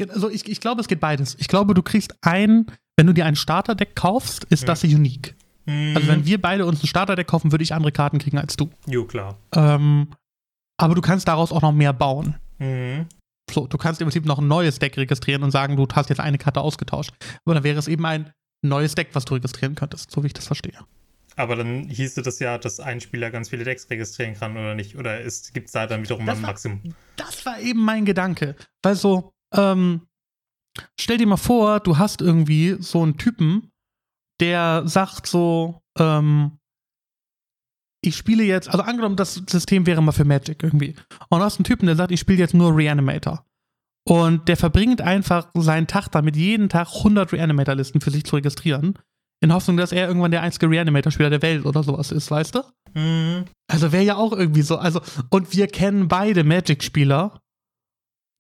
Also 0.10 0.30
ich, 0.30 0.48
ich 0.50 0.60
glaube, 0.62 0.82
es 0.82 0.88
geht 0.88 1.00
beides. 1.00 1.36
Ich 1.40 1.48
glaube, 1.48 1.74
du 1.74 1.82
kriegst 1.82 2.16
ein, 2.22 2.66
wenn 2.98 3.08
du 3.08 3.14
dir 3.14 3.26
ein 3.26 3.36
Starterdeck 3.36 3.96
kaufst, 3.96 4.44
ist 4.46 4.62
ja. 4.64 4.68
das 4.68 4.84
unique. 4.84 5.36
Mhm. 5.66 5.94
Also 5.96 6.08
wenn 6.08 6.26
wir 6.26 6.42
beide 6.42 6.66
uns 6.66 6.84
ein 6.84 6.88
Starterdeck 6.88 7.28
kaufen, 7.28 7.52
würde 7.52 7.64
ich 7.64 7.74
andere 7.74 7.92
Karten 7.92 8.20
kriegen 8.20 8.38
als 8.38 8.56
du. 8.56 8.70
Jo, 8.88 9.06
klar. 9.06 9.38
Ähm, 9.54 10.10
aber 10.78 10.96
du 10.96 11.02
kannst 11.02 11.28
daraus 11.28 11.52
auch 11.52 11.62
noch 11.62 11.72
mehr 11.72 11.94
bauen. 11.94 12.36
Mhm. 12.60 13.08
So, 13.50 13.68
du 13.68 13.78
kannst 13.78 14.02
im 14.02 14.08
Prinzip 14.08 14.26
noch 14.26 14.40
ein 14.40 14.48
neues 14.48 14.80
Deck 14.80 14.98
registrieren 14.98 15.44
und 15.44 15.52
sagen, 15.52 15.76
du 15.78 15.88
hast 15.94 16.10
jetzt 16.10 16.20
eine 16.20 16.38
Karte 16.38 16.62
ausgetauscht. 16.62 17.12
Aber 17.46 17.54
dann 17.56 17.64
wäre 17.64 17.78
es 17.80 17.88
eben 17.88 18.06
ein 18.06 18.32
neues 18.64 18.96
Deck, 18.96 19.10
was 19.14 19.26
du 19.26 19.36
registrieren 19.36 19.76
könntest, 19.76 20.12
so 20.12 20.24
wie 20.24 20.28
ich 20.28 20.34
das 20.34 20.48
verstehe. 20.48 20.80
Aber 21.38 21.56
dann 21.56 21.84
hieße 21.90 22.22
das 22.22 22.40
ja, 22.40 22.58
dass 22.58 22.80
ein 22.80 23.02
Spieler 23.02 23.30
ganz 23.30 23.50
viele 23.50 23.64
Decks 23.66 23.90
registrieren 23.90 24.36
kann 24.36 24.54
oder 24.54 24.74
nicht. 24.74 24.96
Oder 24.96 25.20
gibt 25.54 25.68
es 25.68 25.72
da 25.74 25.86
dann 25.86 26.02
wiederum 26.04 26.26
Das 26.26 26.38
ein 26.38 26.44
war- 26.44 26.50
Maximum? 26.50 26.82
Das 27.18 27.46
war 27.46 27.60
eben 27.60 27.82
mein 27.84 28.06
Gedanke. 28.06 28.56
Weil 28.82 28.96
so, 28.96 29.32
ähm, 29.56 30.02
stell 31.00 31.18
dir 31.18 31.28
mal 31.28 31.38
vor, 31.38 31.80
du 31.80 31.98
hast 31.98 32.22
irgendwie 32.22 32.78
so 32.80 33.04
einen 33.04 33.18
Typen, 33.18 33.72
der 34.40 34.84
sagt 34.86 35.28
so, 35.28 35.82
ähm, 35.98 36.58
ich 38.04 38.16
spiele 38.16 38.44
jetzt, 38.44 38.70
also 38.70 38.84
angenommen, 38.84 39.16
das 39.16 39.36
System 39.50 39.86
wäre 39.86 40.02
mal 40.02 40.12
für 40.12 40.26
Magic 40.26 40.62
irgendwie. 40.62 40.96
Und 41.30 41.40
du 41.40 41.46
hast 41.46 41.58
einen 41.58 41.66
Typen, 41.66 41.88
der 41.88 41.96
sagt, 41.96 42.12
ich 42.12 42.20
spiele 42.20 42.40
jetzt 42.40 42.54
nur 42.54 42.76
Reanimator. 42.76 43.46
Und 44.08 44.48
der 44.48 44.58
verbringt 44.58 45.02
einfach 45.02 45.50
seinen 45.56 45.88
Tag 45.88 46.10
damit, 46.10 46.36
jeden 46.36 46.70
Tag 46.70 46.88
100 46.98 47.34
Reanimator-Listen 47.34 48.02
für 48.02 48.12
sich 48.12 48.24
zu 48.24 48.36
registrieren. 48.36 49.00
In 49.42 49.52
Hoffnung, 49.52 49.78
dass 49.78 49.92
er 49.92 50.08
irgendwann 50.08 50.32
der 50.32 50.44
einzige 50.44 50.70
Reanimator-Spieler 50.70 51.32
der 51.32 51.42
Welt 51.42 51.66
oder 51.66 51.84
sowas 51.84 52.12
ist, 52.12 52.30
weißt 52.30 52.56
du? 52.56 52.62
Mhm. 52.94 53.46
Also 53.68 53.92
wäre 53.92 54.04
ja 54.04 54.16
auch 54.16 54.32
irgendwie 54.32 54.62
so. 54.62 54.78
Also, 54.78 55.02
und 55.30 55.54
wir 55.56 55.68
kennen 55.68 56.08
beide 56.08 56.44
Magic-Spieler. 56.44 57.42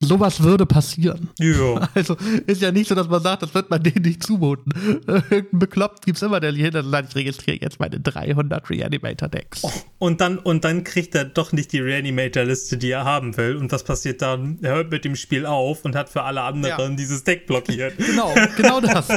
Sowas 0.04 0.44
würde 0.44 0.66
passieren. 0.66 1.30
Jo. 1.40 1.80
Also 1.96 2.18
ist 2.48 2.62
ja 2.62 2.72
nicht 2.72 2.90
so, 2.90 2.96
dass 2.96 3.08
man 3.08 3.22
sagt, 3.24 3.44
das 3.44 3.54
wird 3.54 3.70
man 3.70 3.82
denen 3.82 4.02
nicht 4.04 4.22
zumuten. 4.24 4.74
Irgendein 5.08 5.48
Bekloppt 5.60 6.06
gibt's 6.06 6.22
immer, 6.22 6.40
der 6.42 6.52
hier 6.52 6.70
dann 6.72 6.90
sagt, 6.92 7.10
ich 7.10 7.16
registriere 7.16 7.60
jetzt 7.62 7.80
meine 7.80 8.00
300 8.02 8.70
Reanimator-Decks. 8.70 9.64
Und 9.98 10.20
dann, 10.22 10.38
und 10.38 10.66
dann 10.66 10.84
kriegt 10.84 11.16
er 11.16 11.24
doch 11.26 11.54
nicht 11.54 11.72
die 11.72 11.80
Reanimator-Liste, 11.80 12.78
die 12.78 12.92
er 12.92 13.06
haben 13.06 13.38
will. 13.38 13.56
Und 13.56 13.72
was 13.72 13.84
passiert 13.84 14.22
dann? 14.22 14.60
Er 14.62 14.76
hört 14.76 14.92
mit 14.92 15.06
dem 15.06 15.16
Spiel 15.16 15.46
auf 15.46 15.86
und 15.86 15.96
hat 15.96 16.10
für 16.10 16.24
alle 16.24 16.42
anderen 16.42 16.78
Ja. 16.78 16.90
dieses 16.90 17.24
Deck 17.24 17.48
blockiert. 17.48 17.94
Genau, 18.06 18.34
genau 18.58 18.80
das. 18.82 19.08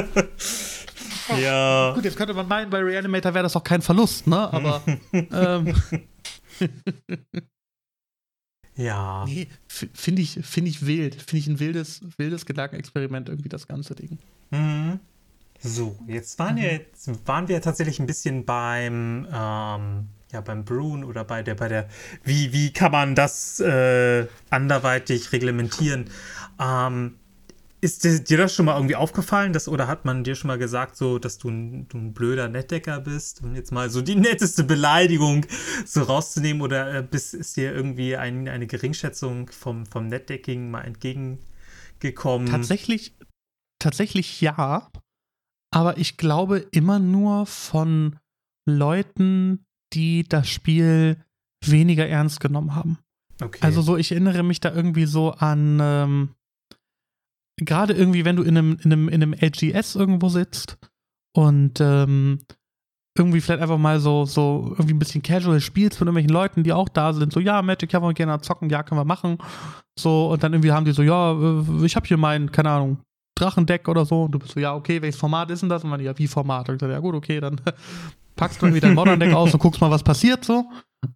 ja. 1.41 1.91
Gut, 1.93 2.05
jetzt 2.05 2.17
könnte 2.17 2.33
man 2.33 2.47
meinen, 2.47 2.69
bei 2.69 2.79
Reanimator 2.79 3.33
wäre 3.33 3.43
das 3.43 3.55
auch 3.55 3.63
kein 3.63 3.81
Verlust, 3.81 4.27
ne? 4.27 4.51
Aber 4.53 4.81
ähm, 5.13 5.73
Ja. 8.79 9.25
nee, 9.25 9.49
finde 9.67 10.21
ich, 10.21 10.39
finde 10.41 10.69
ich 10.69 10.85
wild. 10.85 11.15
Finde 11.15 11.37
ich 11.37 11.47
ein 11.47 11.59
wildes, 11.59 12.01
wildes 12.17 12.45
Gedankenexperiment, 12.45 13.27
irgendwie 13.27 13.49
das 13.49 13.67
ganze 13.67 13.93
Ding. 13.93 14.17
Mhm. 14.51 14.99
So, 15.61 15.97
jetzt 16.07 16.39
waren, 16.39 16.55
wir, 16.55 16.71
jetzt 16.71 17.27
waren 17.27 17.49
wir 17.49 17.61
tatsächlich 17.61 17.99
ein 17.99 18.07
bisschen 18.07 18.45
beim, 18.45 19.27
ähm, 19.29 20.07
ja, 20.31 20.39
beim 20.39 20.63
Brewen 20.63 21.03
oder 21.03 21.25
bei 21.25 21.43
der, 21.43 21.55
bei 21.55 21.67
der, 21.67 21.89
wie, 22.23 22.53
wie 22.53 22.71
kann 22.71 22.93
man 22.93 23.15
das 23.15 23.59
äh, 23.59 24.27
anderweitig 24.49 25.33
reglementieren? 25.33 26.09
Ähm, 26.57 27.18
ist 27.81 28.03
dir, 28.03 28.37
das 28.37 28.53
schon 28.53 28.65
mal 28.65 28.75
irgendwie 28.75 28.95
aufgefallen, 28.95 29.53
dass, 29.53 29.67
oder 29.67 29.87
hat 29.87 30.03
man 30.05 30.23
dir 30.23 30.35
schon 30.35 30.49
mal 30.49 30.57
gesagt, 30.57 30.95
so, 30.95 31.19
dass 31.19 31.37
du 31.37 31.49
ein, 31.49 31.87
du 31.87 31.97
ein 31.97 32.13
blöder 32.13 32.49
Nettdecker 32.49 32.99
bist? 32.99 33.41
Um 33.43 33.55
jetzt 33.55 33.71
mal 33.71 33.89
so 33.89 34.01
die 34.01 34.15
netteste 34.17 34.63
Beleidigung 34.63 35.45
so 35.85 36.03
rauszunehmen, 36.03 36.61
oder 36.61 36.93
äh, 36.93 37.03
bist, 37.03 37.33
ist 37.33 37.55
dir 37.57 37.73
irgendwie 37.73 38.17
ein, 38.17 38.47
eine 38.47 38.67
Geringschätzung 38.67 39.49
vom, 39.49 39.85
vom 39.85 40.07
Netdecking 40.07 40.69
mal 40.69 40.81
entgegengekommen? 40.81 42.47
Tatsächlich, 42.47 43.15
tatsächlich 43.79 44.41
ja. 44.41 44.89
Aber 45.71 45.97
ich 45.97 46.17
glaube 46.17 46.67
immer 46.71 46.99
nur 46.99 47.45
von 47.45 48.17
Leuten, 48.65 49.65
die 49.93 50.27
das 50.27 50.49
Spiel 50.49 51.23
weniger 51.65 52.07
ernst 52.07 52.39
genommen 52.39 52.75
haben. 52.75 52.99
Okay. 53.41 53.59
Also 53.61 53.81
so, 53.81 53.95
ich 53.95 54.11
erinnere 54.11 54.43
mich 54.43 54.59
da 54.59 54.73
irgendwie 54.73 55.05
so 55.05 55.31
an, 55.31 55.79
ähm, 55.81 56.35
gerade 57.65 57.93
irgendwie, 57.93 58.25
wenn 58.25 58.35
du 58.35 58.43
in 58.43 58.57
einem, 58.57 58.77
in 58.83 58.91
einem, 58.91 59.09
in 59.09 59.23
einem 59.23 59.33
LGS 59.33 59.95
irgendwo 59.95 60.29
sitzt 60.29 60.77
und 61.35 61.79
ähm, 61.81 62.39
irgendwie 63.17 63.41
vielleicht 63.41 63.61
einfach 63.61 63.77
mal 63.77 63.99
so, 63.99 64.25
so 64.25 64.67
irgendwie 64.71 64.93
ein 64.93 64.99
bisschen 64.99 65.21
casual 65.21 65.59
spielst 65.59 65.99
mit 65.99 66.07
irgendwelchen 66.07 66.31
Leuten, 66.31 66.63
die 66.63 66.73
auch 66.73 66.89
da 66.89 67.13
sind, 67.13 67.33
so, 67.33 67.39
ja, 67.39 67.61
Magic, 67.61 67.91
ja, 67.91 68.01
wollen 68.01 68.11
wir 68.11 68.25
gerne 68.25 68.41
zocken, 68.41 68.69
ja, 68.69 68.83
können 68.83 68.99
wir 68.99 69.05
machen. 69.05 69.37
So, 69.99 70.31
und 70.31 70.41
dann 70.43 70.53
irgendwie 70.53 70.71
haben 70.71 70.85
die 70.85 70.91
so, 70.91 71.01
ja, 71.01 71.33
äh, 71.33 71.85
ich 71.85 71.95
habe 71.95 72.07
hier 72.07 72.17
mein, 72.17 72.51
keine 72.51 72.69
Ahnung, 72.69 72.99
Drachendeck 73.35 73.87
oder 73.87 74.05
so. 74.05 74.23
Und 74.23 74.31
du 74.31 74.39
bist 74.39 74.53
so, 74.53 74.59
ja, 74.59 74.75
okay, 74.75 75.01
welches 75.01 75.19
Format 75.19 75.49
ist 75.51 75.61
denn 75.61 75.69
das? 75.69 75.83
Und 75.83 75.89
man, 75.89 75.99
ja, 75.99 76.17
wie 76.17 76.27
Format? 76.27 76.69
Und 76.69 76.75
ich 76.75 76.81
so, 76.81 76.87
ja, 76.87 76.99
gut, 76.99 77.15
okay, 77.15 77.39
dann 77.39 77.59
packst 78.35 78.61
du 78.61 78.67
irgendwie 78.67 78.81
dein 78.81 78.95
Modern-Deck 78.95 79.33
aus 79.33 79.53
und 79.53 79.59
guckst 79.59 79.81
mal, 79.81 79.91
was 79.91 80.03
passiert 80.03 80.45
so. 80.45 80.65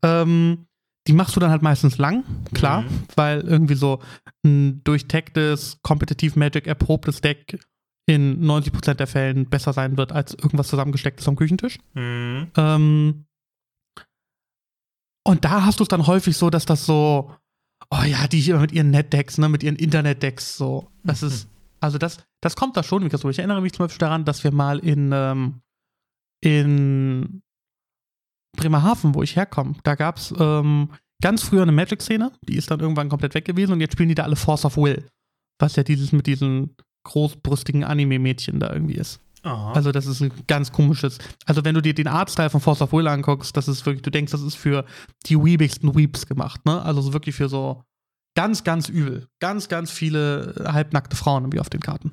Ähm, 0.03 0.65
die 1.07 1.13
machst 1.13 1.35
du 1.35 1.39
dann 1.39 1.49
halt 1.51 1.61
meistens 1.61 1.97
lang, 1.97 2.23
klar, 2.53 2.83
Mhm. 2.83 3.03
weil 3.15 3.41
irgendwie 3.41 3.75
so 3.75 3.99
ein 4.45 4.81
durchtechtes, 4.83 5.79
kompetitiv 5.81 6.35
Magic 6.35 6.65
erprobtes 6.67 7.21
Deck 7.21 7.59
in 8.05 8.41
90% 8.45 8.95
der 8.99 9.07
Fällen 9.07 9.49
besser 9.49 9.73
sein 9.73 9.97
wird 9.97 10.11
als 10.11 10.33
irgendwas 10.33 10.67
zusammengestecktes 10.67 11.27
am 11.27 11.35
Küchentisch. 11.35 11.79
Mhm. 11.93 12.47
Ähm, 12.57 13.25
und 15.25 15.45
da 15.45 15.65
hast 15.65 15.79
du 15.79 15.83
es 15.83 15.87
dann 15.89 16.05
häufig 16.07 16.35
so, 16.35 16.49
dass 16.49 16.65
das 16.65 16.85
so, 16.85 17.33
oh 17.89 18.03
ja, 18.05 18.27
die 18.27 18.39
hier 18.39 18.57
mit 18.57 18.71
ihren 18.71 18.91
Netdecks, 18.91 19.37
ne, 19.37 19.47
mit 19.49 19.63
ihren 19.63 19.77
Internetdecks, 19.77 20.57
so, 20.57 20.89
das 21.03 21.23
ist, 21.23 21.47
also 21.79 21.97
das, 21.97 22.25
das 22.41 22.55
kommt 22.55 22.75
da 22.75 22.83
schon, 22.83 23.09
so. 23.09 23.29
ich 23.29 23.39
erinnere 23.39 23.61
mich 23.61 23.73
zum 23.73 23.85
Beispiel 23.85 23.99
daran, 23.99 24.25
dass 24.25 24.43
wir 24.43 24.51
mal 24.51 24.79
in, 24.79 25.11
ähm, 25.13 25.61
in 26.41 27.41
Bremerhaven, 28.55 29.15
wo 29.15 29.23
ich 29.23 29.35
herkomme, 29.35 29.75
da 29.83 29.95
gab 29.95 30.17
es 30.17 30.33
ähm, 30.37 30.89
ganz 31.21 31.43
früher 31.43 31.63
eine 31.63 31.71
Magic-Szene, 31.71 32.31
die 32.47 32.55
ist 32.55 32.69
dann 32.69 32.79
irgendwann 32.79 33.09
komplett 33.09 33.33
weg 33.33 33.45
gewesen 33.45 33.73
und 33.73 33.81
jetzt 33.81 33.93
spielen 33.93 34.09
die 34.09 34.15
da 34.15 34.23
alle 34.23 34.35
Force 34.35 34.65
of 34.65 34.77
Will, 34.77 35.07
was 35.59 35.75
ja 35.75 35.83
dieses 35.83 36.11
mit 36.11 36.27
diesen 36.27 36.75
großbrüstigen 37.05 37.83
Anime-Mädchen 37.83 38.59
da 38.59 38.71
irgendwie 38.71 38.95
ist. 38.95 39.19
Aha. 39.43 39.73
Also 39.73 39.91
das 39.91 40.05
ist 40.05 40.21
ein 40.21 40.31
ganz 40.47 40.71
komisches. 40.71 41.17
Also 41.45 41.65
wenn 41.65 41.75
du 41.75 41.81
dir 41.81 41.93
den 41.93 42.07
Artstyle 42.07 42.49
von 42.49 42.61
Force 42.61 42.81
of 42.81 42.93
Will 42.93 43.07
anguckst, 43.07 43.55
das 43.57 43.67
ist 43.67 43.85
wirklich, 43.85 44.01
du 44.01 44.09
denkst, 44.09 44.31
das 44.31 44.41
ist 44.41 44.55
für 44.55 44.85
die 45.25 45.37
weebigsten 45.37 45.93
Weeps 45.95 46.25
gemacht, 46.27 46.65
ne? 46.65 46.81
Also 46.81 47.01
so 47.01 47.13
wirklich 47.13 47.35
für 47.35 47.49
so 47.49 47.83
ganz, 48.35 48.63
ganz 48.63 48.87
übel. 48.87 49.27
Ganz, 49.39 49.67
ganz 49.67 49.91
viele 49.91 50.55
halbnackte 50.65 51.15
Frauen 51.15 51.43
irgendwie 51.43 51.59
auf 51.59 51.69
den 51.69 51.81
Karten. 51.81 52.11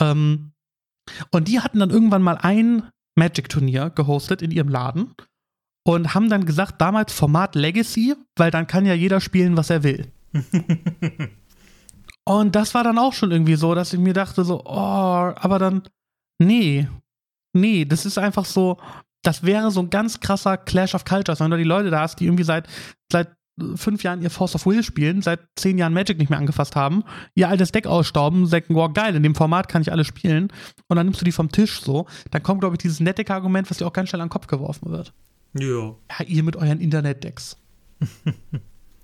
Ähm, 0.00 0.52
und 1.30 1.48
die 1.48 1.60
hatten 1.60 1.78
dann 1.78 1.90
irgendwann 1.90 2.22
mal 2.22 2.38
ein 2.38 2.88
Magic-Turnier 3.16 3.90
gehostet 3.90 4.40
in 4.40 4.50
ihrem 4.50 4.68
Laden 4.68 5.14
und 5.84 6.14
haben 6.14 6.28
dann 6.30 6.46
gesagt, 6.46 6.80
damals 6.80 7.12
Format 7.12 7.54
Legacy, 7.54 8.14
weil 8.36 8.50
dann 8.50 8.66
kann 8.66 8.86
ja 8.86 8.94
jeder 8.94 9.20
spielen, 9.20 9.56
was 9.56 9.70
er 9.70 9.82
will. 9.82 10.12
Und 12.24 12.54
das 12.54 12.74
war 12.74 12.84
dann 12.84 12.98
auch 12.98 13.12
schon 13.12 13.32
irgendwie 13.32 13.56
so, 13.56 13.74
dass 13.74 13.92
ich 13.92 13.98
mir 13.98 14.12
dachte 14.12 14.44
so, 14.44 14.62
oh, 14.64 15.32
aber 15.34 15.58
dann, 15.58 15.82
nee, 16.38 16.88
nee, 17.52 17.84
das 17.84 18.06
ist 18.06 18.16
einfach 18.16 18.44
so, 18.44 18.78
das 19.22 19.42
wäre 19.42 19.70
so 19.70 19.80
ein 19.80 19.90
ganz 19.90 20.20
krasser 20.20 20.56
Clash 20.56 20.94
of 20.94 21.04
Cultures, 21.04 21.40
wenn 21.40 21.50
du 21.50 21.56
die 21.56 21.64
Leute 21.64 21.90
da 21.90 22.00
hast, 22.00 22.20
die 22.20 22.26
irgendwie 22.26 22.44
seit, 22.44 22.68
seit 23.10 23.34
fünf 23.74 24.02
Jahren 24.02 24.22
ihr 24.22 24.30
Force 24.30 24.54
of 24.54 24.66
Will 24.66 24.82
spielen, 24.82 25.20
seit 25.20 25.40
zehn 25.56 25.78
Jahren 25.78 25.92
Magic 25.92 26.18
nicht 26.18 26.30
mehr 26.30 26.38
angefasst 26.38 26.76
haben, 26.76 27.04
ihr 27.34 27.48
altes 27.48 27.72
Deck 27.72 27.86
ausstauben, 27.86 28.46
sagen, 28.46 28.74
wow, 28.74 28.92
geil, 28.92 29.14
in 29.14 29.22
dem 29.22 29.34
Format 29.34 29.68
kann 29.68 29.82
ich 29.82 29.92
alles 29.92 30.06
spielen 30.06 30.48
und 30.88 30.96
dann 30.96 31.06
nimmst 31.06 31.20
du 31.20 31.24
die 31.24 31.32
vom 31.32 31.50
Tisch 31.50 31.80
so, 31.80 32.06
dann 32.30 32.42
kommt, 32.42 32.60
glaube 32.60 32.76
ich, 32.76 32.82
dieses 32.82 33.00
nette 33.00 33.28
Argument, 33.32 33.68
was 33.68 33.78
dir 33.78 33.86
auch 33.86 33.92
ganz 33.92 34.08
schnell 34.08 34.22
an 34.22 34.28
den 34.28 34.32
Kopf 34.32 34.46
geworfen 34.46 34.90
wird. 34.90 35.12
Ja. 35.58 35.94
Ja, 36.10 36.24
ihr 36.26 36.42
mit 36.42 36.56
euren 36.56 36.80
Internetdecks. 36.80 37.56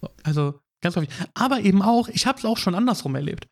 so, 0.01 0.09
also 0.23 0.61
ganz 0.81 0.97
häufig. 0.97 1.11
Aber 1.35 1.61
eben 1.61 1.83
auch, 1.83 2.09
ich 2.09 2.27
habe 2.27 2.39
es 2.39 2.45
auch 2.45 2.59
schon 2.59 2.75
andersrum 2.75 3.15
erlebt. 3.15 3.49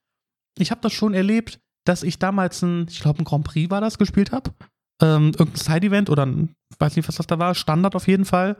Ich 0.58 0.70
habe 0.70 0.80
das 0.80 0.92
schon 0.92 1.14
erlebt, 1.14 1.60
dass 1.84 2.02
ich 2.02 2.18
damals 2.18 2.62
ein, 2.62 2.86
ich 2.88 3.00
glaube, 3.00 3.20
ein 3.20 3.24
Grand 3.24 3.44
Prix 3.44 3.70
war 3.70 3.80
das, 3.80 3.98
gespielt 3.98 4.32
habe. 4.32 4.52
Ähm, 5.02 5.32
irgendein 5.38 5.56
Side-Event 5.56 6.10
oder 6.10 6.24
ein, 6.24 6.54
weiß 6.78 6.96
nicht, 6.96 7.06
was 7.06 7.16
das 7.16 7.26
da 7.26 7.38
war, 7.38 7.54
Standard 7.54 7.94
auf 7.94 8.08
jeden 8.08 8.24
Fall. 8.24 8.56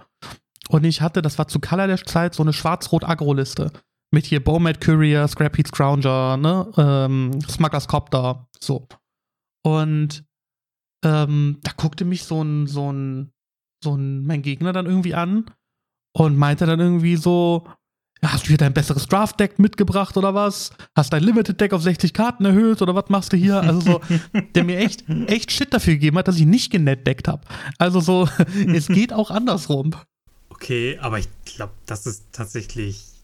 Und 0.69 0.85
ich 0.85 1.01
hatte, 1.01 1.23
das 1.23 1.39
war 1.39 1.49
zu 1.49 1.61
Color 1.61 1.87
der 1.87 2.05
Zeit, 2.05 2.35
so 2.35 2.43
eine 2.43 2.53
schwarz-rot-Agro-Liste. 2.53 3.73
Mit 4.13 4.27
hier 4.27 4.43
Bowmat 4.43 4.81
Courier, 4.81 5.27
Scrap 5.27 5.57
Heat 5.57 5.69
Scrounger, 5.69 6.37
ne, 6.37 6.71
ähm, 6.77 7.41
Smugglers 7.49 7.89
Copter, 7.89 8.49
so. 8.61 8.87
Und 9.65 10.25
ähm, 11.05 11.59
da 11.63 11.73
guckte 11.77 12.05
mich 12.05 12.25
so 12.25 12.43
ein, 12.43 12.67
so 12.67 12.93
ein, 12.93 13.33
so 13.83 13.97
ein, 13.97 14.27
mein 14.27 14.43
Gegner 14.43 14.73
dann 14.73 14.87
irgendwie 14.87 15.15
an 15.15 15.51
und 16.13 16.37
meinte 16.37 16.67
dann 16.67 16.81
irgendwie 16.81 17.17
so, 17.17 17.67
hast 18.23 18.45
du 18.45 18.49
hier 18.49 18.57
dein 18.57 18.73
besseres 18.73 19.07
Draft-Deck 19.07 19.59
mitgebracht 19.59 20.17
oder 20.17 20.35
was? 20.35 20.71
Hast 20.95 21.13
dein 21.13 21.23
Limited-Deck 21.23 21.73
auf 21.73 21.83
60 21.83 22.13
Karten 22.13 22.45
erhöht 22.45 22.83
oder 22.83 22.95
was 22.95 23.09
machst 23.09 23.33
du 23.33 23.37
hier? 23.37 23.61
Also 23.61 23.81
so, 23.81 24.01
der 24.55 24.65
mir 24.65 24.79
echt, 24.79 25.05
echt 25.27 25.53
Shit 25.53 25.73
dafür 25.73 25.95
gegeben 25.95 26.19
hat, 26.19 26.29
dass 26.29 26.37
ich 26.37 26.47
nicht 26.47 26.71
genetdeckt 26.71 27.29
habe. 27.29 27.43
Also 27.79 28.01
so, 28.01 28.29
es 28.75 28.89
geht 28.89 29.13
auch 29.13 29.31
andersrum. 29.31 29.93
Okay, 30.49 30.99
aber 31.01 31.19
ich 31.19 31.29
glaube, 31.45 31.73
das 31.85 32.07
ist 32.07 32.25
tatsächlich 32.33 33.16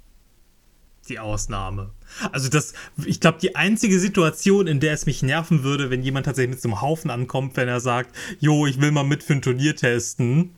die 1.08 1.18
Ausnahme. 1.18 1.90
Also 2.30 2.48
das, 2.48 2.74
ich 3.04 3.20
glaube, 3.20 3.38
die 3.40 3.56
einzige 3.56 3.98
Situation, 3.98 4.66
in 4.66 4.80
der 4.80 4.92
es 4.94 5.06
mich 5.06 5.22
nerven 5.22 5.62
würde, 5.64 5.90
wenn 5.90 6.02
jemand 6.02 6.26
tatsächlich 6.26 6.50
mit 6.56 6.60
so 6.62 6.68
einem 6.68 6.80
Haufen 6.80 7.10
ankommt, 7.10 7.56
wenn 7.56 7.68
er 7.68 7.80
sagt, 7.80 8.14
jo, 8.38 8.66
ich 8.66 8.80
will 8.80 8.90
mal 8.92 9.02
mit 9.04 9.22
für 9.22 9.32
ein 9.34 9.42
Turnier 9.42 9.74
testen. 9.76 10.54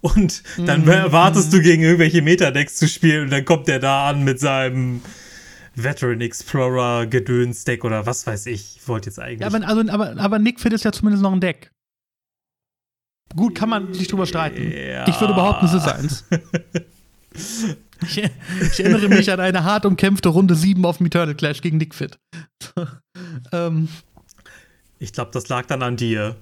Und 0.00 0.42
dann 0.58 0.82
Mhm. 0.82 0.88
erwartest 0.88 1.52
du 1.52 1.60
gegen 1.62 1.82
irgendwelche 1.82 2.22
Metadecks 2.22 2.76
zu 2.76 2.88
spielen 2.88 3.24
und 3.24 3.30
dann 3.30 3.44
kommt 3.44 3.68
der 3.68 3.78
da 3.78 4.08
an 4.08 4.24
mit 4.24 4.40
seinem 4.40 5.00
Veteran 5.76 6.20
Explorer 6.20 7.06
Gedöns-Deck 7.06 7.84
oder 7.84 8.04
was 8.04 8.26
weiß 8.26 8.46
ich. 8.46 8.78
Ich 8.80 8.88
wollte 8.88 9.10
jetzt 9.10 9.18
eigentlich. 9.20 9.40
Ja, 9.40 9.46
aber, 9.46 9.66
also, 9.66 9.90
aber, 9.92 10.16
aber 10.20 10.38
Nick 10.38 10.58
Fit 10.60 10.72
ist 10.72 10.84
ja 10.84 10.92
zumindest 10.92 11.22
noch 11.22 11.32
ein 11.32 11.40
Deck. 11.40 11.70
Gut, 13.36 13.54
kann 13.54 13.68
man 13.70 13.94
sich 13.94 14.08
drüber 14.08 14.26
streiten. 14.26 14.72
Ja. 14.72 15.06
Ich 15.08 15.18
würde 15.20 15.34
behaupten, 15.34 15.66
es 15.66 15.72
ist 15.72 15.86
eins. 15.88 16.24
ich, 18.02 18.18
ich 18.18 18.80
erinnere 18.80 19.08
mich 19.08 19.30
an 19.30 19.40
eine 19.40 19.64
hart 19.64 19.86
umkämpfte 19.86 20.28
Runde 20.28 20.54
7 20.54 20.84
auf 20.84 20.98
dem 20.98 21.06
Eternal 21.06 21.34
Clash 21.34 21.60
gegen 21.60 21.78
Nick 21.78 21.94
Fit. 21.94 22.18
ähm, 23.52 23.88
ich 24.98 25.12
glaube, 25.12 25.30
das 25.32 25.48
lag 25.48 25.66
dann 25.66 25.82
an 25.82 25.96
dir. 25.96 26.36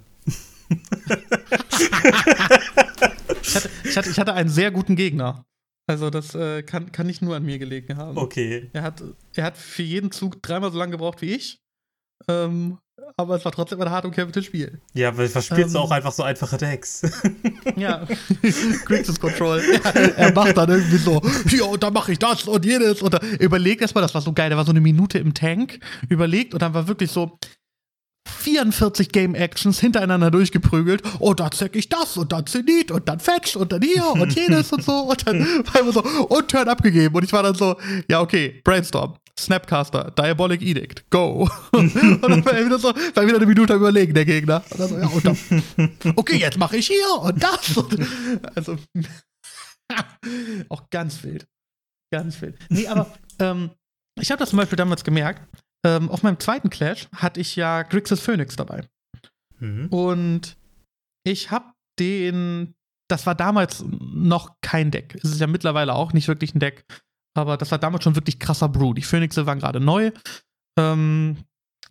ich, 3.43 3.55
hatte, 3.55 3.71
ich, 3.85 3.97
hatte, 3.97 4.11
ich 4.11 4.19
hatte 4.19 4.35
einen 4.35 4.51
sehr 4.51 4.71
guten 4.71 4.97
Gegner. 4.97 5.45
Also 5.87 6.11
das 6.11 6.35
äh, 6.35 6.63
kann, 6.63 6.93
kann 6.93 7.07
nicht 7.07 7.21
nur 7.21 7.35
an 7.35 7.45
mir 7.45 7.59
gelegen 7.59 7.97
haben. 7.97 8.17
Okay. 8.17 8.71
Er 8.73 8.83
hat, 8.83 9.03
er 9.35 9.45
hat 9.45 9.57
für 9.57 9.83
jeden 9.83 10.13
Zug 10.13 10.41
dreimal 10.43 10.71
so 10.71 10.79
lange 10.79 10.93
gebraucht 10.93 11.21
wie 11.21 11.35
ich. 11.35 11.61
Ähm, 12.29 12.79
aber 13.17 13.37
es 13.37 13.45
war 13.45 13.53
trotzdem 13.53 13.81
ein 13.81 13.91
hart 13.91 14.05
umkämpftes 14.05 14.45
Spiel. 14.45 14.81
Ja, 14.95 15.17
weil 15.17 15.35
was 15.35 15.47
spielst 15.47 15.75
du 15.75 15.79
Ähm. 15.79 15.85
auch 15.85 15.91
einfach 15.91 16.13
so 16.13 16.23
einfache 16.23 16.57
Decks? 16.57 17.03
Ja, 17.77 18.07
Grixis 18.85 19.19
Control. 19.21 19.63
Er, 19.85 20.17
er 20.19 20.33
macht 20.33 20.57
dann 20.57 20.71
irgendwie 20.71 20.97
so, 20.97 21.21
ja, 21.51 21.65
und 21.65 21.83
dann 21.83 21.93
mache 21.93 22.13
ich 22.13 22.19
das 22.19 22.47
und 22.47 22.65
jenes. 22.65 23.03
Und 23.03 23.15
dann 23.15 23.23
überlegt 23.39 23.83
erstmal, 23.83 24.03
das 24.03 24.15
war 24.15 24.23
so 24.23 24.33
geil, 24.33 24.51
da 24.51 24.57
war 24.57 24.65
so 24.65 24.71
eine 24.71 24.81
Minute 24.81 25.19
im 25.19 25.35
Tank, 25.35 25.81
überlegt 26.09 26.55
und 26.55 26.63
dann 26.63 26.73
war 26.73 26.89
wirklich 26.89 27.11
so 27.11 27.39
44 28.29 29.11
Game 29.11 29.35
Actions 29.35 29.81
hintereinander 29.81 30.31
durchgeprügelt. 30.31 31.03
Und 31.19 31.41
dann 31.41 31.53
zeig 31.53 31.75
ich 31.77 31.89
das 31.89 32.17
und 32.17 32.33
dann 32.33 32.47
Zenit 32.47 32.91
und 32.91 33.09
dann 33.09 33.19
Fetch 33.21 33.57
und 33.57 33.73
dann 33.73 33.83
hier 33.83 34.07
und 34.07 34.35
jenes 34.35 34.73
und 34.73 34.83
so. 34.85 34.93
Und 34.93 35.27
dann 35.27 35.41
war 35.41 35.81
immer 35.81 35.93
so, 35.93 36.03
und 36.03 36.49
Turn 36.49 36.69
abgegeben. 36.69 37.15
Und 37.15 37.25
ich 37.25 37.33
war 37.33 37.43
dann 37.43 37.55
so, 37.55 37.77
ja, 38.09 38.21
okay, 38.21 38.61
Brainstorm. 38.65 39.17
Snapcaster, 39.45 40.11
Diabolic 40.13 40.63
Edict, 40.63 41.11
go. 41.11 41.49
Und 41.73 41.95
dann 41.95 42.45
war 42.45 42.53
er 42.53 42.67
wieder 42.67 42.79
so, 42.79 42.89
war 42.89 43.27
wieder 43.27 43.37
eine 43.37 43.47
Minute 43.47 43.75
überlegen, 43.75 44.15
der 44.15 44.25
Gegner. 44.25 44.63
Und 44.71 44.81
dann 44.81 44.89
so, 44.89 44.99
ja, 44.99 45.07
und 45.07 45.25
dann, 45.25 46.17
okay, 46.17 46.37
jetzt 46.37 46.59
mache 46.59 46.77
ich 46.77 46.87
hier 46.87 47.21
und 47.21 47.43
das. 47.43 47.77
Und, 47.77 47.99
also, 48.55 48.77
auch 50.69 50.91
ganz 50.91 51.23
wild. 51.23 51.47
Ganz 52.13 52.41
wild. 52.41 52.59
Nee, 52.69 52.87
aber 52.87 53.13
ähm, 53.39 53.71
ich 54.21 54.31
habe 54.31 54.39
das 54.41 54.51
zum 54.51 54.59
Beispiel 54.59 54.77
damals 54.77 55.05
gemerkt. 55.05 55.43
Ähm, 55.85 56.11
auf 56.11 56.23
meinem 56.23 56.39
zweiten 56.39 56.71
Clash 56.71 57.09
hatte 57.15 57.41
ich 57.41 57.57
ja 57.57 57.83
Grixis 57.83 58.21
Phoenix 58.21 58.57
dabei. 58.57 58.87
Mhm. 59.59 59.87
Und 59.87 60.57
ich 61.25 61.51
habe 61.51 61.73
den, 61.99 62.75
das 63.09 63.27
war 63.27 63.35
damals 63.35 63.85
noch 63.87 64.57
kein 64.61 64.91
Deck. 64.91 65.17
Es 65.23 65.31
ist 65.31 65.41
ja 65.41 65.47
mittlerweile 65.47 65.95
auch 65.95 66.13
nicht 66.13 66.29
wirklich 66.29 66.55
ein 66.55 66.61
Deck, 66.61 66.85
aber 67.35 67.57
das 67.57 67.71
war 67.71 67.79
damals 67.79 68.05
schon 68.05 68.17
wirklich 68.17 68.39
krasser 68.39 68.69
Brew. 68.69 68.95
Die 68.95 69.03
Phoenixe 69.03 69.47
waren 69.47 69.59
gerade 69.59 69.81
neu. 69.81 70.11
Ähm, 70.79 71.39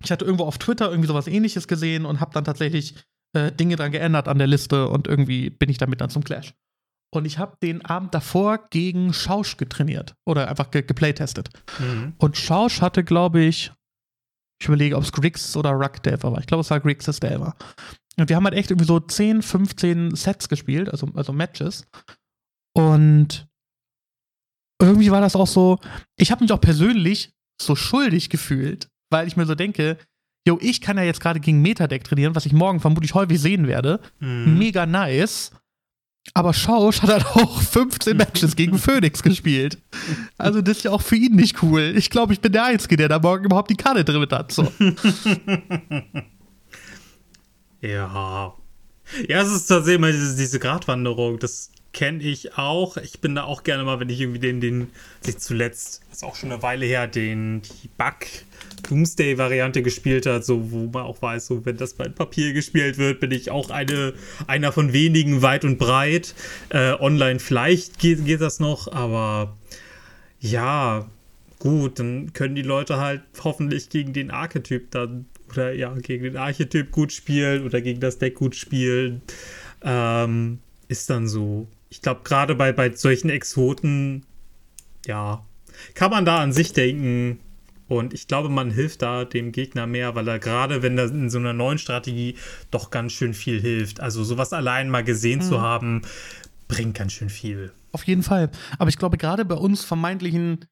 ich 0.03 0.11
hatte 0.11 0.25
irgendwo 0.25 0.45
auf 0.45 0.57
Twitter 0.57 0.89
irgendwie 0.89 1.07
sowas 1.07 1.27
ähnliches 1.27 1.67
gesehen 1.67 2.05
und 2.05 2.19
habe 2.19 2.33
dann 2.33 2.45
tatsächlich 2.45 2.95
äh, 3.33 3.51
Dinge 3.51 3.75
dran 3.75 3.91
geändert 3.91 4.27
an 4.27 4.37
der 4.37 4.47
Liste 4.47 4.87
und 4.87 5.07
irgendwie 5.07 5.49
bin 5.49 5.69
ich 5.69 5.77
damit 5.77 6.01
dann 6.01 6.09
zum 6.09 6.23
Clash. 6.23 6.53
Und 7.11 7.25
ich 7.25 7.39
habe 7.39 7.57
den 7.63 7.83
Abend 7.83 8.13
davor 8.13 8.67
gegen 8.69 9.13
Schausch 9.13 9.57
getrainiert 9.57 10.15
oder 10.25 10.47
einfach 10.47 10.69
ge 10.69 10.83
geplaytestet. 10.83 11.49
Mhm. 11.79 12.13
Und 12.17 12.37
Schausch 12.37 12.81
hatte, 12.81 13.03
glaube 13.03 13.41
ich, 13.41 13.71
ich 14.61 14.67
überlege, 14.67 14.95
ob 14.95 15.03
es 15.03 15.11
Griggs 15.11 15.55
oder 15.55 15.71
Ruck 15.71 16.03
Delver 16.03 16.31
war. 16.31 16.39
Ich 16.39 16.47
glaube, 16.47 16.61
es 16.61 16.69
war 16.69 16.79
Griggs 16.79 17.05
Delver. 17.05 17.55
Und 18.17 18.29
wir 18.29 18.35
haben 18.35 18.43
halt 18.43 18.55
echt 18.55 18.69
irgendwie 18.69 18.87
so 18.87 18.99
10, 18.99 19.41
15 19.41 20.15
Sets 20.15 20.49
gespielt, 20.49 20.89
also, 20.89 21.07
also 21.15 21.33
Matches. 21.33 21.87
Und 22.73 23.48
irgendwie 24.79 25.11
war 25.11 25.21
das 25.21 25.35
auch 25.35 25.47
so, 25.47 25.79
ich 26.17 26.31
habe 26.31 26.43
mich 26.43 26.51
auch 26.51 26.61
persönlich 26.61 27.31
so 27.61 27.75
schuldig 27.75 28.29
gefühlt, 28.29 28.87
weil 29.09 29.27
ich 29.27 29.35
mir 29.35 29.45
so 29.45 29.55
denke, 29.55 29.97
yo, 30.47 30.57
ich 30.61 30.81
kann 30.81 30.97
ja 30.97 31.03
jetzt 31.03 31.21
gerade 31.21 31.39
gegen 31.39 31.61
Metadeck 31.61 32.03
trainieren, 32.03 32.35
was 32.35 32.45
ich 32.45 32.53
morgen 32.53 32.79
vermutlich 32.79 33.13
häufig 33.13 33.39
sehen 33.41 33.67
werde. 33.67 33.99
Mhm. 34.19 34.57
Mega 34.57 34.85
nice. 34.85 35.51
Aber 36.33 36.53
Schausch 36.53 37.01
hat 37.01 37.09
halt 37.09 37.25
auch 37.25 37.61
15 37.61 38.15
Matches 38.15 38.55
gegen 38.55 38.77
Phoenix 38.79 39.21
gespielt. 39.23 39.81
Also 40.37 40.61
das 40.61 40.77
ist 40.77 40.83
ja 40.83 40.91
auch 40.91 41.01
für 41.01 41.15
ihn 41.15 41.35
nicht 41.35 41.61
cool. 41.63 41.93
Ich 41.95 42.09
glaube, 42.09 42.33
ich 42.33 42.39
bin 42.39 42.51
der 42.51 42.65
Einzige, 42.65 42.97
der 42.97 43.09
da 43.09 43.19
morgen 43.19 43.45
überhaupt 43.45 43.69
die 43.69 43.75
Karte 43.75 44.03
drin 44.03 44.27
hat. 44.31 44.51
So. 44.51 44.71
Ja. 47.81 48.53
Ja, 49.27 49.41
es 49.41 49.51
ist 49.51 49.67
tatsächlich 49.67 49.95
immer 49.95 50.11
diese, 50.11 50.35
diese 50.35 50.59
Gratwanderung. 50.59 51.39
Das 51.39 51.71
kenne 51.93 52.23
ich 52.23 52.57
auch. 52.57 52.97
Ich 52.97 53.19
bin 53.19 53.35
da 53.35 53.43
auch 53.43 53.63
gerne 53.63 53.83
mal, 53.83 53.99
wenn 53.99 54.09
ich 54.09 54.19
irgendwie 54.19 54.39
den, 54.39 54.61
den, 54.61 54.89
sich 55.21 55.37
zuletzt, 55.39 56.01
ist 56.11 56.23
auch 56.23 56.35
schon 56.35 56.51
eine 56.51 56.61
Weile 56.61 56.85
her, 56.85 57.07
den, 57.07 57.61
Bug 57.97 58.27
Doomsday-Variante 58.87 59.81
gespielt 59.81 60.25
hat, 60.25 60.45
so, 60.45 60.71
wo 60.71 60.87
man 60.87 61.03
auch 61.03 61.21
weiß, 61.21 61.47
so, 61.47 61.65
wenn 61.65 61.77
das 61.77 61.93
bei 61.93 62.07
Papier 62.07 62.53
gespielt 62.53 62.97
wird, 62.97 63.19
bin 63.19 63.31
ich 63.31 63.51
auch 63.51 63.69
eine, 63.69 64.13
einer 64.47 64.71
von 64.71 64.93
wenigen 64.93 65.41
weit 65.41 65.65
und 65.65 65.77
breit. 65.77 66.33
Äh, 66.69 66.93
online 66.93 67.39
vielleicht 67.39 67.99
geht, 67.99 68.25
geht 68.25 68.41
das 68.41 68.59
noch, 68.59 68.91
aber 68.91 69.57
ja, 70.39 71.07
gut, 71.59 71.99
dann 71.99 72.33
können 72.33 72.55
die 72.55 72.61
Leute 72.61 72.97
halt 72.97 73.21
hoffentlich 73.43 73.89
gegen 73.89 74.13
den 74.13 74.31
Archetyp 74.31 74.91
dann 74.91 75.25
oder 75.51 75.73
ja, 75.73 75.93
gegen 75.95 76.23
den 76.23 76.37
Archetyp 76.37 76.91
gut 76.91 77.11
spielen 77.11 77.65
oder 77.65 77.81
gegen 77.81 77.99
das 77.99 78.17
Deck 78.17 78.35
gut 78.35 78.55
spielen. 78.55 79.21
Ähm, 79.81 80.59
ist 80.87 81.09
dann 81.09 81.27
so. 81.27 81.67
Ich 81.89 82.01
glaube, 82.01 82.21
gerade 82.23 82.55
bei, 82.55 82.71
bei 82.71 82.93
solchen 82.93 83.29
Exoten, 83.29 84.25
ja, 85.05 85.45
kann 85.93 86.11
man 86.11 86.25
da 86.25 86.37
an 86.37 86.53
sich 86.53 86.73
denken. 86.73 87.39
Und 87.87 88.13
ich 88.13 88.27
glaube, 88.27 88.49
man 88.49 88.69
hilft 88.69 89.01
da 89.01 89.25
dem 89.25 89.51
Gegner 89.51 89.87
mehr, 89.87 90.13
weil 90.13 90.27
er 90.27 90.37
gerade, 90.37 90.83
wenn 90.83 90.97
er 90.97 91.09
in 91.09 91.31
so 91.31 91.39
einer 91.39 91.53
neuen 91.53 91.79
Strategie 91.79 92.35
doch 92.69 92.91
ganz 92.91 93.13
schön 93.13 93.33
viel 93.33 93.59
hilft. 93.59 93.99
Also 93.99 94.23
sowas 94.23 94.53
allein 94.53 94.89
mal 94.89 95.03
gesehen 95.03 95.41
zu 95.41 95.59
haben, 95.61 96.03
bringt 96.67 96.95
ganz 96.95 97.13
schön 97.13 97.29
viel. 97.29 97.71
Auf 97.91 98.03
jeden 98.03 98.21
Fall. 98.21 98.51
Aber 98.77 98.89
ich 98.89 98.97
glaube, 98.97 99.17
gerade 99.17 99.43
bei 99.43 99.55
uns 99.55 99.83
vermeintlichen 99.83 100.65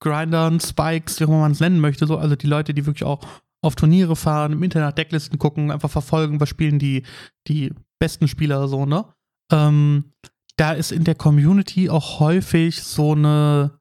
Grindern, 0.00 0.60
Spikes, 0.60 1.20
wie 1.20 1.24
auch 1.24 1.28
immer 1.28 1.40
man 1.40 1.52
es 1.52 1.60
nennen 1.60 1.80
möchte, 1.80 2.06
so, 2.06 2.16
also 2.16 2.36
die 2.36 2.46
Leute, 2.46 2.72
die 2.72 2.86
wirklich 2.86 3.04
auch 3.04 3.26
auf 3.60 3.76
Turniere 3.76 4.16
fahren, 4.16 4.52
im 4.52 4.62
Internet 4.62 4.98
Decklisten 4.98 5.38
gucken, 5.38 5.70
einfach 5.70 5.90
verfolgen, 5.90 6.40
was 6.40 6.48
spielen 6.48 6.78
die, 6.78 7.04
die 7.46 7.72
besten 7.98 8.28
Spieler 8.28 8.66
so, 8.66 8.86
ne? 8.86 9.04
Ähm, 9.52 10.12
da 10.58 10.72
ist 10.72 10.92
in 10.92 11.04
der 11.04 11.14
Community 11.14 11.88
auch 11.88 12.20
häufig 12.20 12.82
so 12.82 13.12
eine 13.12 13.78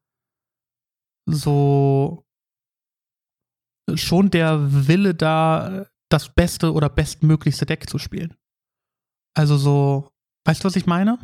so 1.26 2.24
schon 3.95 4.30
der 4.30 4.88
Wille 4.88 5.13
da, 5.13 5.86
das 6.09 6.34
beste 6.34 6.74
oder 6.74 6.89
bestmöglichste 6.89 7.65
Deck 7.65 7.89
zu 7.89 7.97
spielen. 7.97 8.36
Also 9.34 9.57
so, 9.57 10.09
weißt 10.45 10.63
du, 10.63 10.65
was 10.65 10.76
ich 10.76 10.86
meine? 10.86 11.19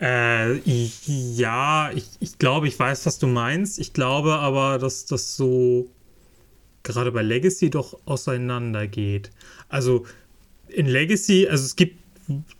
Äh, 0.00 0.54
ich- 0.58 1.06
ja, 1.36 1.90
ich, 1.92 2.08
ich 2.20 2.38
glaube, 2.38 2.68
ich 2.68 2.78
weiß, 2.78 3.06
was 3.06 3.18
du 3.18 3.26
meinst. 3.26 3.78
Ich 3.78 3.92
glaube 3.92 4.38
aber, 4.38 4.78
dass 4.78 5.06
das 5.06 5.36
so 5.36 5.90
gerade 6.82 7.12
bei 7.12 7.22
Legacy 7.22 7.70
doch 7.70 7.98
auseinandergeht. 8.06 9.30
Also 9.68 10.06
in 10.68 10.86
Legacy, 10.86 11.46
also 11.48 11.64
es 11.64 11.76
gibt 11.76 12.00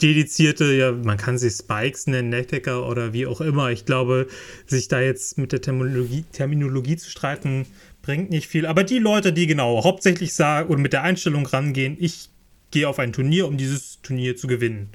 dedizierte, 0.01 0.73
ja, 0.75 0.93
man 0.93 1.17
kann 1.17 1.39
sie 1.39 1.51
Spikes 1.51 2.07
nennen, 2.07 2.31
Neckdecker 2.31 2.89
oder 2.89 3.13
wie 3.13 3.27
auch 3.27 3.41
immer. 3.41 3.71
Ich 3.71 3.85
glaube, 3.85 4.27
sich 4.67 4.89
da 4.89 5.01
jetzt 5.01 5.39
mit 5.39 5.53
der 5.53 5.61
Terminologie, 5.61 6.25
Terminologie 6.33 6.97
zu 6.97 7.11
streiten, 7.11 7.67
bringt 8.03 8.31
nicht 8.31 8.47
viel. 8.49 8.67
Aber 8.67 8.85
die 8.85 8.99
Leute, 8.99 9.33
die 9.33 9.47
genau 9.47 9.85
hauptsächlich 9.85 10.35
sagen 10.35 10.69
oder 10.69 10.81
mit 10.81 10.93
der 10.93 11.03
Einstellung 11.03 11.47
rangehen, 11.47 11.97
ich 11.99 12.31
gehe 12.71 12.89
auf 12.89 12.99
ein 12.99 13.13
Turnier, 13.13 13.47
um 13.47 13.57
dieses 13.57 14.01
Turnier 14.03 14.37
zu 14.37 14.47
gewinnen. 14.47 14.91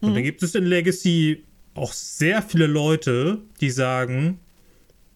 Und 0.00 0.14
dann 0.14 0.22
gibt 0.22 0.42
es 0.42 0.54
in 0.54 0.64
Legacy 0.64 1.44
auch 1.74 1.92
sehr 1.92 2.42
viele 2.42 2.66
Leute, 2.66 3.38
die 3.60 3.70
sagen, 3.70 4.38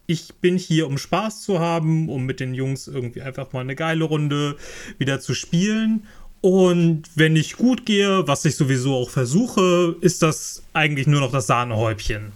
ich 0.06 0.34
bin 0.40 0.56
hier, 0.56 0.88
um 0.88 0.98
Spaß 0.98 1.42
zu 1.42 1.60
haben, 1.60 2.08
um 2.08 2.26
mit 2.26 2.40
den 2.40 2.52
Jungs 2.52 2.88
irgendwie 2.88 3.22
einfach 3.22 3.52
mal 3.52 3.60
eine 3.60 3.76
geile 3.76 4.04
Runde 4.04 4.56
wieder 4.98 5.20
zu 5.20 5.34
spielen. 5.34 6.04
Und 6.40 7.02
wenn 7.14 7.36
ich 7.36 7.56
gut 7.56 7.84
gehe, 7.84 8.26
was 8.26 8.44
ich 8.44 8.56
sowieso 8.56 8.94
auch 8.94 9.10
versuche, 9.10 9.96
ist 10.00 10.22
das 10.22 10.62
eigentlich 10.72 11.06
nur 11.06 11.20
noch 11.20 11.32
das 11.32 11.46
Sahnehäubchen. 11.46 12.32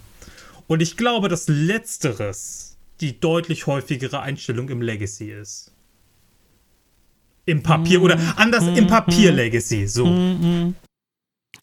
Und 0.67 0.81
ich 0.81 0.95
glaube, 0.95 1.27
dass 1.27 1.47
letzteres 1.47 2.77
die 3.01 3.19
deutlich 3.19 3.67
häufigere 3.67 4.21
Einstellung 4.21 4.69
im 4.69 4.81
Legacy 4.81 5.31
ist. 5.31 5.71
Im 7.45 7.61
Papier 7.61 8.01
oder 8.01 8.19
anders 8.37 8.65
im 8.65 8.87
Papier 8.87 9.31
Legacy, 9.31 9.85
so. 9.87 10.05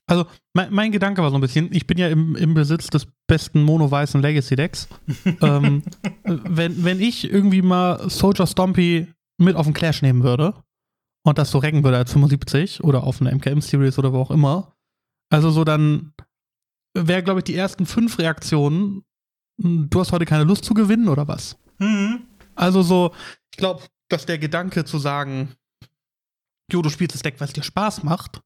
Also, 0.07 0.27
mein, 0.55 0.73
mein 0.73 0.93
Gedanke 0.93 1.23
war 1.23 1.31
so 1.31 1.37
ein 1.37 1.41
bisschen, 1.41 1.73
ich 1.73 1.87
bin 1.87 1.99
ja 1.99 2.09
im, 2.09 2.37
im 2.37 2.55
Besitz 2.55 2.89
des 2.89 3.07
besten 3.27 3.63
mono-weißen 3.63 4.21
Legacy-Decks. 4.21 4.89
ähm, 5.41 5.83
wenn, 6.25 6.85
wenn 6.85 7.01
ich 7.01 7.31
irgendwie 7.31 7.63
mal 7.63 8.11
Soldier 8.11 8.47
Stompy 8.47 9.07
mit 9.39 9.57
auf 9.57 9.67
den 9.67 9.75
Clash 9.75 10.03
nehmen 10.03 10.23
würde 10.23 10.55
und 11.25 11.39
das 11.39 11.51
so 11.51 11.59
recken 11.59 11.85
würde 11.85 11.99
als 11.99 12.13
75 12.13 12.83
oder 12.83 13.05
auf 13.05 13.21
eine 13.21 13.35
MKM-Series 13.35 13.99
oder 13.99 14.13
wo 14.13 14.21
auch 14.21 14.31
immer, 14.31 14.75
also 15.31 15.51
so 15.51 15.65
dann 15.65 16.13
wäre, 16.95 17.23
glaube 17.23 17.41
ich, 17.41 17.45
die 17.45 17.57
ersten 17.57 17.87
fünf 17.87 18.19
Reaktionen, 18.19 19.05
hm, 19.61 19.89
du 19.89 20.01
hast 20.01 20.13
heute 20.13 20.27
keine 20.27 20.45
Lust 20.45 20.65
zu 20.65 20.75
gewinnen 20.75 21.09
oder 21.09 21.29
was? 21.29 21.57
Mhm. 21.79 22.23
Also 22.55 22.83
so, 22.83 23.13
ich 23.51 23.57
glaube, 23.57 23.83
dass 24.09 24.27
der 24.27 24.39
Gedanke 24.39 24.85
zu 24.85 24.99
sagen, 24.99 25.55
jo, 26.71 26.83
du 26.83 26.91
spielst 26.91 27.15
das 27.15 27.23
Deck, 27.23 27.37
weil 27.39 27.49
es 27.49 27.55
dir 27.55 27.63
Spaß 27.63 28.03
macht, 28.03 28.43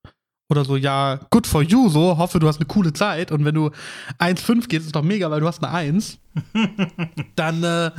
oder 0.49 0.65
so, 0.65 0.77
ja, 0.77 1.19
good 1.31 1.47
for 1.47 1.63
you, 1.63 1.89
so, 1.89 2.19
hoffe, 2.19 2.39
du 2.39 2.47
hast 2.47 2.59
eine 2.59 2.67
coole 2.67 2.93
Zeit 2.93 3.33
und 3.33 3.45
wenn 3.45 3.55
du 3.55 3.71
1-5 4.19 4.69
gehst, 4.69 4.87
ist 4.87 4.95
doch 4.95 5.03
mega, 5.03 5.31
weil 5.31 5.41
du 5.41 5.49
hast 5.49 5.63
eine 5.63 5.73
1, 5.73 6.19
dann 7.35 7.65
äh, 7.65 7.91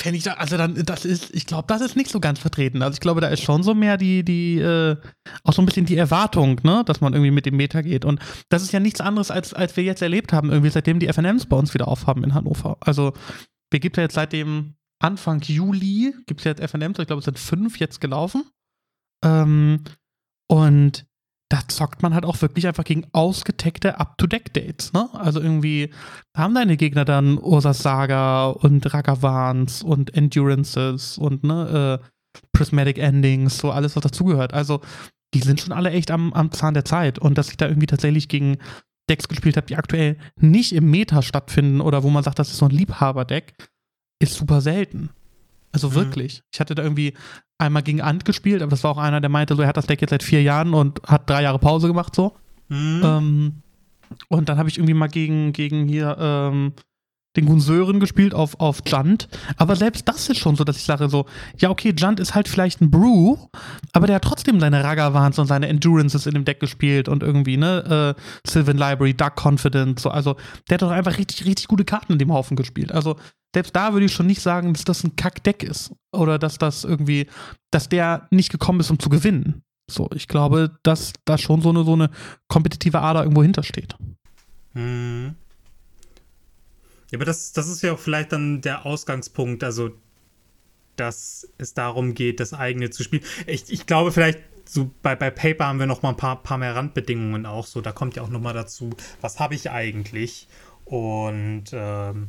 fände 0.00 0.18
ich 0.18 0.24
da, 0.24 0.34
also 0.34 0.56
dann, 0.56 0.74
das 0.84 1.04
ist, 1.04 1.34
ich 1.34 1.46
glaube, 1.46 1.66
das 1.68 1.80
ist 1.80 1.96
nicht 1.96 2.10
so 2.10 2.20
ganz 2.20 2.38
vertreten. 2.38 2.82
Also 2.82 2.94
ich 2.94 3.00
glaube, 3.00 3.20
da 3.20 3.28
ist 3.28 3.42
schon 3.42 3.62
so 3.62 3.74
mehr 3.74 3.96
die, 3.96 4.24
die, 4.24 4.58
äh, 4.58 4.96
auch 5.44 5.52
so 5.52 5.62
ein 5.62 5.66
bisschen 5.66 5.86
die 5.86 5.96
Erwartung, 5.96 6.60
ne, 6.64 6.82
dass 6.84 7.00
man 7.00 7.12
irgendwie 7.12 7.30
mit 7.30 7.46
dem 7.46 7.56
Meta 7.56 7.80
geht. 7.82 8.04
Und 8.04 8.20
das 8.48 8.62
ist 8.62 8.72
ja 8.72 8.80
nichts 8.80 9.00
anderes, 9.00 9.30
als, 9.30 9.54
als 9.54 9.76
wir 9.76 9.84
jetzt 9.84 10.02
erlebt 10.02 10.32
haben, 10.32 10.50
irgendwie 10.50 10.70
seitdem 10.70 10.98
die 10.98 11.08
FNMs 11.12 11.46
bei 11.46 11.56
uns 11.56 11.74
wieder 11.74 11.88
aufhaben 11.88 12.24
in 12.24 12.34
Hannover. 12.34 12.76
Also, 12.80 13.12
wir 13.70 13.80
gibt 13.80 13.96
ja 13.96 14.02
jetzt 14.02 14.14
seit 14.14 14.32
dem 14.32 14.74
Anfang 15.00 15.40
Juli, 15.42 16.14
gibt 16.26 16.40
es 16.40 16.44
jetzt 16.44 16.60
FNMs, 16.60 16.98
ich 16.98 17.06
glaube, 17.06 17.20
es 17.20 17.24
sind 17.24 17.38
fünf 17.38 17.78
jetzt 17.78 18.00
gelaufen. 18.00 18.44
Ähm, 19.24 19.84
und 20.48 21.06
da 21.50 21.60
zockt 21.68 22.02
man 22.02 22.14
halt 22.14 22.24
auch 22.24 22.40
wirklich 22.42 22.66
einfach 22.66 22.84
gegen 22.84 23.06
ausgetackte 23.12 24.00
Up-to-Deck-Dates, 24.00 24.92
ne? 24.92 25.08
Also 25.12 25.40
irgendwie 25.40 25.90
haben 26.36 26.54
deine 26.54 26.76
Gegner 26.76 27.04
dann 27.04 27.38
Ursas 27.38 27.80
Saga 27.80 28.46
und 28.46 28.92
Ragavans 28.92 29.82
und 29.82 30.14
Endurances 30.14 31.18
und 31.18 31.44
ne, 31.44 32.00
äh, 32.02 32.06
Prismatic 32.52 32.98
Endings, 32.98 33.58
so 33.58 33.70
alles, 33.70 33.94
was 33.94 34.02
dazugehört. 34.02 34.54
Also 34.54 34.80
die 35.34 35.40
sind 35.40 35.60
schon 35.60 35.72
alle 35.72 35.90
echt 35.90 36.10
am, 36.10 36.32
am 36.32 36.50
Zahn 36.52 36.74
der 36.74 36.84
Zeit. 36.84 37.18
Und 37.18 37.36
dass 37.36 37.50
ich 37.50 37.56
da 37.56 37.66
irgendwie 37.66 37.86
tatsächlich 37.86 38.28
gegen 38.28 38.56
Decks 39.10 39.28
gespielt 39.28 39.56
habe, 39.56 39.66
die 39.66 39.76
aktuell 39.76 40.16
nicht 40.36 40.72
im 40.72 40.90
Meta 40.90 41.22
stattfinden 41.22 41.80
oder 41.80 42.02
wo 42.02 42.10
man 42.10 42.24
sagt, 42.24 42.38
das 42.38 42.50
ist 42.50 42.58
so 42.58 42.66
ein 42.66 42.70
Liebhaber-Deck, 42.70 43.54
ist 44.20 44.34
super 44.34 44.60
selten. 44.60 45.10
Also 45.74 45.90
Mhm. 45.90 45.94
wirklich. 45.96 46.42
Ich 46.52 46.60
hatte 46.60 46.74
da 46.76 46.82
irgendwie 46.82 47.14
einmal 47.58 47.82
gegen 47.82 48.00
Ant 48.00 48.24
gespielt, 48.24 48.62
aber 48.62 48.70
das 48.70 48.84
war 48.84 48.92
auch 48.92 48.98
einer, 48.98 49.20
der 49.20 49.28
meinte, 49.28 49.56
so, 49.56 49.62
er 49.62 49.68
hat 49.68 49.76
das 49.76 49.86
Deck 49.86 50.00
jetzt 50.00 50.10
seit 50.10 50.22
vier 50.22 50.40
Jahren 50.42 50.72
und 50.72 51.02
hat 51.06 51.28
drei 51.28 51.42
Jahre 51.42 51.58
Pause 51.58 51.88
gemacht, 51.88 52.14
so. 52.14 52.34
Hm. 52.68 53.02
Ähm, 53.04 53.52
und 54.28 54.48
dann 54.48 54.56
habe 54.56 54.68
ich 54.68 54.78
irgendwie 54.78 54.94
mal 54.94 55.08
gegen, 55.08 55.52
gegen 55.52 55.86
hier 55.88 56.16
ähm, 56.20 56.72
den 57.36 57.46
Gunseuren 57.46 57.98
gespielt 57.98 58.32
auf, 58.34 58.60
auf 58.60 58.82
Junt. 58.86 59.28
Aber 59.56 59.74
selbst 59.74 60.08
das 60.08 60.28
ist 60.28 60.38
schon 60.38 60.54
so, 60.54 60.62
dass 60.62 60.76
ich 60.76 60.84
sage 60.84 61.08
so, 61.08 61.26
ja, 61.58 61.70
okay, 61.70 61.92
Junt 61.96 62.20
ist 62.20 62.36
halt 62.36 62.46
vielleicht 62.46 62.80
ein 62.80 62.92
Brew, 62.92 63.36
aber 63.92 64.06
der 64.06 64.16
hat 64.16 64.22
trotzdem 64.24 64.60
seine 64.60 64.84
Ragavans 64.84 65.40
und 65.40 65.48
seine 65.48 65.66
Endurances 65.66 66.26
in 66.26 66.34
dem 66.34 66.44
Deck 66.44 66.60
gespielt 66.60 67.08
und 67.08 67.24
irgendwie, 67.24 67.56
ne, 67.56 68.14
äh, 68.16 68.48
Sylvan 68.48 68.78
Library, 68.78 69.14
Dark 69.14 69.44
Confidence, 69.44 70.02
so, 70.02 70.10
also 70.10 70.36
der 70.70 70.76
hat 70.76 70.82
doch 70.82 70.92
einfach 70.92 71.18
richtig, 71.18 71.44
richtig 71.44 71.66
gute 71.66 71.84
Karten 71.84 72.12
in 72.12 72.18
dem 72.20 72.32
Haufen 72.32 72.56
gespielt. 72.56 72.92
Also 72.92 73.16
selbst 73.54 73.74
da 73.74 73.92
würde 73.92 74.06
ich 74.06 74.12
schon 74.12 74.26
nicht 74.26 74.42
sagen, 74.42 74.72
dass 74.74 74.84
das 74.84 75.04
ein 75.04 75.16
Kackdeck 75.16 75.62
ist. 75.62 75.92
Oder 76.12 76.38
dass 76.38 76.58
das 76.58 76.84
irgendwie, 76.84 77.28
dass 77.70 77.88
der 77.88 78.26
nicht 78.30 78.50
gekommen 78.50 78.80
ist, 78.80 78.90
um 78.90 78.98
zu 78.98 79.08
gewinnen. 79.08 79.62
So, 79.90 80.08
ich 80.14 80.28
glaube, 80.28 80.76
dass 80.82 81.12
da 81.24 81.38
schon 81.38 81.60
so 81.62 81.70
eine, 81.70 81.84
so 81.84 81.92
eine 81.92 82.10
kompetitive 82.48 83.00
Ader 83.00 83.22
irgendwo 83.22 83.42
hintersteht. 83.42 83.94
Hm. 84.72 85.34
Ja, 87.10 87.18
aber 87.18 87.24
das, 87.24 87.52
das 87.52 87.68
ist 87.68 87.82
ja 87.82 87.92
auch 87.92 87.98
vielleicht 87.98 88.32
dann 88.32 88.60
der 88.60 88.86
Ausgangspunkt, 88.86 89.62
also 89.62 89.90
dass 90.96 91.48
es 91.58 91.74
darum 91.74 92.14
geht, 92.14 92.40
das 92.40 92.54
eigene 92.54 92.90
zu 92.90 93.02
spielen. 93.02 93.22
Ich, 93.46 93.70
ich 93.70 93.86
glaube, 93.86 94.12
vielleicht 94.12 94.40
so 94.64 94.90
bei, 95.02 95.14
bei 95.14 95.30
Paper 95.30 95.66
haben 95.66 95.78
wir 95.78 95.86
noch 95.86 96.02
mal 96.02 96.10
ein 96.10 96.16
paar, 96.16 96.42
paar 96.42 96.58
mehr 96.58 96.74
Randbedingungen 96.74 97.46
auch 97.46 97.66
so. 97.66 97.80
Da 97.80 97.92
kommt 97.92 98.16
ja 98.16 98.22
auch 98.22 98.28
noch 98.28 98.40
mal 98.40 98.54
dazu, 98.54 98.90
was 99.20 99.38
habe 99.38 99.54
ich 99.54 99.70
eigentlich? 99.70 100.48
Und 100.84 101.64
ähm, 101.72 102.28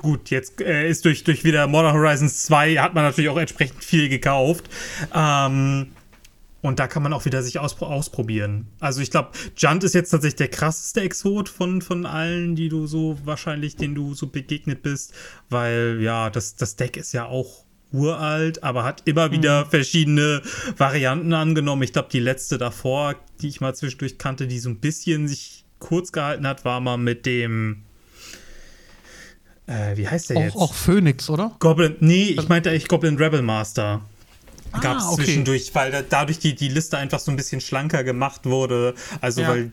gut, 0.00 0.30
jetzt 0.30 0.60
äh, 0.60 0.88
ist 0.88 1.04
durch, 1.04 1.24
durch 1.24 1.44
wieder 1.44 1.66
Modern 1.66 1.94
Horizons 1.94 2.42
2 2.44 2.76
hat 2.76 2.94
man 2.94 3.04
natürlich 3.04 3.30
auch 3.30 3.38
entsprechend 3.38 3.82
viel 3.82 4.08
gekauft. 4.08 4.64
Ähm, 5.14 5.88
und 6.62 6.80
da 6.80 6.88
kann 6.88 7.02
man 7.02 7.12
auch 7.12 7.24
wieder 7.24 7.42
sich 7.42 7.60
auspro 7.60 7.86
ausprobieren. 7.86 8.66
Also 8.80 9.00
ich 9.00 9.12
glaube, 9.12 9.30
Junt 9.56 9.84
ist 9.84 9.94
jetzt 9.94 10.10
tatsächlich 10.10 10.36
der 10.36 10.48
krasseste 10.48 11.00
Exot 11.00 11.48
von, 11.48 11.80
von 11.80 12.06
allen, 12.06 12.56
die 12.56 12.68
du 12.68 12.86
so 12.86 13.16
wahrscheinlich, 13.24 13.76
denen 13.76 13.94
du 13.94 14.14
so 14.14 14.26
begegnet 14.26 14.82
bist. 14.82 15.14
Weil 15.48 15.98
ja, 16.00 16.28
das, 16.28 16.56
das 16.56 16.74
Deck 16.74 16.96
ist 16.96 17.12
ja 17.12 17.26
auch 17.26 17.64
uralt, 17.92 18.64
aber 18.64 18.82
hat 18.82 19.02
immer 19.04 19.30
wieder 19.30 19.66
verschiedene 19.66 20.42
Varianten 20.76 21.32
angenommen. 21.32 21.82
Ich 21.82 21.92
glaube, 21.92 22.08
die 22.10 22.20
letzte 22.20 22.58
davor, 22.58 23.14
die 23.40 23.48
ich 23.48 23.60
mal 23.60 23.74
zwischendurch 23.74 24.18
kannte, 24.18 24.48
die 24.48 24.58
so 24.58 24.68
ein 24.68 24.80
bisschen 24.80 25.28
sich 25.28 25.64
kurz 25.78 26.10
gehalten 26.10 26.46
hat, 26.48 26.64
war 26.64 26.80
mal 26.80 26.96
mit 26.96 27.26
dem 27.26 27.85
äh, 29.66 29.96
wie 29.96 30.08
heißt 30.08 30.30
der 30.30 30.40
jetzt? 30.44 30.56
Auch, 30.56 30.62
auch 30.70 30.74
Phoenix, 30.74 31.28
oder? 31.30 31.54
Goblin, 31.58 31.96
nee, 32.00 32.36
ich 32.38 32.48
meinte 32.48 32.70
eigentlich 32.70 32.88
Goblin 32.88 33.16
Rebel 33.16 33.42
Master. 33.42 34.02
Gab 34.80 34.98
es 34.98 35.04
Ah, 35.04 35.10
okay. 35.12 35.24
zwischendurch, 35.24 35.74
weil 35.74 35.90
da, 35.90 36.02
dadurch 36.02 36.38
die, 36.38 36.54
die 36.54 36.68
Liste 36.68 36.98
einfach 36.98 37.18
so 37.20 37.30
ein 37.30 37.36
bisschen 37.36 37.60
schlanker 37.60 38.04
gemacht 38.04 38.44
wurde. 38.44 38.94
Also, 39.20 39.40
Ja. 39.42 39.48
weil 39.48 39.72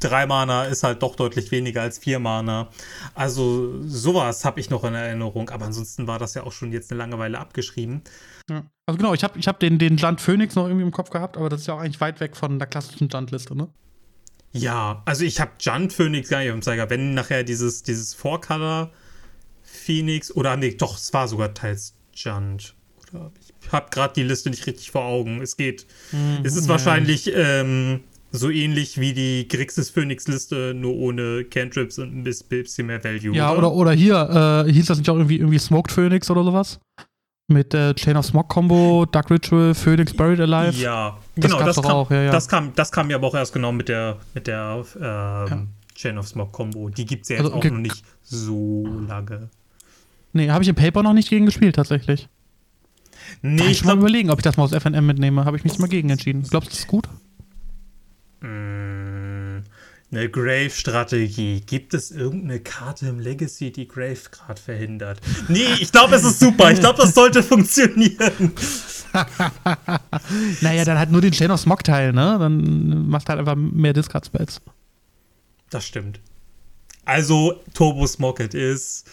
drei 0.00 0.26
Mana 0.26 0.64
ist 0.64 0.82
halt 0.82 1.02
doch 1.02 1.16
deutlich 1.16 1.50
weniger 1.50 1.80
als 1.82 1.98
vier 1.98 2.18
Mana. 2.18 2.68
Also, 3.14 3.80
sowas 3.86 4.44
habe 4.44 4.60
ich 4.60 4.68
noch 4.68 4.84
in 4.84 4.92
Erinnerung. 4.94 5.48
Aber 5.50 5.64
ansonsten 5.64 6.06
war 6.06 6.18
das 6.18 6.34
ja 6.34 6.42
auch 6.42 6.52
schon 6.52 6.72
jetzt 6.72 6.90
eine 6.90 6.98
Langeweile 6.98 7.38
abgeschrieben. 7.38 8.02
Ja. 8.50 8.64
Also 8.86 8.98
genau, 8.98 9.14
ich 9.14 9.24
habe 9.24 9.38
ich 9.38 9.48
hab 9.48 9.58
den, 9.60 9.78
den 9.78 9.96
Junt 9.96 10.20
Phoenix 10.20 10.54
noch 10.56 10.66
irgendwie 10.66 10.84
im 10.84 10.90
Kopf 10.92 11.08
gehabt, 11.08 11.38
aber 11.38 11.48
das 11.48 11.62
ist 11.62 11.66
ja 11.68 11.74
auch 11.74 11.80
eigentlich 11.80 12.02
weit 12.02 12.20
weg 12.20 12.36
von 12.36 12.58
der 12.58 12.68
klassischen 12.68 13.08
Junt-Liste, 13.08 13.56
ne? 13.56 13.68
Ja, 14.52 15.02
also 15.06 15.24
ich 15.24 15.40
habe 15.40 15.52
Junt 15.58 15.92
Phoenix 15.94 16.28
gar 16.28 16.40
nicht 16.40 16.50
dem 16.50 16.60
Zeiger. 16.60 16.90
Wenn 16.90 17.14
nachher 17.14 17.42
dieses, 17.44 17.82
dieses 17.82 18.12
Four-Color 18.12 18.90
Phoenix 19.84 20.34
oder 20.34 20.56
nee, 20.56 20.74
doch, 20.74 20.96
es 20.96 21.12
war 21.12 21.28
sogar 21.28 21.52
teils 21.54 21.94
Junt. 22.14 22.74
Oder 23.12 23.30
ich 23.62 23.72
habe 23.72 23.86
gerade 23.90 24.14
die 24.14 24.22
Liste 24.22 24.50
nicht 24.50 24.66
richtig 24.66 24.90
vor 24.90 25.04
Augen. 25.04 25.40
Es 25.42 25.56
geht. 25.56 25.86
es 26.42 26.56
ist 26.56 26.68
wahrscheinlich 26.68 27.30
ähm, 27.34 28.00
so 28.32 28.50
ähnlich 28.50 28.98
wie 28.98 29.12
die 29.12 29.46
Grixis 29.48 29.90
Phoenix 29.90 30.26
Liste, 30.26 30.74
nur 30.74 30.94
ohne 30.96 31.44
Cantrips 31.44 31.98
und 31.98 32.16
ein 32.16 32.24
bis- 32.24 32.42
bisschen 32.42 32.86
mehr 32.88 33.02
Value. 33.04 33.34
Ja, 33.34 33.52
oder, 33.54 33.72
oder 33.72 33.92
hier, 33.92 34.64
äh, 34.66 34.72
hieß 34.72 34.86
das 34.86 34.98
nicht 34.98 35.08
auch 35.10 35.16
irgendwie, 35.16 35.36
irgendwie 35.38 35.58
Smoked 35.58 35.92
Phoenix 35.92 36.30
oder 36.30 36.42
sowas? 36.44 36.80
Mit 37.46 37.74
äh, 37.74 37.94
Chain 37.94 38.16
of 38.16 38.24
Smog 38.24 38.48
Combo, 38.48 39.04
Dark 39.04 39.30
Ritual, 39.30 39.74
Phoenix 39.74 40.14
Buried 40.14 40.40
Alive. 40.40 40.80
Ja, 40.80 41.18
Das 41.36 41.50
genau, 41.52 41.62
das 41.64 41.76
kam, 41.76 41.84
auch, 41.92 42.10
ja, 42.10 42.22
ja. 42.22 42.32
das 42.32 42.48
kam, 42.48 42.72
das 42.74 42.90
kam 42.90 43.10
ja 43.10 43.16
aber 43.16 43.28
auch 43.28 43.34
erst 43.34 43.52
genau 43.52 43.70
mit 43.70 43.88
der, 43.88 44.16
mit 44.32 44.46
der 44.46 44.82
ähm, 45.00 45.68
Chain 45.94 46.16
of 46.18 46.26
Smoke 46.26 46.50
Combo. 46.52 46.88
Die 46.88 47.04
gibt 47.04 47.22
es 47.24 47.28
ja 47.28 47.36
jetzt 47.36 47.44
Also, 47.44 47.58
auch 47.58 47.64
noch 47.64 47.78
nicht 47.78 48.02
so 48.22 48.86
lange. 49.06 49.50
Nee, 50.34 50.50
habe 50.50 50.62
ich 50.62 50.68
im 50.68 50.74
Paper 50.74 51.02
noch 51.02 51.12
nicht 51.14 51.30
gegen 51.30 51.46
gespielt, 51.46 51.76
tatsächlich. 51.76 52.28
Nee, 53.40 53.56
Kann 53.56 53.70
ich 53.70 53.78
ich 53.78 53.84
mal 53.84 53.96
überlegen, 53.96 54.30
ob 54.30 54.40
ich 54.40 54.42
das 54.42 54.56
mal 54.56 54.64
aus 54.64 54.72
FNM 54.72 55.06
mitnehme. 55.06 55.44
Habe 55.44 55.56
ich 55.56 55.64
mich 55.64 55.78
mal 55.78 55.88
gegen 55.88 56.10
entschieden. 56.10 56.42
Glaubst 56.42 56.68
du, 56.68 56.70
das 56.72 56.80
ist 56.80 56.88
gut? 56.88 57.08
Mm, 58.40 59.60
eine 60.10 60.28
Grave-Strategie. 60.28 61.60
Gibt 61.60 61.94
es 61.94 62.10
irgendeine 62.10 62.60
Karte 62.60 63.06
im 63.06 63.20
Legacy, 63.20 63.70
die 63.70 63.86
Grave 63.86 64.18
gerade 64.30 64.60
verhindert? 64.60 65.20
Nee, 65.48 65.66
ich 65.80 65.92
glaube, 65.92 66.16
es 66.16 66.24
ist 66.24 66.40
super. 66.40 66.70
Ich 66.72 66.80
glaube, 66.80 67.00
das 67.00 67.14
sollte 67.14 67.42
funktionieren. 67.42 68.52
Naja, 70.60 70.84
dann 70.84 70.98
halt 70.98 71.12
nur 71.12 71.20
den 71.20 71.30
Chain 71.30 71.52
of 71.52 71.60
Smog-Teil, 71.60 72.12
ne? 72.12 72.36
Dann 72.40 73.06
machst 73.06 73.28
du 73.28 73.30
halt 73.30 73.38
einfach 73.38 73.54
mehr 73.54 73.92
Discard-Spells. 73.92 74.60
Das 75.70 75.86
stimmt. 75.86 76.18
Also, 77.04 77.60
Turbo 77.74 78.08
Smocket 78.08 78.54
ist. 78.54 79.06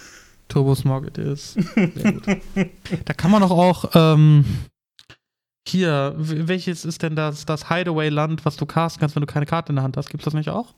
Turbo 0.52 0.76
Smog 0.76 1.08
it 1.08 1.18
is. 1.18 1.54
Sehr 1.76 2.12
gut. 2.14 2.28
da 3.06 3.14
kann 3.14 3.32
man 3.32 3.42
doch 3.42 3.52
auch, 3.52 3.92
ähm, 3.94 4.46
hier, 5.68 6.14
welches 6.18 6.84
ist 6.86 7.02
denn 7.04 7.16
das, 7.16 7.46
das 7.46 7.70
Hideaway-Land, 7.70 8.44
was 8.46 8.58
du 8.58 8.66
casten 8.66 9.00
kannst, 9.00 9.16
wenn 9.16 9.22
du 9.22 9.28
keine 9.28 9.46
Karte 9.46 9.72
in 9.72 9.76
der 9.78 9.84
Hand 9.84 9.96
hast? 9.96 10.10
Gibt's 10.10 10.26
das 10.26 10.34
nicht 10.34 10.50
auch? 10.50 10.74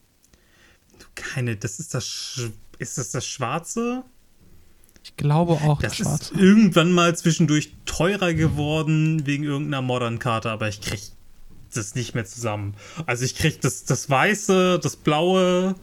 Keine, 1.15 1.55
das 1.55 1.79
ist 1.79 1.93
das. 1.93 2.05
Sch 2.05 2.51
ist 2.79 2.97
das 2.97 3.11
das 3.11 3.25
Schwarze? 3.25 4.03
Ich 5.03 5.15
glaube 5.15 5.53
auch, 5.53 5.79
Das 5.81 5.97
das 5.97 5.97
Schwarze. 6.07 6.33
ist 6.33 6.39
irgendwann 6.41 6.91
mal 6.91 7.15
zwischendurch 7.15 7.73
teurer 7.85 8.33
geworden 8.33 9.25
wegen 9.25 9.43
irgendeiner 9.43 9.81
Modern-Karte, 9.81 10.49
aber 10.49 10.67
ich 10.69 10.81
krieg 10.81 11.01
das 11.73 11.95
nicht 11.95 12.13
mehr 12.15 12.25
zusammen. 12.25 12.75
Also 13.05 13.25
ich 13.25 13.35
krieg 13.35 13.61
das, 13.61 13.85
das 13.85 14.09
Weiße, 14.09 14.79
das 14.79 14.95
Blaue 14.95 15.75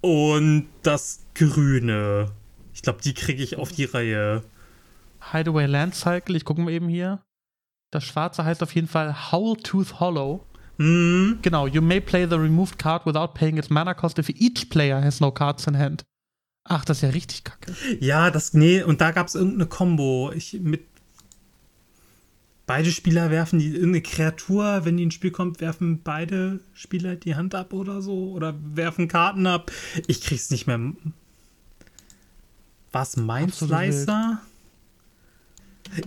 und 0.00 0.66
das 0.82 1.20
Grüne. 1.34 2.30
Ich 2.72 2.82
glaube, 2.82 3.00
die 3.02 3.14
kriege 3.14 3.42
ich 3.42 3.56
auf 3.56 3.72
die 3.72 3.84
Reihe. 3.84 4.42
Hideaway 5.32 5.66
Land 5.66 5.94
Cycle, 5.94 6.36
ich 6.36 6.44
gucke 6.44 6.60
mal 6.60 6.70
eben 6.70 6.88
hier. 6.88 7.22
Das 7.92 8.04
Schwarze 8.04 8.44
heißt 8.44 8.62
auf 8.62 8.74
jeden 8.74 8.88
Fall 8.88 9.32
Howltooth 9.32 10.00
Hollow. 10.00 10.44
Hm, 10.78 11.38
Genau, 11.42 11.66
you 11.68 11.80
may 11.80 12.00
play 12.00 12.26
the 12.28 12.34
removed 12.34 12.78
card 12.78 13.06
without 13.06 13.28
paying 13.34 13.56
its 13.56 13.70
mana 13.70 13.94
cost 13.94 14.18
if 14.18 14.28
each 14.30 14.68
player 14.70 15.00
has 15.02 15.20
no 15.20 15.30
cards 15.30 15.66
in 15.66 15.78
hand. 15.78 16.02
Ach, 16.64 16.84
das 16.84 16.98
ist 16.98 17.02
ja 17.02 17.10
richtig 17.10 17.44
kacke. 17.44 17.74
ja, 18.00 18.30
das, 18.30 18.54
nee, 18.54 18.82
und 18.82 19.00
da 19.00 19.12
gab 19.12 19.28
es 19.28 19.34
irgendeine 19.34 19.66
Combo. 19.66 20.32
Ich 20.34 20.54
mit. 20.60 20.86
Beide 22.66 22.90
Spieler 22.90 23.30
werfen 23.30 23.58
die 23.58 23.68
irgendeine 23.68 24.00
Kreatur, 24.00 24.80
wenn 24.84 24.96
die 24.96 25.02
ins 25.02 25.14
Spiel 25.14 25.30
kommt, 25.30 25.60
werfen 25.60 26.02
beide 26.02 26.60
Spieler 26.72 27.14
die 27.14 27.34
Hand 27.36 27.54
ab 27.54 27.74
oder 27.74 28.00
so. 28.00 28.32
Oder 28.32 28.54
werfen 28.74 29.06
Karten 29.06 29.46
ab. 29.46 29.70
Ich 30.06 30.22
krieg's 30.22 30.50
nicht 30.50 30.66
mehr. 30.66 30.80
Was 32.94 33.16
mein 33.16 33.46
Absolut 33.46 33.76
Slicer? 33.76 34.40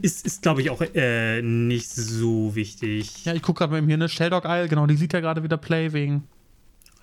Ist, 0.02 0.26
ist 0.26 0.42
glaube 0.42 0.62
ich, 0.62 0.70
auch 0.70 0.82
äh, 0.82 1.42
nicht 1.42 1.90
so 1.90 2.56
wichtig. 2.56 3.26
Ja, 3.26 3.34
ich 3.34 3.42
gucke 3.42 3.60
gerade 3.60 3.72
mal 3.72 3.78
eben 3.80 3.88
hier, 3.88 3.98
ne? 3.98 4.08
Shelldog 4.10 4.46
Isle, 4.46 4.70
genau, 4.70 4.88
die 4.88 4.96
sieht 4.96 5.12
ja 5.14 5.20
gerade 5.20 5.44
wieder 5.44 5.58
Play 5.58 5.92
wegen, 5.94 6.28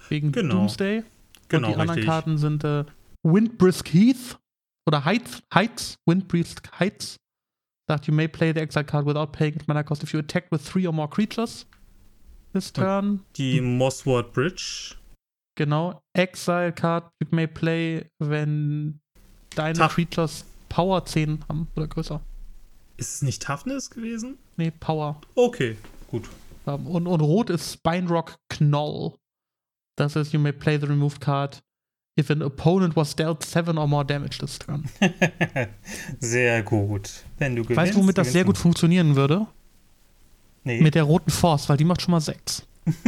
wegen 0.09 0.33
Genau. 0.33 0.55
Doomsday. 0.55 1.05
Genau, 1.49 1.69
Und 1.69 1.75
die 1.75 1.81
anderen 1.81 1.91
richtig. 1.91 2.07
Karten 2.07 2.39
sind 2.39 2.65
äh, 2.65 2.85
Windbrisk 3.23 3.93
Heath 3.93 4.39
oder 4.89 5.05
Heights, 5.05 5.43
Heights, 5.55 5.97
Windbrisk 6.07 6.69
Heights. 6.81 7.17
Sagt, 7.89 8.07
you 8.07 8.15
may 8.15 8.27
play 8.27 8.53
the 8.55 8.61
exile 8.61 8.85
card 8.85 9.05
without 9.07 9.33
paying 9.33 9.55
its 9.55 9.67
mana 9.67 9.83
cost 9.83 10.03
if 10.03 10.13
you 10.15 10.19
attack 10.19 10.47
with 10.51 10.63
three 10.63 10.87
or 10.87 10.93
more 10.95 11.09
creatures 11.09 11.67
this 12.55 12.73
turn. 12.73 13.21
Die 13.37 13.61
Mossword 13.61 14.33
Bridge. 14.33 14.95
Genau. 15.57 16.03
Exile 16.15 16.73
card 16.73 17.05
you 17.21 17.29
may 17.31 17.47
play, 17.47 18.11
wenn 18.19 19.01
deine 19.55 19.79
Tough. 19.79 19.95
Creatures 19.95 20.45
Power 20.69 21.05
10 21.05 21.45
haben 21.49 21.69
oder 21.77 21.87
größer. 21.87 22.21
Ist 22.97 23.15
es 23.17 23.23
nicht 23.23 23.43
Toughness 23.43 23.91
gewesen? 23.91 24.39
Nee, 24.57 24.71
Power. 24.71 25.21
Okay, 25.35 25.77
gut. 26.09 26.29
haben. 26.67 26.87
Und, 26.87 27.07
und 27.07 27.21
rot 27.21 27.51
ist 27.51 27.73
Spinerock 27.73 28.37
Knoll. 28.49 29.15
Das 29.97 30.17
ist, 30.17 30.33
you 30.33 30.41
may 30.41 30.53
play 30.53 30.79
the 30.79 30.87
removed 30.87 31.21
card 31.21 31.63
if 32.17 32.31
an 32.31 32.43
opponent 32.43 32.95
was 32.97 33.15
dealt 33.15 33.43
seven 33.43 33.77
or 33.79 33.87
more 33.89 34.05
damage 34.05 34.39
this 34.39 34.59
turn. 34.59 34.85
Sehr 36.21 36.63
gut. 36.63 37.25
Wenn 37.39 37.57
du 37.57 37.63
gewinnst. 37.63 37.77
Weißt 37.77 37.95
du, 37.95 37.99
womit 37.99 38.19
das 38.19 38.33
sehr 38.33 38.45
gut 38.45 38.57
funktionieren 38.59 39.17
würde? 39.17 39.47
Nee. 40.63 40.81
Mit 40.81 40.95
der 40.95 41.03
roten 41.03 41.31
Force, 41.31 41.69
weil 41.69 41.77
die 41.77 41.85
macht 41.85 42.03
schon 42.03 42.13
mal 42.13 42.21
sechs. 42.21 42.63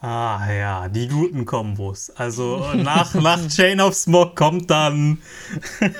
ah 0.00 0.52
ja, 0.52 0.88
die 0.88 1.08
guten 1.08 1.44
Kombos. 1.44 2.10
Also 2.10 2.64
nach, 2.74 3.14
nach 3.14 3.46
Chain 3.48 3.80
of 3.80 3.94
Smog 3.94 4.36
kommt 4.36 4.70
dann. 4.70 5.18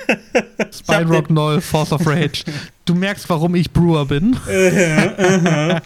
Spinerock 0.71 1.27
Knoll, 1.27 1.61
Force 1.61 1.91
of 1.91 2.05
Rage. 2.05 2.43
Du 2.85 2.95
merkst, 2.95 3.29
warum 3.29 3.55
ich 3.55 3.71
Brewer 3.71 4.05
bin. 4.05 4.37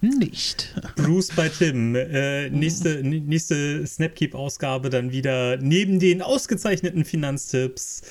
Nicht. 0.00 0.74
Bruce 0.96 1.30
bei 1.34 1.48
Tim. 1.48 1.94
Äh, 1.94 2.50
nächste, 2.50 3.02
nächste 3.02 3.86
Snapkeep-Ausgabe 3.86 4.90
dann 4.90 5.12
wieder 5.12 5.56
neben 5.58 5.98
den 5.98 6.22
ausgezeichneten 6.22 7.04
Finanztipps 7.04 8.02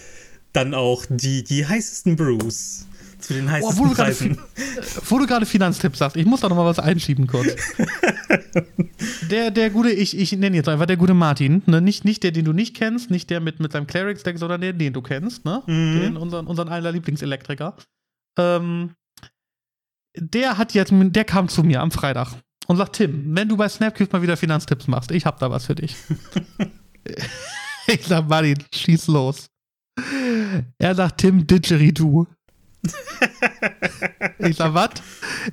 dann 0.54 0.74
auch 0.74 1.06
die, 1.10 1.44
die 1.44 1.66
heißesten 1.66 2.16
Brews. 2.16 2.88
Zu 3.20 3.34
den 3.34 3.48
Oh, 3.48 3.52
heißesten 3.52 3.80
wo, 3.80 3.84
du 3.88 3.96
gerade 3.96 4.12
Preisen. 4.12 4.38
Wo 5.06 5.18
du 5.18 5.26
gerade 5.26 5.46
Finanztipps 5.46 6.00
sagst, 6.00 6.18
ich 6.18 6.26
muss 6.26 6.42
da 6.42 6.50
noch 6.50 6.56
mal 6.56 6.66
was 6.66 6.80
einschieben 6.80 7.28
kurz. 7.28 7.48
der, 9.32 9.52
der 9.52 9.70
gute, 9.70 9.90
ich, 9.90 10.18
ich 10.18 10.32
nenne 10.34 10.56
jetzt 10.56 10.70
einfach 10.70 10.86
der 10.86 10.98
gute 10.98 11.14
Martin, 11.14 11.64
ne? 11.66 11.82
nicht, 11.82 12.06
nicht 12.06 12.24
der, 12.24 12.32
den 12.32 12.46
du 12.46 12.54
nicht 12.54 12.76
kennst, 12.76 13.10
nicht 13.10 13.30
der 13.30 13.40
mit, 13.40 13.60
mit 13.60 13.72
seinem 13.72 13.88
Clerics-Deck, 13.88 14.38
sondern 14.38 14.62
der, 14.62 14.74
den 14.74 14.94
du 14.94 15.02
kennst, 15.02 15.46
ne? 15.46 15.64
Den, 15.68 16.18
unseren, 16.18 16.46
unseren 16.48 16.70
einer 16.70 16.92
Lieblingselektriker. 16.92 17.76
Ähm, 18.38 18.92
der 20.16 20.58
hat 20.58 20.74
jetzt, 20.74 20.94
der 20.94 21.26
kam 21.26 21.48
zu 21.48 21.64
mir 21.64 21.82
am 21.82 21.92
Freitag 21.92 22.34
und 22.68 22.78
sagt, 22.78 22.98
Tim, 22.98 23.36
wenn 23.36 23.50
du 23.50 23.58
bei 23.58 23.70
Snapcube 23.70 24.10
mal 24.12 24.22
wieder 24.22 24.38
Finanztipps 24.38 24.88
machst, 24.88 25.12
ich 25.12 25.26
hab 25.26 25.40
da 25.40 25.50
was 25.50 25.66
für 25.66 25.76
dich. 25.76 25.96
ich 27.88 28.06
sag, 28.06 28.28
Martin, 28.28 28.64
schieß 28.74 29.08
los. 29.08 29.48
Er 30.78 30.96
sagt, 30.96 31.20
Tim, 31.20 31.46
Didgeridoo. 31.46 32.28
Ich 34.40 34.56
sag, 34.56 34.74
was? 34.74 34.90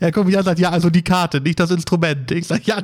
Er 0.01 0.13
guckt 0.13 0.27
mich 0.27 0.35
an 0.37 0.41
und 0.41 0.45
sagt, 0.47 0.59
ja, 0.59 0.71
also 0.71 0.91
die 0.91 1.03
Karte, 1.03 1.41
nicht 1.41 1.59
das 1.59 1.71
Instrument. 1.71 2.31
Ich 2.31 2.47
sag, 2.47 2.67
ja, 2.67 2.79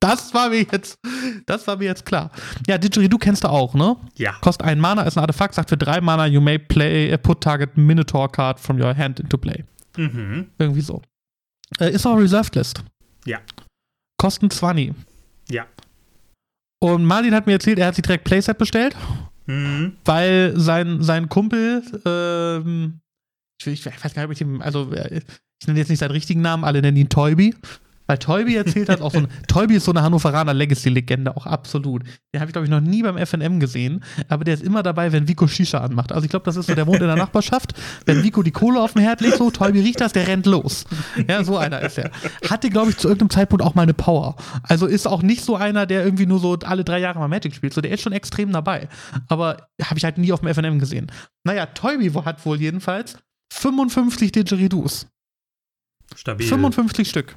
das 0.00 0.32
war 0.34 0.50
mir 0.50 0.66
jetzt, 0.70 0.98
das 1.46 1.66
war 1.66 1.76
mir 1.76 1.84
jetzt 1.86 2.04
klar. 2.04 2.30
Ja, 2.66 2.78
Didgeridoo 2.78 3.18
kennst 3.18 3.44
du 3.44 3.48
auch, 3.48 3.74
ne? 3.74 3.96
Ja. 4.16 4.32
Kostet 4.40 4.66
ein 4.66 4.78
Mana, 4.80 5.02
ist 5.02 5.16
ein 5.16 5.20
Artefakt, 5.20 5.54
sagt 5.54 5.70
für 5.70 5.76
drei 5.76 6.00
Mana, 6.00 6.26
you 6.26 6.40
may 6.40 6.58
play, 6.58 7.12
uh, 7.12 7.18
put 7.18 7.40
target 7.40 7.76
Minotaur 7.76 8.30
card 8.30 8.60
from 8.60 8.80
your 8.80 8.94
hand 8.96 9.20
into 9.20 9.38
play. 9.38 9.64
Mhm. 9.96 10.48
Irgendwie 10.58 10.82
so. 10.82 11.00
Äh, 11.80 11.90
ist 11.92 12.06
auch 12.06 12.16
Reserved 12.16 12.54
List. 12.54 12.82
Ja. 13.24 13.38
Kosten 14.18 14.50
20. 14.50 14.92
Ja. 15.50 15.66
Und 16.80 17.04
Martin 17.04 17.34
hat 17.34 17.46
mir 17.46 17.54
erzählt, 17.54 17.78
er 17.78 17.86
hat 17.86 17.94
sich 17.94 18.02
direkt 18.02 18.24
Playset 18.24 18.58
bestellt, 18.58 18.94
Mhm. 19.46 19.96
weil 20.04 20.52
sein, 20.56 21.02
sein 21.02 21.28
Kumpel, 21.28 21.82
ähm, 22.04 23.00
ich, 23.64 23.86
ich 23.86 23.86
weiß 23.86 24.14
gar 24.14 24.22
nicht, 24.22 24.26
ob 24.26 24.32
ich 24.32 24.40
ihm, 24.40 24.60
also 24.60 24.92
äh, 24.92 25.20
ich 25.60 25.66
nenne 25.66 25.78
jetzt 25.78 25.88
nicht 25.88 25.98
seinen 25.98 26.10
richtigen 26.10 26.42
Namen, 26.42 26.64
alle 26.64 26.82
nennen 26.82 26.96
ihn 26.96 27.08
Toyby. 27.08 27.54
Weil 28.06 28.18
Toyby 28.18 28.54
erzählt 28.54 28.88
hat, 28.88 29.00
auch 29.00 29.12
so 29.12 29.18
ein, 29.18 29.28
Toyby 29.48 29.76
ist 29.76 29.84
so 29.84 29.90
eine 29.90 30.02
Hannoveraner 30.02 30.54
Legacy-Legende, 30.54 31.36
auch 31.36 31.46
absolut. 31.46 32.04
Den 32.32 32.40
habe 32.40 32.48
ich, 32.48 32.52
glaube 32.52 32.66
ich, 32.66 32.70
noch 32.70 32.80
nie 32.80 33.02
beim 33.02 33.18
FNM 33.18 33.58
gesehen, 33.58 34.04
aber 34.28 34.44
der 34.44 34.54
ist 34.54 34.62
immer 34.62 34.82
dabei, 34.82 35.12
wenn 35.12 35.26
Vico 35.26 35.48
Shisha 35.48 35.78
anmacht. 35.78 36.12
Also 36.12 36.24
ich 36.24 36.30
glaube, 36.30 36.44
das 36.44 36.56
ist 36.56 36.66
so, 36.66 36.74
der 36.74 36.86
wohnt 36.86 37.00
in 37.00 37.08
der 37.08 37.16
Nachbarschaft, 37.16 37.72
wenn 38.04 38.22
Vico 38.22 38.42
die 38.42 38.52
Kohle 38.52 38.80
auf 38.80 38.92
dem 38.92 39.02
Herd 39.02 39.20
legt, 39.20 39.38
so, 39.38 39.50
Toyby 39.50 39.80
riecht 39.80 40.00
das, 40.00 40.12
der 40.12 40.28
rennt 40.28 40.46
los. 40.46 40.84
Ja, 41.28 41.42
so 41.42 41.56
einer 41.56 41.80
ist 41.80 41.98
er. 41.98 42.10
Hatte, 42.48 42.70
glaube 42.70 42.90
ich, 42.90 42.96
zu 42.96 43.08
irgendeinem 43.08 43.30
Zeitpunkt 43.30 43.64
auch 43.64 43.74
mal 43.74 43.82
eine 43.82 43.94
Power. 43.94 44.36
Also 44.62 44.86
ist 44.86 45.08
auch 45.08 45.22
nicht 45.22 45.44
so 45.44 45.56
einer, 45.56 45.86
der 45.86 46.04
irgendwie 46.04 46.26
nur 46.26 46.38
so 46.38 46.56
alle 46.64 46.84
drei 46.84 47.00
Jahre 47.00 47.18
mal 47.18 47.28
Magic 47.28 47.54
spielt. 47.54 47.74
So, 47.74 47.80
der 47.80 47.90
ist 47.90 48.02
schon 48.02 48.12
extrem 48.12 48.52
dabei. 48.52 48.88
Aber 49.28 49.68
habe 49.82 49.98
ich 49.98 50.04
halt 50.04 50.18
nie 50.18 50.32
auf 50.32 50.40
dem 50.40 50.54
FNM 50.54 50.78
gesehen. 50.78 51.10
Naja, 51.44 51.66
Toyby 51.66 52.10
hat 52.10 52.44
wohl 52.46 52.60
jedenfalls 52.60 53.16
55 53.52 54.32
Didgeridoos. 54.32 55.06
Stabil. 56.14 56.46
55 56.46 57.08
Stück. 57.08 57.36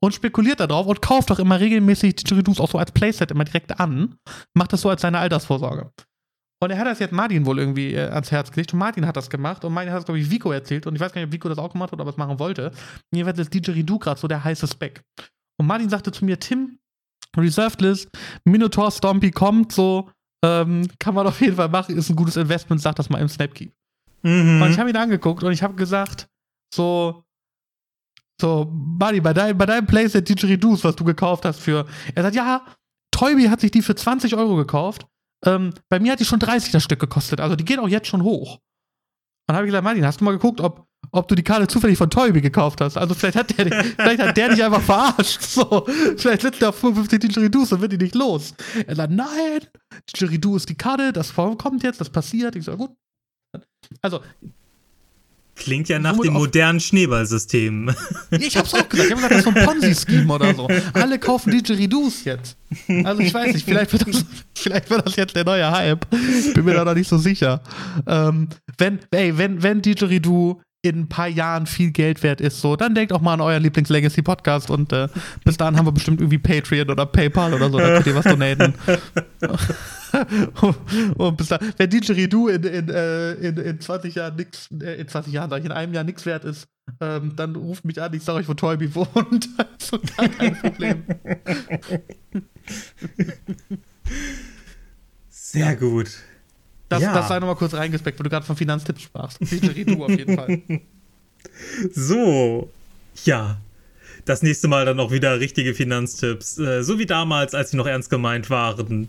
Und 0.00 0.14
spekuliert 0.14 0.60
darauf 0.60 0.86
und 0.86 1.00
kauft 1.00 1.30
doch 1.30 1.38
immer 1.38 1.58
regelmäßig 1.58 2.16
Didgeridoos 2.16 2.60
auch 2.60 2.70
so 2.70 2.78
als 2.78 2.92
Playset 2.92 3.30
immer 3.30 3.44
direkt 3.44 3.80
an. 3.80 4.16
Macht 4.54 4.72
das 4.72 4.82
so 4.82 4.90
als 4.90 5.02
seine 5.02 5.18
Altersvorsorge. 5.18 5.90
Und 6.62 6.70
er 6.70 6.78
hat 6.78 6.86
das 6.86 7.00
jetzt 7.00 7.12
Martin 7.12 7.44
wohl 7.44 7.58
irgendwie 7.58 7.94
äh, 7.94 8.08
ans 8.08 8.30
Herz 8.30 8.50
gelegt 8.50 8.72
und 8.72 8.78
Martin 8.78 9.06
hat 9.06 9.16
das 9.16 9.28
gemacht 9.28 9.64
und 9.64 9.74
Martin 9.74 9.90
hat 9.90 9.98
das, 9.98 10.04
glaube 10.06 10.18
ich, 10.18 10.30
Vico 10.30 10.50
erzählt 10.52 10.86
und 10.86 10.94
ich 10.94 11.00
weiß 11.00 11.12
gar 11.12 11.20
nicht, 11.20 11.28
ob 11.28 11.32
Vico 11.32 11.48
das 11.48 11.58
auch 11.58 11.72
gemacht 11.72 11.92
hat 11.92 12.00
oder 12.00 12.08
was 12.08 12.16
machen 12.16 12.38
wollte. 12.38 12.72
Jedenfalls 13.12 13.38
ist 13.38 13.52
Didgeridoo 13.52 13.98
gerade 13.98 14.18
so 14.18 14.26
der 14.26 14.42
heiße 14.42 14.66
Speck. 14.66 15.02
Und 15.58 15.66
Martin 15.66 15.90
sagte 15.90 16.12
zu 16.12 16.24
mir, 16.24 16.38
Tim, 16.38 16.78
Reserved 17.36 17.82
List, 17.82 18.08
Minotaur 18.44 18.90
Stompy 18.90 19.30
kommt, 19.30 19.72
so, 19.72 20.10
ähm, 20.42 20.88
kann 20.98 21.14
man 21.14 21.26
auf 21.26 21.40
jeden 21.42 21.56
Fall 21.56 21.68
machen, 21.68 21.96
ist 21.96 22.08
ein 22.08 22.16
gutes 22.16 22.36
Investment, 22.36 22.80
sag 22.80 22.96
das 22.96 23.10
mal 23.10 23.20
im 23.20 23.28
Snapkeep. 23.28 23.72
Mhm. 24.26 24.60
Und 24.60 24.70
ich 24.70 24.78
habe 24.78 24.90
ihn 24.90 24.96
angeguckt 24.96 25.44
und 25.44 25.52
ich 25.52 25.62
habe 25.62 25.74
gesagt, 25.74 26.28
so, 26.74 27.24
so, 28.40 28.66
Buddy, 28.68 29.20
bei, 29.20 29.32
dein, 29.32 29.56
bei 29.56 29.66
deinem 29.66 29.86
Playset 29.86 30.28
Didgeridoos, 30.28 30.82
was 30.82 30.96
du 30.96 31.04
gekauft 31.04 31.44
hast 31.44 31.60
für. 31.60 31.86
Er 32.14 32.22
sagt, 32.24 32.34
ja, 32.34 32.66
Toyby 33.12 33.44
hat 33.44 33.60
sich 33.60 33.70
die 33.70 33.82
für 33.82 33.94
20 33.94 34.34
Euro 34.36 34.56
gekauft. 34.56 35.06
Ähm, 35.46 35.72
bei 35.88 36.00
mir 36.00 36.12
hat 36.12 36.20
die 36.20 36.24
schon 36.24 36.40
30 36.40 36.72
das 36.72 36.82
Stück 36.82 36.98
gekostet. 36.98 37.40
Also 37.40 37.54
die 37.54 37.64
geht 37.64 37.78
auch 37.78 37.88
jetzt 37.88 38.08
schon 38.08 38.22
hoch. 38.22 38.56
Und 38.56 39.52
dann 39.52 39.56
habe 39.58 39.66
ich 39.66 39.70
gesagt, 39.70 39.84
Martin, 39.84 40.04
hast 40.04 40.20
du 40.20 40.24
mal 40.24 40.32
geguckt, 40.32 40.60
ob, 40.60 40.88
ob 41.12 41.28
du 41.28 41.36
die 41.36 41.44
Karte 41.44 41.68
zufällig 41.68 41.96
von 41.96 42.10
Toyby 42.10 42.40
gekauft 42.40 42.80
hast? 42.80 42.96
Also 42.96 43.14
vielleicht 43.14 43.36
hat 43.36 43.56
der, 43.56 43.84
vielleicht 43.96 44.20
hat 44.20 44.36
der 44.36 44.48
dich 44.48 44.64
einfach 44.64 44.82
verarscht. 44.82 45.40
So, 45.40 45.86
vielleicht 46.16 46.42
sitzt 46.42 46.60
der 46.60 46.70
auf 46.70 46.80
55 46.80 47.20
Didgeridoos 47.20 47.72
und 47.72 47.80
wird 47.80 47.92
die 47.92 47.98
nicht 47.98 48.16
los. 48.16 48.54
Er 48.86 48.96
sagt, 48.96 49.12
nein, 49.12 49.60
Didgeridoo 50.10 50.56
ist 50.56 50.68
die 50.68 50.76
Karte, 50.76 51.12
das 51.12 51.32
kommt 51.32 51.84
jetzt, 51.84 52.00
das 52.00 52.10
passiert. 52.10 52.56
Ich 52.56 52.64
sage, 52.64 52.78
gut. 52.78 52.90
Also, 54.02 54.20
Klingt 55.56 55.88
ja 55.88 55.98
nach 55.98 56.18
dem 56.20 56.34
modernen 56.34 56.80
Schneeballsystem. 56.80 57.90
Ich 58.30 58.56
hab's 58.58 58.74
auch 58.74 58.86
gesagt. 58.88 59.08
Ich 59.08 59.12
hab 59.12 59.16
gesagt, 59.16 59.32
das 59.32 59.38
ist 59.38 59.44
so 59.44 59.50
ein 59.50 59.64
Ponzi-Scheme 59.64 60.32
oder 60.32 60.54
so. 60.54 60.68
Alle 60.92 61.18
kaufen 61.18 61.50
Didgeridoos 61.50 62.24
jetzt. 62.24 62.58
Also 63.04 63.22
ich 63.22 63.32
weiß 63.32 63.54
nicht, 63.54 63.64
vielleicht 63.64 63.90
wird 63.92 64.06
das, 64.06 64.24
vielleicht 64.54 64.90
wird 64.90 65.06
das 65.06 65.16
jetzt 65.16 65.34
der 65.34 65.44
neue 65.44 65.70
Hype. 65.70 66.06
Bin 66.10 66.64
mir 66.64 66.74
da 66.74 66.84
noch 66.84 66.94
nicht 66.94 67.08
so 67.08 67.16
sicher. 67.16 67.62
Ähm, 68.06 68.48
wenn, 68.76 68.98
ey, 69.10 69.36
wenn, 69.38 69.62
wenn 69.62 69.80
Didgeridoo 69.80 70.60
in 70.82 71.00
ein 71.00 71.08
paar 71.08 71.28
Jahren 71.28 71.66
viel 71.66 71.90
Geld 71.90 72.22
wert 72.22 72.40
ist, 72.40 72.60
so, 72.60 72.76
dann 72.76 72.94
denkt 72.94 73.12
auch 73.12 73.20
mal 73.20 73.34
an 73.34 73.40
euren 73.40 73.62
Lieblings-Legacy-Podcast 73.62 74.70
und 74.70 74.92
äh, 74.92 75.08
bis 75.44 75.56
dahin 75.56 75.76
haben 75.76 75.86
wir 75.86 75.92
bestimmt 75.92 76.20
irgendwie 76.20 76.38
Patreon 76.38 76.90
oder 76.90 77.06
PayPal 77.06 77.54
oder 77.54 77.70
so, 77.70 77.78
da 77.78 77.94
könnt 77.94 78.06
ihr 78.06 78.14
was 78.14 78.24
donaten. 78.24 78.74
und 81.16 81.36
bis 81.36 81.48
dahin, 81.48 81.72
wenn 81.76 81.90
Didgeridoo 81.90 82.48
in, 82.48 82.62
in, 82.62 82.88
äh, 82.88 83.32
in, 83.32 83.56
in 83.56 83.80
20 83.80 84.14
Jahren 84.14 84.36
nix, 84.36 84.68
äh, 84.80 85.00
in 85.00 85.08
20 85.08 85.32
Jahren, 85.32 85.50
sag 85.50 85.58
ich, 85.60 85.66
in 85.66 85.72
einem 85.72 85.92
Jahr 85.92 86.04
nichts 86.04 86.24
wert 86.24 86.44
ist, 86.44 86.68
ähm, 87.00 87.34
dann 87.36 87.56
ruft 87.56 87.84
mich 87.84 88.00
an, 88.00 88.14
ich 88.14 88.22
sage 88.22 88.38
euch, 88.38 88.48
wo 88.48 88.54
Toyby 88.54 88.94
wohnt. 88.94 89.48
Also 89.58 90.00
gar 90.16 90.28
kein 90.28 90.56
Problem. 90.56 91.04
Sehr 95.28 95.76
gut. 95.76 96.10
Das, 96.88 97.02
Ja. 97.02 97.12
das 97.14 97.28
sei 97.28 97.38
nochmal 97.40 97.56
kurz 97.56 97.74
reingespeckt, 97.74 98.18
wo 98.18 98.22
du 98.22 98.30
gerade 98.30 98.46
von 98.46 98.56
Finanztipps 98.56 99.02
sprachst. 99.02 99.40
Didgeridoo 99.40 100.04
auf 100.04 100.10
jeden 100.10 100.36
Fall. 100.36 100.62
So, 101.92 102.70
ja. 103.24 103.58
Das 104.24 104.42
nächste 104.42 104.66
Mal 104.66 104.84
dann 104.84 104.98
auch 104.98 105.12
wieder 105.12 105.38
richtige 105.38 105.74
Finanztipps. 105.74 106.58
Äh, 106.58 106.82
so 106.82 106.98
wie 106.98 107.06
damals, 107.06 107.54
als 107.54 107.70
sie 107.70 107.76
noch 107.76 107.86
ernst 107.86 108.10
gemeint 108.10 108.50
waren. 108.50 109.08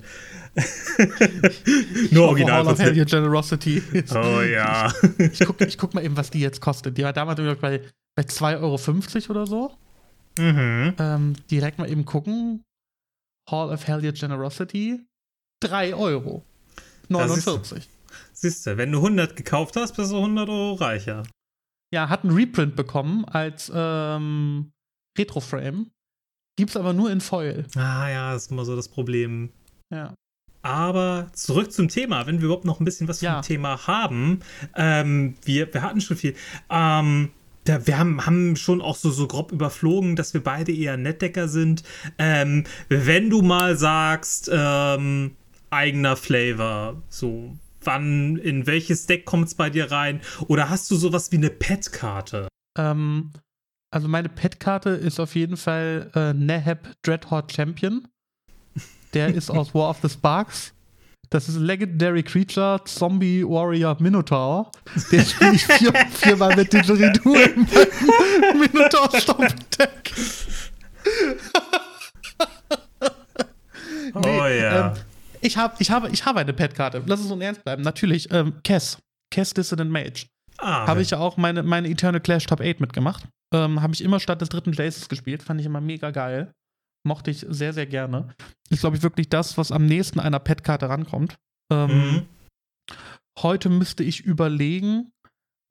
Nur 2.11 2.27
original. 2.27 2.65
Hall 2.65 2.73
of 2.73 2.79
Hell, 2.79 2.97
Your 2.97 3.05
Generosity. 3.05 3.81
Oh 4.13 4.41
ja. 4.41 4.93
Ich 5.17 5.39
guck, 5.39 5.59
ich 5.61 5.77
guck 5.77 5.93
mal 5.95 6.03
eben, 6.05 6.15
was 6.15 6.29
die 6.29 6.39
jetzt 6.39 6.61
kostet. 6.61 6.97
Die 6.97 7.03
war 7.03 7.13
damals 7.13 7.39
ich, 7.39 7.59
bei, 7.59 7.81
bei 8.15 8.23
2,50 8.23 9.29
Euro 9.29 9.31
oder 9.31 9.47
so. 9.47 9.71
mhm. 10.37 10.93
Ähm, 10.99 11.33
direkt 11.49 11.79
mal 11.79 11.89
eben 11.89 12.05
gucken. 12.05 12.63
Hall 13.49 13.71
of 13.71 13.87
Hell, 13.87 14.05
Your 14.05 14.11
Generosity. 14.13 14.99
3 15.61 15.95
Euro. 15.95 16.43
49. 17.09 17.89
Siehst 18.33 18.65
du, 18.67 18.77
wenn 18.77 18.91
du 18.91 18.99
100 18.99 19.35
gekauft 19.35 19.75
hast, 19.75 19.95
bist 19.95 20.11
du 20.11 20.17
100 20.17 20.47
Euro 20.49 20.73
reicher. 20.73 21.23
Ja, 21.93 22.09
hat 22.09 22.23
einen 22.23 22.35
Reprint 22.35 22.75
bekommen 22.75 23.25
als 23.25 23.71
ähm, 23.73 24.71
Retroframe. 25.17 25.89
Gibt's 26.57 26.75
aber 26.75 26.93
nur 26.93 27.11
in 27.11 27.21
Foil. 27.21 27.65
Ah 27.75 28.09
ja, 28.09 28.33
das 28.33 28.43
ist 28.45 28.51
immer 28.51 28.65
so 28.65 28.75
das 28.75 28.89
Problem. 28.89 29.49
Ja. 29.93 30.13
Aber 30.63 31.27
zurück 31.33 31.71
zum 31.71 31.87
Thema, 31.87 32.25
wenn 32.27 32.39
wir 32.39 32.45
überhaupt 32.45 32.65
noch 32.65 32.79
ein 32.79 32.85
bisschen 32.85 33.07
was 33.07 33.21
Ja. 33.21 33.35
zum 33.35 33.47
Thema 33.47 33.87
haben. 33.87 34.41
Ähm, 34.75 35.35
wir, 35.45 35.73
wir 35.73 35.81
hatten 35.81 36.01
schon 36.01 36.17
viel. 36.17 36.35
Ähm, 36.69 37.29
da, 37.63 37.85
wir 37.85 37.97
haben, 37.97 38.25
haben 38.25 38.55
schon 38.55 38.81
auch 38.81 38.95
so, 38.95 39.11
so 39.11 39.27
grob 39.27 39.51
überflogen, 39.51 40.15
dass 40.15 40.33
wir 40.33 40.43
beide 40.43 40.73
eher 40.73 40.97
Nettdecker 40.97 41.47
sind. 41.47 41.83
Ähm, 42.17 42.65
wenn 42.89 43.29
du 43.29 43.41
mal 43.41 43.77
sagst, 43.77 44.49
ähm, 44.51 45.35
eigener 45.69 46.15
Flavor, 46.15 47.01
so 47.09 47.57
wann, 47.81 48.37
in 48.37 48.67
welches 48.67 49.05
Deck 49.07 49.25
kommt 49.25 49.47
es 49.47 49.55
bei 49.55 49.69
dir 49.69 49.91
rein? 49.91 50.21
Oder 50.47 50.69
hast 50.69 50.91
du 50.91 50.95
sowas 50.95 51.31
wie 51.31 51.37
eine 51.37 51.49
Pet-Karte? 51.49 52.47
Ähm, 52.77 53.31
also 53.91 54.07
meine 54.07 54.29
Pet-Karte 54.29 54.89
ist 54.91 55.19
auf 55.19 55.35
jeden 55.35 55.57
Fall 55.57 56.11
äh, 56.13 56.33
Neheb 56.33 56.93
Dreadhorde 57.03 57.53
Champion. 57.53 58.07
Der 59.13 59.33
ist 59.33 59.49
aus 59.49 59.73
War 59.73 59.89
of 59.89 59.99
the 60.01 60.09
Sparks. 60.09 60.73
Das 61.29 61.49
ist 61.49 61.57
Legendary 61.57 62.23
Creature, 62.23 62.81
Zombie 62.85 63.43
Warrior 63.43 63.97
Minotaur. 63.99 64.71
Den 65.11 65.25
spiele 65.25 65.53
ich 65.53 65.65
vier, 65.65 65.93
viermal 66.11 66.55
mit 66.55 66.71
Didgeridoo 66.71 67.35
in 67.35 67.67
meinem 67.67 68.59
Minotaur 68.73 69.09
Stoppdeck. 69.19 70.13
oh 74.13 74.21
ja. 74.25 74.91
Ähm, 74.91 74.97
ich, 75.41 75.57
hab, 75.57 75.79
ich, 75.81 75.91
habe, 75.91 76.09
ich 76.09 76.25
habe 76.25 76.39
eine 76.39 76.53
Pet-Karte. 76.53 77.03
Lass 77.05 77.19
es 77.19 77.29
uns 77.31 77.41
ernst 77.43 77.63
bleiben. 77.63 77.81
Natürlich, 77.83 78.31
ähm, 78.31 78.61
Kess. 78.63 78.97
Kess 79.31 79.53
Dissident 79.53 79.91
Mage. 79.91 80.27
ah, 80.57 80.87
Habe 80.87 81.01
ich 81.01 81.11
ja 81.11 81.19
auch 81.19 81.37
meine, 81.37 81.63
meine 81.63 81.89
Eternal 81.89 82.21
Clash 82.21 82.45
Top 82.45 82.61
8 82.61 82.79
mitgemacht. 82.79 83.27
Ähm, 83.53 83.81
habe 83.81 83.93
ich 83.93 84.03
immer 84.03 84.19
statt 84.19 84.41
des 84.41 84.49
dritten 84.49 84.73
Jaces 84.73 85.09
gespielt. 85.09 85.43
Fand 85.43 85.59
ich 85.59 85.65
immer 85.65 85.81
mega 85.81 86.11
geil. 86.11 86.51
Mochte 87.05 87.31
ich 87.31 87.45
sehr, 87.47 87.73
sehr 87.73 87.85
gerne. 87.85 88.33
Ist, 88.69 88.81
glaube 88.81 88.97
ich, 88.97 89.03
wirklich 89.03 89.29
das, 89.29 89.57
was 89.57 89.71
am 89.71 89.85
nächsten 89.85 90.19
einer 90.19 90.39
Pet-Karte 90.39 90.89
rankommt. 90.89 91.35
Ähm, 91.71 91.87
Mhm. 91.89 92.25
Heute 93.39 93.69
müsste 93.69 94.03
ich 94.03 94.21
überlegen, 94.21 95.11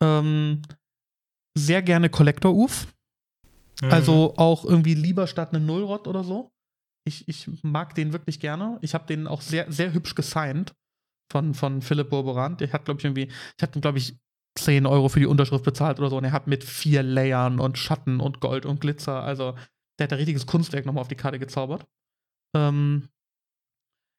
ähm, 0.03 0.63
sehr 1.59 1.83
gerne 1.83 2.09
Collector 2.11 2.55
Uf. 2.55 2.87
Mhm. 3.83 3.91
Also 3.91 4.35
auch 4.37 4.65
irgendwie 4.65 4.95
lieber 4.95 5.27
statt 5.27 5.53
eine 5.53 5.65
Nullrot 5.65 6.07
oder 6.07 6.23
so. 6.23 6.51
Ich, 7.07 7.29
ich 7.29 7.49
mag 7.63 7.95
den 7.95 8.13
wirklich 8.13 8.41
gerne. 8.41 8.79
Ich 8.83 8.95
habe 8.95 9.07
den 9.07 9.27
auch 9.27 9.41
sehr, 9.41 9.71
sehr 9.71 9.93
hübsch 9.93 10.15
gesigned 10.15 10.75
von, 11.31 11.55
von 11.55 11.83
Philipp 11.83 12.11
Burborant. 12.11 12.61
Der 12.61 12.73
hat, 12.73 12.85
glaube 12.85 12.99
ich, 12.99 13.05
irgendwie, 13.05 13.29
ich 13.29 13.63
hatte, 13.63 13.81
glaube 13.81 13.99
ich, 13.99 14.17
10 14.59 14.87
Euro 14.87 15.09
für 15.09 15.21
die 15.21 15.27
Unterschrift 15.27 15.65
bezahlt 15.65 15.99
oder 15.99 16.11
so. 16.11 16.17
Und 16.17 16.25
er 16.25 16.33
hat 16.33 16.47
mit 16.47 16.65
vier 16.65 17.03
Layern 17.03 17.61
und 17.61 17.79
Schatten 17.79 18.21
und 18.21 18.41
Gold 18.41 18.67
und 18.67 18.81
Glitzer, 18.81 19.23
also 19.23 19.55
der 19.99 20.05
hat 20.05 20.13
ein 20.13 20.19
richtiges 20.19 20.47
Kunstwerk 20.47 20.85
nochmal 20.87 21.03
auf 21.03 21.09
die 21.09 21.15
Karte 21.15 21.39
gezaubert. 21.39 21.87
Ähm, 22.55 23.09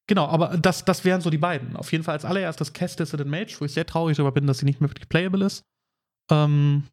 genau, 0.08 0.28
aber 0.28 0.58
das, 0.58 0.86
das 0.86 1.06
wären 1.06 1.22
so 1.22 1.30
die 1.30 1.38
beiden. 1.38 1.76
Auf 1.76 1.92
jeden 1.92 2.04
Fall 2.04 2.14
als 2.14 2.26
allererstes 2.26 2.74
Cast 2.74 3.00
Dissident 3.00 3.30
Mage, 3.30 3.56
wo 3.60 3.66
ich 3.66 3.74
sehr 3.74 3.86
traurig 3.86 4.18
darüber 4.18 4.34
bin, 4.34 4.48
dass 4.48 4.60
sie 4.60 4.66
nicht 4.66 4.82
mehr 4.82 4.90
wirklich 4.90 5.10
playable 5.10 5.46
ist. 5.46 5.64
Ähm, 6.32 6.88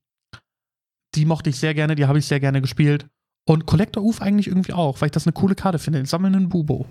die 1.14 1.26
mochte 1.26 1.50
ich 1.50 1.58
sehr 1.58 1.74
gerne, 1.74 1.94
die 1.94 2.06
habe 2.06 2.18
ich 2.18 2.26
sehr 2.26 2.40
gerne 2.40 2.60
gespielt. 2.60 3.06
Und 3.46 3.66
Collector 3.66 4.02
Uf 4.02 4.22
eigentlich 4.22 4.48
irgendwie 4.48 4.72
auch, 4.72 5.00
weil 5.00 5.06
ich 5.06 5.12
das 5.12 5.26
eine 5.26 5.32
coole 5.32 5.54
Karte 5.54 5.78
finde, 5.78 5.98
den 5.98 6.06
sammelnden 6.06 6.48
Bubo. 6.48 6.86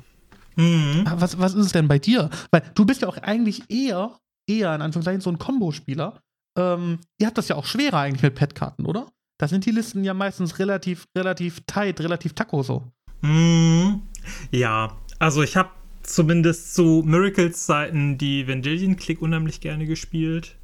Mhm. 0.56 1.04
Ah, 1.06 1.16
Was, 1.18 1.39
was 1.39 1.54
ist 1.54 1.68
es 1.68 1.72
denn 1.72 1.88
bei 1.88 1.99
dir? 1.99 2.30
Weil 2.51 2.62
du 2.76 2.86
bist 2.86 3.01
ja 3.01 3.08
auch 3.08 3.18
eigentlich 3.18 3.64
eher, 3.70 4.18
eher 4.47 4.76
in 4.76 4.82
Anführungszeichen 4.82 5.22
so 5.22 5.32
ein 5.32 5.39
Kombo-Spieler. 5.39 6.20
Ähm, 6.58 6.99
ihr 7.18 7.28
habt 7.28 7.38
das 7.38 7.47
ja 7.47 7.56
auch 7.56 7.66
schwerer 7.66 7.99
eigentlich 7.99 8.22
mit 8.22 8.36
Pet-Karten, 8.36 8.86
oder? 8.86 9.08
Da 9.39 9.47
sind 9.47 9.66
die 9.66 9.72
Listen 9.72 10.04
ja 10.04 10.14
meistens 10.14 10.60
relativ, 10.60 11.08
relativ 11.18 11.62
tight, 11.66 11.99
relativ 12.01 12.34
taco 12.34 12.62
so. 12.62 12.84
Mhm. 13.22 14.04
Ja, 14.51 14.97
also 15.18 15.41
ich 15.41 15.58
habe 15.58 15.70
zumindest 16.04 16.76
zu 16.76 17.01
Miracles-Zeiten 17.06 18.18
die 18.18 18.45
Vendilion 18.45 18.95
Click 18.95 19.22
unheimlich 19.22 19.60
gerne 19.60 19.86
gespielt. 19.86 20.56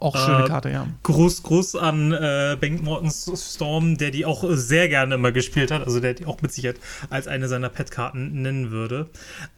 Auch 0.00 0.16
schöne 0.16 0.44
Äh, 0.44 0.48
Karte, 0.48 0.70
ja. 0.70 0.86
Gruß, 1.02 1.42
Gruß 1.42 1.76
an 1.76 2.12
äh, 2.12 2.56
Bank 2.60 2.82
Mortons 2.82 3.30
Storm, 3.54 3.98
der 3.98 4.10
die 4.10 4.24
auch 4.24 4.44
sehr 4.48 4.88
gerne 4.88 5.16
immer 5.16 5.32
gespielt 5.32 5.70
hat, 5.70 5.84
also 5.84 6.00
der 6.00 6.14
die 6.14 6.26
auch 6.26 6.40
mit 6.40 6.52
Sicherheit 6.52 6.80
als 7.10 7.28
eine 7.28 7.46
seiner 7.46 7.68
Pet-Karten 7.68 8.42
nennen 8.42 8.70
würde. 8.70 9.10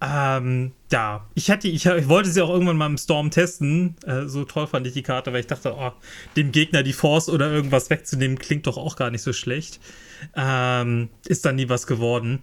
Ähm, 0.03 0.73
ja, 0.91 1.27
ich 1.35 1.51
hatte, 1.51 1.69
ich, 1.69 1.87
ich 1.87 2.09
wollte 2.09 2.31
sie 2.31 2.43
auch 2.43 2.51
irgendwann 2.51 2.77
mal 2.77 2.87
im 2.87 2.99
Storm 2.99 3.31
testen. 3.31 3.97
Äh, 4.07 4.27
so 4.27 4.45
toll 4.45 4.67
fand 4.67 4.87
ich 4.87 4.93
die 4.93 5.03
Karte, 5.03 5.33
weil 5.33 5.41
ich 5.41 5.47
dachte, 5.47 5.75
oh, 5.77 5.93
dem 6.37 6.53
Gegner 6.53 6.83
die 6.83 6.93
Force 6.93 7.29
oder 7.29 7.51
irgendwas 7.51 7.89
wegzunehmen, 7.91 8.39
klingt 8.39 8.67
doch 8.67 8.77
auch 8.77 8.97
gar 8.97 9.11
nicht 9.11 9.23
so 9.23 9.33
schlecht. 9.33 9.81
Ähm, 10.37 11.11
ist 11.27 11.45
dann 11.45 11.57
nie 11.57 11.69
was 11.69 11.87
geworden. 11.87 12.43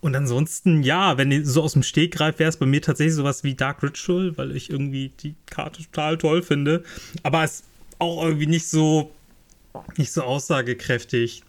Und 0.00 0.14
ansonsten, 0.14 0.82
ja, 0.82 1.18
wenn 1.18 1.44
so 1.44 1.62
aus 1.62 1.72
dem 1.72 1.82
Stegreif 1.82 2.38
wäre 2.38 2.48
es 2.48 2.56
bei 2.56 2.66
mir 2.66 2.82
tatsächlich 2.82 3.14
sowas 3.14 3.44
wie 3.44 3.54
Dark 3.54 3.82
Ritual, 3.82 4.36
weil 4.36 4.54
ich 4.56 4.70
irgendwie 4.70 5.12
die 5.20 5.34
Karte 5.46 5.82
total 5.82 6.18
toll 6.18 6.42
finde. 6.42 6.84
Aber 7.22 7.44
es 7.44 7.60
ist 7.60 7.64
auch 7.98 8.24
irgendwie 8.24 8.46
nicht 8.46 8.68
so, 8.68 9.10
nicht 9.96 10.12
so 10.12 10.22
aussagekräftig. 10.22 11.42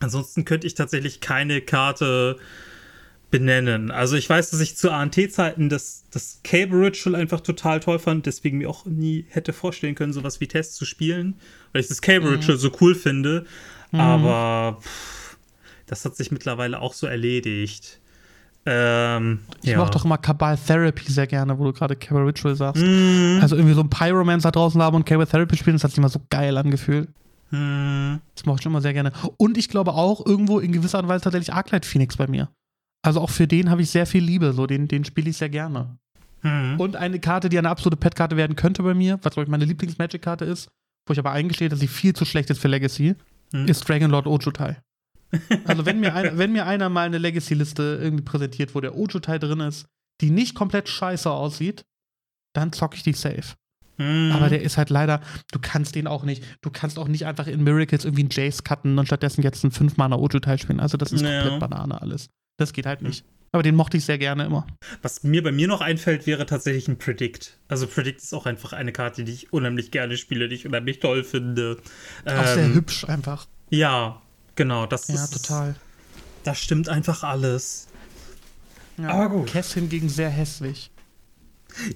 Ansonsten 0.00 0.44
könnte 0.44 0.66
ich 0.66 0.74
tatsächlich 0.74 1.20
keine 1.20 1.60
Karte 1.60 2.38
benennen. 3.30 3.90
Also 3.90 4.16
ich 4.16 4.30
weiß, 4.30 4.50
dass 4.50 4.60
ich 4.60 4.76
zu 4.76 4.92
ANT-Zeiten 4.92 5.68
das, 5.68 6.04
das 6.12 6.40
Cable 6.44 6.86
Ritual 6.86 7.16
einfach 7.16 7.40
total 7.40 7.80
toll 7.80 7.98
fand, 7.98 8.26
deswegen 8.26 8.58
mir 8.58 8.70
auch 8.70 8.86
nie 8.86 9.26
hätte 9.28 9.52
vorstellen 9.52 9.96
können, 9.96 10.12
sowas 10.12 10.40
wie 10.40 10.46
Test 10.46 10.76
zu 10.76 10.84
spielen, 10.84 11.34
weil 11.72 11.80
ich 11.80 11.88
das 11.88 12.00
Cable 12.00 12.30
Ritual 12.30 12.58
so 12.58 12.70
cool 12.80 12.94
finde. 12.94 13.44
Aber 13.90 14.78
pff, 14.80 15.23
das 15.86 16.04
hat 16.04 16.16
sich 16.16 16.30
mittlerweile 16.30 16.80
auch 16.80 16.92
so 16.94 17.06
erledigt. 17.06 18.00
Ähm, 18.66 19.40
Ich 19.62 19.70
ja. 19.70 19.78
mochte 19.78 19.98
doch 19.98 20.04
immer 20.04 20.16
Cabal 20.18 20.56
Therapy 20.56 21.10
sehr 21.12 21.26
gerne, 21.26 21.58
wo 21.58 21.64
du 21.64 21.72
gerade 21.72 21.96
Cabal 21.96 22.24
Ritual 22.24 22.54
sagst. 22.56 22.82
Mhm. 22.82 23.38
Also 23.42 23.56
irgendwie 23.56 23.74
so 23.74 23.82
ein 23.82 23.90
Pyromancer 23.90 24.50
draußen 24.50 24.80
haben 24.80 24.96
und 24.96 25.04
Cabal 25.04 25.26
Therapy 25.26 25.56
spielen, 25.56 25.76
das 25.76 25.84
hat 25.84 25.90
sich 25.90 25.98
immer 25.98 26.08
so 26.08 26.20
geil 26.30 26.56
angefühlt. 26.56 27.08
Mhm. 27.50 28.20
Das 28.34 28.46
mochte 28.46 28.62
ich 28.62 28.66
immer 28.66 28.80
sehr 28.80 28.94
gerne. 28.94 29.12
Und 29.36 29.58
ich 29.58 29.68
glaube 29.68 29.92
auch 29.92 30.24
irgendwo 30.24 30.60
in 30.60 30.72
gewisser 30.72 30.98
Art 30.98 31.04
und 31.04 31.10
Weise 31.10 31.24
tatsächlich 31.24 31.52
Arclight 31.52 31.84
Phoenix 31.84 32.16
bei 32.16 32.26
mir. 32.26 32.48
Also 33.02 33.20
auch 33.20 33.28
für 33.30 33.46
den 33.46 33.68
habe 33.70 33.82
ich 33.82 33.90
sehr 33.90 34.06
viel 34.06 34.24
Liebe, 34.24 34.54
so 34.54 34.66
den, 34.66 34.88
den 34.88 35.04
spiele 35.04 35.28
ich 35.28 35.36
sehr 35.36 35.50
gerne. 35.50 35.98
Mhm. 36.42 36.76
Und 36.80 36.96
eine 36.96 37.20
Karte, 37.20 37.50
die 37.50 37.58
eine 37.58 37.68
absolute 37.68 37.98
Pet-Karte 37.98 38.36
werden 38.38 38.56
könnte 38.56 38.82
bei 38.82 38.94
mir, 38.94 39.18
was 39.22 39.34
glaube 39.34 39.44
ich 39.44 39.50
meine 39.50 39.66
Lieblings-Magic-Karte 39.66 40.46
ist, 40.46 40.68
wo 41.06 41.12
ich 41.12 41.18
aber 41.18 41.32
eingestehe, 41.32 41.68
dass 41.68 41.80
sie 41.80 41.88
viel 41.88 42.14
zu 42.14 42.24
schlecht 42.24 42.48
ist 42.48 42.60
für 42.60 42.68
Legacy, 42.68 43.14
Mhm. 43.52 43.68
ist 43.68 43.86
Dragonlord 43.86 44.26
Ojutai. 44.26 44.78
Also 45.64 45.86
wenn 45.86 46.00
mir, 46.00 46.14
ein, 46.14 46.38
wenn 46.38 46.52
mir 46.52 46.66
einer 46.66 46.88
mal 46.88 47.06
eine 47.06 47.18
Legacy-Liste 47.18 47.98
irgendwie 48.02 48.24
präsentiert, 48.24 48.74
wo 48.74 48.80
der 48.80 48.96
Ojutai 48.96 49.38
drin 49.38 49.60
ist, 49.60 49.86
die 50.20 50.30
nicht 50.30 50.54
komplett 50.54 50.88
scheiße 50.88 51.30
aussieht, 51.30 51.84
dann 52.54 52.72
zocke 52.72 52.96
ich 52.96 53.02
die 53.02 53.12
safe. 53.12 53.54
Mhm. 53.98 54.32
Aber 54.32 54.48
der 54.48 54.62
ist 54.62 54.76
halt 54.76 54.90
leider, 54.90 55.20
du 55.52 55.58
kannst 55.60 55.94
den 55.94 56.06
auch 56.06 56.24
nicht, 56.24 56.42
du 56.62 56.70
kannst 56.70 56.98
auch 56.98 57.08
nicht 57.08 57.26
einfach 57.26 57.46
in 57.46 57.62
Miracles 57.62 58.04
irgendwie 58.04 58.22
einen 58.22 58.30
Jace 58.30 58.64
cutten 58.64 58.98
und 58.98 59.06
stattdessen 59.06 59.42
jetzt 59.42 59.64
einen 59.64 59.72
5-Mana 59.72 60.16
Ojutai 60.16 60.56
spielen. 60.58 60.80
Also 60.80 60.96
das 60.96 61.12
ist 61.12 61.22
Ja. 61.22 61.40
komplett 61.42 61.60
Banane 61.60 62.00
alles. 62.00 62.28
Das 62.56 62.72
geht 62.72 62.86
halt 62.86 63.02
nicht. 63.02 63.24
Aber 63.52 63.62
den 63.62 63.76
mochte 63.76 63.96
ich 63.96 64.04
sehr 64.04 64.18
gerne 64.18 64.46
immer. 64.46 64.66
Was 65.02 65.22
mir 65.22 65.40
bei 65.40 65.52
mir 65.52 65.68
noch 65.68 65.80
einfällt, 65.80 66.26
wäre 66.26 66.44
tatsächlich 66.44 66.88
ein 66.88 66.98
Predict. 66.98 67.56
Also 67.68 67.86
Predict 67.86 68.18
ist 68.20 68.34
auch 68.34 68.46
einfach 68.46 68.72
eine 68.72 68.90
Karte, 68.90 69.22
die 69.22 69.30
ich 69.32 69.52
unheimlich 69.52 69.92
gerne 69.92 70.16
spiele, 70.16 70.48
die 70.48 70.56
ich 70.56 70.66
unheimlich 70.66 70.98
toll 70.98 71.22
finde. 71.22 71.76
Auch 72.24 72.46
sehr 72.46 72.64
Ähm, 72.64 72.74
hübsch 72.74 73.04
einfach. 73.08 73.46
Ja, 73.70 74.20
genau. 74.54 74.86
Das 74.86 75.08
Ja, 75.08 75.14
ist, 75.14 75.30
total. 75.30 75.76
Das 76.44 76.58
stimmt 76.58 76.88
einfach 76.88 77.22
alles. 77.22 77.88
Ja. 78.96 79.08
Aber 79.08 79.28
gut. 79.30 79.46
Kess 79.48 79.74
hingegen 79.74 80.08
sehr 80.08 80.30
hässlich. 80.30 80.90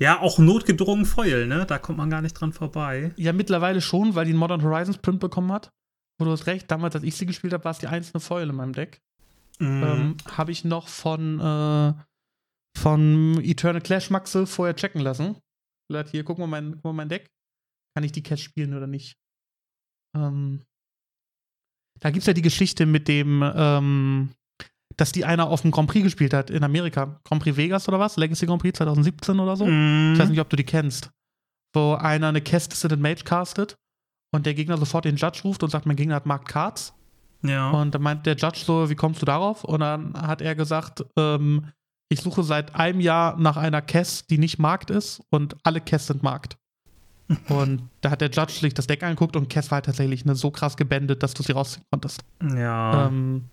Ja, 0.01 0.21
auch 0.21 0.39
notgedrungen 0.39 1.07
Foil, 1.07 1.47
ne? 1.47 1.65
Da 1.67 1.79
kommt 1.79 1.99
man 1.99 2.11
gar 2.11 2.21
nicht 2.21 2.33
dran 2.35 2.53
vorbei. 2.53 3.13
Ja, 3.17 3.33
mittlerweile 3.33 3.81
schon, 3.81 4.15
weil 4.15 4.25
die 4.25 4.33
einen 4.33 4.41
Modern 4.41 4.63
Horizons 4.63 4.99
Print 4.99 5.21
bekommen 5.21 5.53
hat. 5.53 5.71
Wo 6.19 6.25
du 6.25 6.33
hast 6.33 6.47
recht, 6.47 6.69
damals, 6.71 6.97
als 6.97 7.05
ich 7.05 7.17
sie 7.17 7.27
gespielt 7.27 7.53
habe, 7.53 7.65
war 7.65 7.71
es 7.71 7.79
die 7.79 7.87
einzelne 7.87 8.21
Foil 8.21 8.49
in 8.49 8.57
meinem 8.57 8.73
Deck. 8.73 9.01
Mhm. 9.61 9.83
Ähm, 9.83 10.17
habe 10.37 10.51
ich 10.51 10.65
noch 10.65 10.89
von, 10.89 11.39
äh, 11.39 11.95
von 12.77 13.41
Eternal 13.41 13.81
Clash 13.83 14.11
Maxe 14.11 14.47
vorher 14.47 14.75
checken 14.75 15.01
lassen. 15.01 15.37
Gesagt, 15.89 16.11
hier, 16.11 16.25
guck 16.25 16.39
mal, 16.39 16.49
mein, 16.49 16.73
guck 16.73 16.85
mal 16.85 16.93
mein 16.93 17.09
Deck. 17.09 17.29
Kann 17.95 18.05
ich 18.05 18.13
die 18.13 18.23
Cash 18.23 18.43
spielen 18.43 18.75
oder 18.75 18.87
nicht? 18.89 19.17
Ähm, 20.17 20.65
da 22.01 22.11
gibt 22.11 22.23
es 22.23 22.27
ja 22.27 22.33
die 22.33 22.43
Geschichte 22.43 22.87
mit 22.87 23.09
dem, 23.09 23.43
ähm, 23.55 24.31
dass 24.97 25.13
die 25.13 25.25
einer 25.25 25.49
auf 25.49 25.63
dem 25.63 25.71
Grand 25.71 25.89
Prix 25.89 26.05
gespielt 26.05 26.35
hat 26.35 26.51
in 26.51 26.65
Amerika. 26.65 27.21
Grand 27.25 27.43
Prix 27.43 27.57
Vegas 27.57 27.89
oder 27.89 27.99
was? 27.99 28.17
Legacy 28.17 28.47
Grand 28.47 28.61
Prix 28.63 28.77
2017 28.79 29.39
oder 29.39 29.57
so? 29.57 29.67
Mhm. 29.67 30.13
Ich 30.15 30.19
weiß 30.19 30.29
nicht, 30.31 30.41
ob 30.41 30.49
du 30.51 30.57
die 30.57 30.65
kennst. 30.65 31.11
Wo 31.75 31.95
einer 31.95 32.29
eine 32.29 32.41
Cast 32.41 32.73
Dissident 32.73 33.03
Mage 33.03 33.25
castet 33.25 33.77
und 34.33 34.47
der 34.47 34.55
Gegner 34.55 34.77
sofort 34.79 35.05
den 35.05 35.17
Judge 35.17 35.41
ruft 35.45 35.63
und 35.63 35.71
sagt, 35.71 35.87
mein 35.87 35.97
Gegner 35.97 36.15
hat 36.17 36.27
Marked 36.27 36.49
Cards. 36.49 36.95
Ja. 37.43 37.71
Und 37.71 37.95
dann 37.95 38.03
meint 38.03 38.27
der 38.27 38.37
Judge 38.37 38.61
so, 38.65 38.91
wie 38.91 38.97
kommst 38.97 39.23
du 39.23 39.27
darauf? 39.27 39.65
Und 39.65 39.81
dann 39.81 40.15
hat 40.21 40.41
er 40.41 40.55
gesagt, 40.55 41.05
ähm, 41.17 41.67
Ich 42.11 42.21
suche 42.21 42.43
seit 42.43 42.75
einem 42.75 43.01
Jahr 43.01 43.37
nach 43.39 43.57
einer 43.59 43.83
Cass, 43.83 44.27
die 44.27 44.39
nicht 44.39 44.59
Markt 44.59 44.91
ist 44.91 45.21
und 45.31 45.57
alle 45.63 45.81
Cass 45.81 46.07
sind 46.07 46.23
Markt. 46.23 46.57
Und 47.49 47.89
da 48.01 48.11
hat 48.11 48.21
der 48.23 48.31
Judge 48.31 48.55
sich 48.55 48.73
das 48.75 48.87
Deck 48.87 49.03
angeguckt 49.03 49.37
und 49.37 49.51
Cass 49.51 49.71
war 49.71 49.77
halt 49.77 49.85
tatsächlich 49.87 50.25
ne, 50.25 50.35
so 50.35 50.51
krass 50.51 50.77
gebändet, 50.77 51.23
dass 51.23 51.35
du 51.35 51.43
sie 51.43 51.53
rausziehen 51.53 51.85
konntest. 51.93 52.23
Ja. 52.43 53.07
Ähm, 53.09 53.51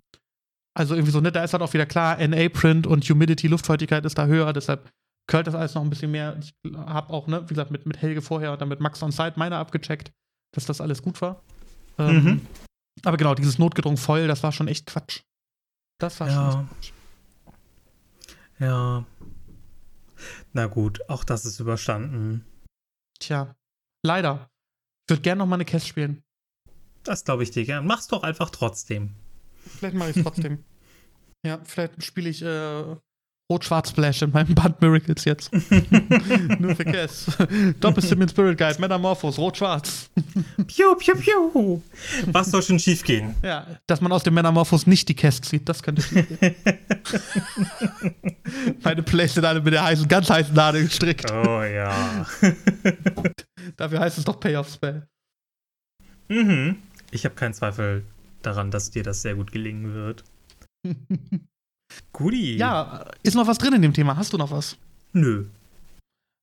also 0.78 0.96
irgendwie 0.96 1.12
so, 1.12 1.20
ne, 1.22 1.32
da 1.32 1.44
ist 1.44 1.52
halt 1.54 1.62
auch 1.64 1.74
wieder 1.74 1.86
klar, 1.86 2.18
NA-Print 2.26 2.88
und 2.88 3.04
Humidity, 3.10 3.48
Luftfeuchtigkeit 3.48 4.06
ist 4.06 4.18
da 4.18 4.28
höher, 4.28 4.54
deshalb 4.54 4.90
curlt 5.28 5.48
das 5.48 5.56
alles 5.56 5.74
noch 5.74 5.82
ein 5.82 5.90
bisschen 5.90 6.12
mehr. 6.12 6.38
Ich 6.40 6.54
habe 6.76 7.12
auch, 7.14 7.28
ne, 7.28 7.44
wie 7.44 7.48
gesagt, 7.50 7.72
mit, 7.72 7.86
mit 7.86 8.02
Helge 8.02 8.22
vorher 8.22 8.54
und 8.54 8.62
dann 8.62 8.70
mit 8.70 8.80
Max 8.80 9.02
on 9.04 9.12
Site 9.12 9.34
meiner 9.36 9.58
abgecheckt, 9.58 10.12
dass 10.54 10.66
das 10.66 10.80
alles 10.82 11.02
gut 11.02 11.22
war. 11.22 11.42
Ähm, 11.98 12.24
Mhm. 12.24 12.42
Aber 13.04 13.18
genau, 13.18 13.36
dieses 13.36 13.60
notgedrungen 13.60 13.98
voll, 13.98 14.28
das 14.28 14.42
war 14.42 14.54
schon 14.54 14.70
echt 14.70 14.86
Quatsch. 14.86 15.22
Das 16.00 16.18
war 16.22 16.30
Ja. 16.30 16.52
schon 16.52 16.70
Quatsch. 16.70 16.92
ja. 18.60 19.04
Na 20.54 20.68
gut, 20.68 21.10
auch 21.10 21.26
das 21.26 21.44
ist 21.46 21.60
überstanden. 21.60 22.46
Tja, 23.20 23.54
leider. 24.06 24.50
Ich 25.06 25.12
würde 25.12 25.22
gerne 25.22 25.40
noch 25.40 25.48
mal 25.48 25.56
eine 25.56 25.66
Cass 25.66 25.86
spielen. 25.86 26.24
Das 27.04 27.26
glaube 27.26 27.44
ich 27.44 27.52
dir 27.52 27.66
gern. 27.66 27.86
Mach's 27.86 28.08
doch 28.08 28.24
einfach 28.24 28.50
trotzdem. 28.50 29.12
Vielleicht 29.78 29.96
mache 29.96 30.12
ich 30.12 30.18
es 30.18 30.24
trotzdem. 30.24 30.64
ja, 31.46 31.60
vielleicht 31.64 32.04
spiele 32.04 32.30
ich 32.30 32.42
äh, 32.42 32.96
Rot-Schwarz-Splash 33.52 34.24
in 34.24 34.32
meinem 34.32 34.56
Band 34.56 34.82
Miracles 34.82 35.26
jetzt. 35.26 35.52
Nur 36.60 36.76
für 36.76 36.86
Cass. 36.86 37.28
Doppelsim 37.80 38.28
Spirit 38.28 38.58
Guide, 38.58 38.80
Metamorphos, 38.80 39.38
Rot-Schwarz. 39.38 40.10
Piu, 40.66 40.96
piu, 40.96 41.16
piu. 41.16 41.82
Was 42.26 42.50
soll 42.50 42.64
schon 42.64 42.80
schief 42.80 43.04
gehen? 43.04 43.36
Ja, 43.44 43.68
dass 43.86 44.02
man 44.02 44.12
aus 44.12 44.24
dem 44.24 44.34
Metamorphos 44.34 44.88
nicht 44.88 45.08
die 45.10 45.14
Cass 45.14 45.42
zieht, 45.42 45.70
das 45.70 45.84
könnte 45.84 46.02
schief 46.02 46.26
gehen. 46.40 46.56
Meine 48.84 49.04
Plays 49.04 49.36
sind 49.36 49.46
alle 49.46 49.62
mit 49.62 49.74
der 49.74 49.84
heißen, 49.84 50.08
ganz 50.08 50.28
heißen 50.28 50.56
Nadel 50.56 50.86
gestrickt. 50.86 51.32
Oh 51.32 51.62
ja. 51.62 52.26
Dafür 53.78 54.00
heißt 54.00 54.18
es 54.18 54.26
doch 54.26 54.40
Payoff-Spell. 54.40 55.08
mhm. 56.28 56.78
Ich 57.12 57.24
habe 57.26 57.36
keinen 57.36 57.54
Zweifel 57.54 58.04
daran, 58.42 58.72
dass 58.72 58.92
dir 58.92 59.04
das 59.04 59.22
sehr 59.22 59.36
gut 59.36 59.52
gelingen 59.52 59.94
wird. 59.94 60.24
Guti. 62.14 62.58
Ja, 62.58 63.06
ist 63.24 63.36
noch 63.36 63.48
was 63.48 63.58
drin 63.58 63.74
in 63.74 63.82
dem 63.82 63.94
Thema? 63.94 64.18
Hast 64.18 64.34
du 64.34 64.38
noch 64.38 64.52
was? 64.52 64.78
Nö. 65.14 65.46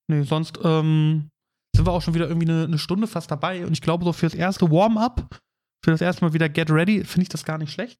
Nee, 0.08 0.22
sonst 0.22 0.58
ähm, 0.62 1.28
sind 1.74 1.86
wir 1.86 1.92
auch 1.92 2.02
schon 2.02 2.14
wieder 2.14 2.28
irgendwie 2.28 2.50
eine, 2.50 2.64
eine 2.64 2.78
Stunde 2.78 3.06
fast 3.06 3.30
dabei. 3.30 3.66
Und 3.66 3.72
ich 3.72 3.80
glaube, 3.80 4.04
so 4.04 4.12
fürs 4.12 4.34
erste 4.34 4.70
Warm-up, 4.70 5.38
für 5.84 5.90
das 5.90 6.00
erste 6.00 6.24
Mal 6.24 6.32
wieder 6.32 6.48
Get 6.48 6.70
Ready, 6.70 7.04
finde 7.04 7.22
ich 7.22 7.28
das 7.28 7.44
gar 7.44 7.58
nicht 7.58 7.72
schlecht. 7.72 7.98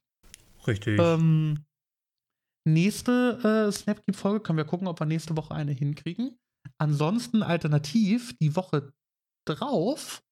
Richtig. 0.67 0.99
Ähm, 1.01 1.65
nächste 2.67 3.67
äh, 3.69 3.73
Snapkeep-Folge 3.73 4.41
können 4.41 4.59
wir 4.59 4.65
gucken, 4.65 4.87
ob 4.87 5.01
wir 5.01 5.07
nächste 5.07 5.37
Woche 5.37 5.55
eine 5.55 5.73
hinkriegen. 5.73 6.39
Ansonsten 6.79 7.43
alternativ 7.43 8.37
die 8.41 8.55
Woche 8.55 8.93
drauf 9.45 10.23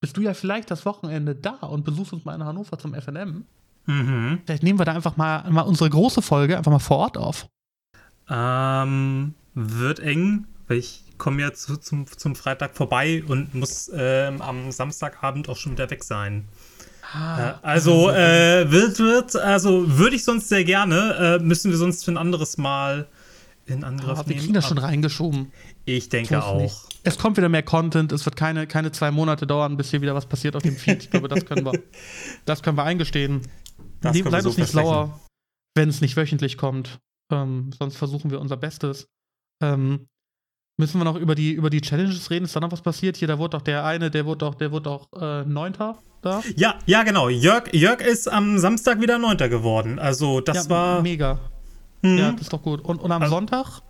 bist 0.00 0.16
du 0.16 0.20
ja 0.20 0.34
vielleicht 0.34 0.70
das 0.70 0.84
Wochenende 0.86 1.34
da 1.34 1.56
und 1.66 1.84
besuchst 1.84 2.12
uns 2.12 2.24
mal 2.24 2.34
in 2.34 2.44
Hannover 2.44 2.78
zum 2.78 2.94
FNM. 2.94 3.44
mhm. 3.86 4.40
Vielleicht 4.44 4.62
nehmen 4.62 4.78
wir 4.78 4.84
da 4.84 4.92
einfach 4.92 5.16
mal, 5.16 5.50
mal 5.50 5.62
unsere 5.62 5.90
große 5.90 6.22
Folge 6.22 6.56
einfach 6.56 6.70
mal 6.70 6.78
vor 6.78 6.98
Ort 6.98 7.18
auf. 7.18 7.48
Ähm, 8.28 9.34
wird 9.54 10.00
eng, 10.00 10.46
weil 10.68 10.78
ich 10.78 11.04
komme 11.18 11.42
ja 11.42 11.52
zu, 11.52 11.76
zum, 11.76 12.06
zum 12.06 12.36
Freitag 12.36 12.76
vorbei 12.76 13.24
und 13.26 13.54
muss 13.54 13.90
ähm, 13.94 14.42
am 14.42 14.70
Samstagabend 14.70 15.48
auch 15.48 15.56
schon 15.56 15.72
wieder 15.72 15.90
weg 15.90 16.04
sein. 16.04 16.46
Äh, 17.14 17.52
also 17.62 18.10
äh, 18.10 18.70
wird, 18.70 18.98
wird, 18.98 19.36
also 19.36 19.98
würde 19.98 20.16
ich 20.16 20.24
sonst 20.24 20.48
sehr 20.48 20.64
gerne, 20.64 21.38
äh, 21.40 21.42
müssen 21.42 21.70
wir 21.70 21.78
sonst 21.78 22.04
für 22.04 22.10
ein 22.10 22.18
anderes 22.18 22.58
Mal 22.58 23.06
in 23.66 23.84
Angriff 23.84 24.18
Ah, 24.18 24.24
wir 24.26 24.36
kriegen 24.36 24.54
das 24.54 24.66
schon 24.66 24.78
Aber 24.78 24.86
reingeschoben. 24.86 25.52
Ich 25.84 26.08
denke 26.08 26.42
auch. 26.42 26.60
nicht. 26.60 26.76
Es 27.02 27.18
kommt 27.18 27.36
wieder 27.36 27.48
mehr 27.48 27.62
Content. 27.62 28.12
Es 28.12 28.24
wird 28.24 28.36
keine, 28.36 28.66
keine 28.66 28.92
zwei 28.92 29.10
Monate 29.10 29.46
dauern, 29.46 29.76
bis 29.76 29.90
hier 29.90 30.00
wieder 30.00 30.14
was 30.14 30.26
passiert 30.26 30.56
auf 30.56 30.62
dem 30.62 30.76
Feed. 30.76 31.04
Ich 31.04 31.10
glaube, 31.10 31.28
das 31.28 31.44
können 31.44 31.64
wir, 31.64 31.72
das 32.44 32.62
können 32.62 32.76
wir 32.76 32.84
eingestehen. 32.84 33.42
Das 34.00 34.14
wir 34.14 34.30
Seid 34.30 34.42
so 34.42 34.50
uns 34.50 34.58
nicht 34.58 34.70
sauer, 34.72 35.20
wenn 35.74 35.88
es 35.88 36.00
nicht 36.00 36.16
wöchentlich 36.16 36.56
kommt. 36.56 36.98
Ähm, 37.32 37.70
sonst 37.76 37.96
versuchen 37.96 38.30
wir 38.30 38.40
unser 38.40 38.56
Bestes. 38.56 39.08
Ähm, 39.62 40.06
müssen 40.78 41.00
wir 41.00 41.04
noch 41.04 41.16
über 41.16 41.34
die, 41.34 41.52
über 41.52 41.70
die 41.70 41.80
Challenges 41.80 42.30
reden? 42.30 42.44
Ist 42.44 42.54
da 42.54 42.60
noch 42.60 42.72
was 42.72 42.82
passiert? 42.82 43.16
Hier, 43.16 43.28
da 43.28 43.38
wurde 43.38 43.56
doch 43.56 43.62
der 43.62 43.84
eine, 43.84 44.10
der 44.10 44.26
wurde 44.26 44.38
doch, 44.38 44.54
der 44.54 44.70
wurde 44.70 44.84
doch 44.84 45.08
äh, 45.20 45.44
Neunter 45.44 45.98
da. 46.22 46.42
Ja, 46.56 46.78
ja, 46.86 47.02
genau. 47.02 47.28
Jörg, 47.28 47.72
Jörg 47.72 48.00
ist 48.00 48.28
am 48.28 48.58
Samstag 48.58 49.00
wieder 49.00 49.18
Neunter 49.18 49.48
geworden. 49.48 49.98
Also 49.98 50.40
das 50.40 50.64
ja, 50.64 50.70
war. 50.70 51.02
mega. 51.02 51.40
Mhm. 52.12 52.18
Ja, 52.18 52.32
das 52.32 52.42
ist 52.42 52.52
doch 52.52 52.62
gut. 52.62 52.80
Und, 52.82 53.00
und 53.02 53.12
am 53.12 53.22
Also- 53.22 53.34
Sonntag? 53.34 53.80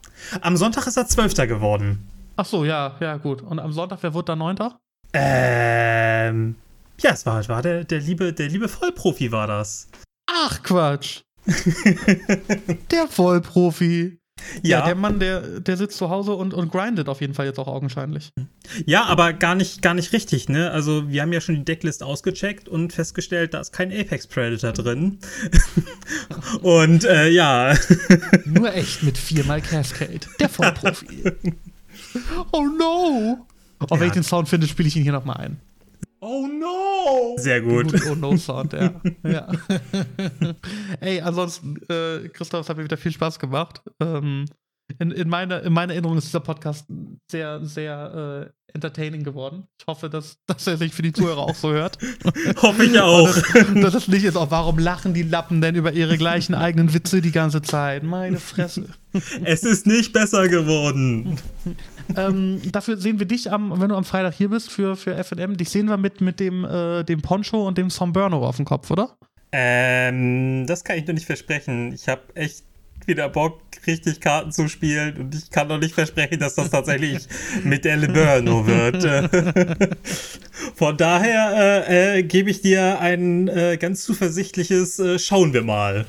Am 0.40 0.56
Sonntag 0.56 0.86
ist 0.86 0.96
er 0.96 1.06
Zwölfter 1.06 1.46
geworden. 1.46 2.08
Ach 2.36 2.44
so, 2.46 2.64
ja, 2.64 2.96
ja, 3.00 3.16
gut. 3.18 3.42
Und 3.42 3.58
am 3.58 3.72
Sonntag, 3.72 3.98
wer 4.02 4.14
wurde 4.14 4.26
da 4.26 4.36
Neunter? 4.36 4.78
Ähm. 5.12 6.56
Ja, 7.00 7.10
es 7.10 7.26
war, 7.26 7.46
war 7.48 7.60
der, 7.62 7.84
der 7.84 8.00
liebe, 8.00 8.32
der 8.32 8.48
liebe 8.48 8.68
Vollprofi 8.68 9.30
war 9.32 9.46
das. 9.46 9.88
Ach, 10.30 10.62
Quatsch. 10.62 11.20
der 12.90 13.06
Vollprofi. 13.08 14.18
Ja, 14.62 14.78
Ja, 14.80 14.84
der 14.86 14.94
Mann, 14.94 15.18
der, 15.18 15.60
der 15.60 15.76
sitzt 15.76 15.96
zu 15.98 16.10
Hause 16.10 16.34
und, 16.34 16.52
und 16.54 16.70
grindet 16.70 17.08
auf 17.08 17.20
jeden 17.20 17.34
Fall 17.34 17.46
jetzt 17.46 17.58
auch 17.58 17.66
augenscheinlich. 17.68 18.30
ja, 18.84 19.04
aber 19.04 19.32
gar 19.32 19.54
nicht, 19.54 19.82
gar 19.82 19.94
nicht 19.94 20.12
richtig, 20.12 20.48
ne? 20.48 20.70
Also 20.70 21.08
wir 21.10 21.22
haben 21.22 21.32
ja 21.32 21.40
schon 21.40 21.54
die 21.56 21.64
Decklist 21.64 22.02
ausgecheckt 22.02 22.68
und 22.68 22.92
festgestellt, 22.92 23.54
da 23.54 23.60
ist 23.60 23.72
kein 23.72 23.90
Apex 23.92 24.26
Predator 24.26 24.72
drin. 24.72 25.18
und 26.62 27.04
äh, 27.04 27.28
ja, 27.28 27.74
Nur 28.44 28.72
echt 28.74 29.02
mit 29.02 29.18
viermal 29.18 29.60
Cascade. 29.60 30.20
Der 30.38 30.48
Vollprofi. 30.48 31.24
oh 32.52 32.66
no. 32.78 33.46
Oh, 33.80 33.86
wenn 33.90 34.00
Ja. 34.00 34.06
ich 34.06 34.12
den 34.12 34.22
Sound 34.22 34.48
finde, 34.48 34.66
spiele 34.66 34.88
ich 34.88 34.96
ihn 34.96 35.02
hier 35.02 35.12
nochmal 35.12 35.36
ein. 35.38 35.60
Oh 36.26 36.46
no, 36.46 37.36
sehr 37.38 37.60
gut. 37.62 37.92
Guten 37.92 38.10
Oh 38.10 38.14
no 38.14 38.36
Sound, 38.36 38.72
ja. 38.72 39.00
ja. 39.22 39.48
Ey, 41.00 41.20
ansonsten, 41.20 41.76
äh, 41.88 42.28
Christoph, 42.28 42.62
es 42.62 42.68
hat 42.68 42.76
mir 42.76 42.84
wieder 42.84 42.96
viel 42.96 43.12
Spaß 43.12 43.38
gemacht. 43.38 43.82
Ähm, 44.00 44.46
in, 44.98 45.10
in, 45.10 45.28
meiner, 45.28 45.62
in 45.62 45.72
meiner 45.72 45.92
Erinnerung 45.94 46.18
ist 46.18 46.26
dieser 46.26 46.40
Podcast 46.40 46.86
sehr, 47.30 47.64
sehr 47.64 48.50
äh, 48.50 48.72
entertaining 48.76 49.24
geworden. 49.24 49.66
Ich 49.80 49.86
hoffe, 49.86 50.08
dass, 50.08 50.38
dass 50.46 50.66
er 50.66 50.76
sich 50.76 50.92
für 50.92 51.02
die 51.02 51.12
Zuhörer 51.12 51.40
auch 51.40 51.54
so 51.54 51.72
hört. 51.72 51.98
Hoffe 52.62 52.84
ich 52.84 52.98
auch. 53.00 53.34
Und 53.68 53.80
dass 53.80 53.94
es 53.94 54.08
nicht 54.08 54.24
ist, 54.24 54.36
auch 54.36 54.50
warum 54.50 54.78
lachen 54.78 55.14
die 55.14 55.22
Lappen 55.22 55.60
denn 55.60 55.74
über 55.74 55.92
ihre 55.92 56.16
gleichen 56.16 56.54
eigenen 56.66 56.92
Witze 56.92 57.20
die 57.20 57.32
ganze 57.32 57.62
Zeit? 57.62 58.02
Meine 58.02 58.38
Fresse. 58.38 58.86
Es 59.44 59.62
ist 59.62 59.86
nicht 59.86 60.12
besser 60.12 60.48
geworden. 60.48 61.38
ähm, 62.16 62.60
dafür 62.70 62.96
sehen 62.98 63.18
wir 63.18 63.26
dich, 63.26 63.50
am, 63.50 63.80
wenn 63.80 63.88
du 63.88 63.96
am 63.96 64.04
Freitag 64.04 64.34
hier 64.34 64.50
bist 64.50 64.70
für, 64.70 64.96
für 64.96 65.22
FNM. 65.22 65.56
Dich 65.56 65.70
sehen 65.70 65.88
wir 65.88 65.96
mit, 65.96 66.20
mit 66.20 66.38
dem, 66.38 66.64
äh, 66.64 67.02
dem 67.02 67.22
Poncho 67.22 67.66
und 67.66 67.78
dem 67.78 67.90
Sombrero 67.90 68.46
auf 68.46 68.56
dem 68.56 68.66
Kopf, 68.66 68.90
oder? 68.90 69.16
Ähm, 69.52 70.66
das 70.66 70.84
kann 70.84 70.98
ich 70.98 71.06
nur 71.06 71.14
nicht 71.14 71.26
versprechen. 71.26 71.92
Ich 71.92 72.08
habe 72.08 72.22
echt 72.34 72.64
wieder 73.06 73.28
Bock, 73.28 73.60
richtig 73.86 74.20
Karten 74.20 74.52
zu 74.52 74.68
spielen 74.68 75.16
und 75.16 75.34
ich 75.34 75.50
kann 75.50 75.68
noch 75.68 75.78
nicht 75.78 75.94
versprechen, 75.94 76.38
dass 76.38 76.54
das 76.54 76.70
tatsächlich 76.70 77.26
mit 77.64 77.84
der 77.84 77.96
Liberno 77.96 78.66
wird. 78.66 79.04
Von 80.74 80.96
daher 80.96 81.86
äh, 81.88 82.18
äh, 82.18 82.22
gebe 82.22 82.50
ich 82.50 82.62
dir 82.62 83.00
ein 83.00 83.48
äh, 83.48 83.76
ganz 83.78 84.02
zuversichtliches 84.02 84.98
äh, 84.98 85.18
Schauen 85.18 85.52
wir 85.52 85.62
mal. 85.62 86.06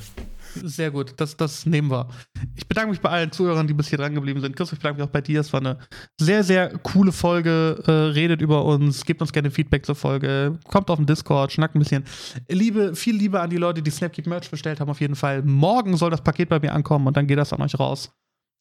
Sehr 0.64 0.92
gut, 0.92 1.14
das, 1.18 1.38
das 1.38 1.66
nehmen 1.66 1.90
wir. 1.90 2.08
Ich 2.56 2.68
bedanke 2.68 2.92
mich 2.92 3.02
bei 3.02 3.10
allen 3.10 3.32
Zuhörern, 3.32 3.68
die 3.68 3.74
bis 3.74 3.88
hier 3.88 3.98
dran 3.98 4.14
geblieben 4.14 4.42
sind. 4.42 4.56
Chris, 4.56 4.72
ich 4.72 4.80
bedanke 4.80 5.02
mich 5.02 5.08
auch 5.08 5.12
bei 5.12 5.22
dir. 5.22 5.42
Es 5.42 5.52
war 5.54 5.60
eine 5.60 5.78
sehr, 6.20 6.44
sehr 6.44 6.78
coole 6.80 7.12
Folge. 7.12 7.82
Äh, 7.86 7.92
redet 7.92 8.42
über 8.42 8.66
uns, 8.66 9.06
gebt 9.06 9.22
uns 9.22 9.32
gerne 9.32 9.52
Feedback 9.52 9.86
zur 9.86 9.96
Folge, 9.96 10.58
kommt 10.68 10.90
auf 10.90 10.98
den 10.98 11.06
Discord, 11.06 11.52
schnackt 11.52 11.76
ein 11.76 11.80
bisschen. 11.80 12.04
Liebe, 12.48 12.96
viel 12.96 13.16
Liebe 13.16 13.40
an 13.40 13.50
die 13.50 13.58
Leute, 13.58 13.82
die 13.82 13.92
Snapkeep 13.92 14.28
Merch 14.28 14.50
bestellt 14.50 14.80
haben, 14.80 14.90
auf 14.90 15.02
jeden 15.02 15.16
Fall. 15.16 15.44
Morgen 15.44 15.98
soll 15.98 16.12
das 16.12 16.22
Paket 16.22 16.50
bei 16.50 16.60
mir 16.60 16.74
ankommen 16.74 17.08
und 17.08 17.18
dann 17.18 17.28
geht 17.28 17.38
das 17.38 17.54
an 17.54 17.62
euch 17.62 17.80
raus. 17.80 18.12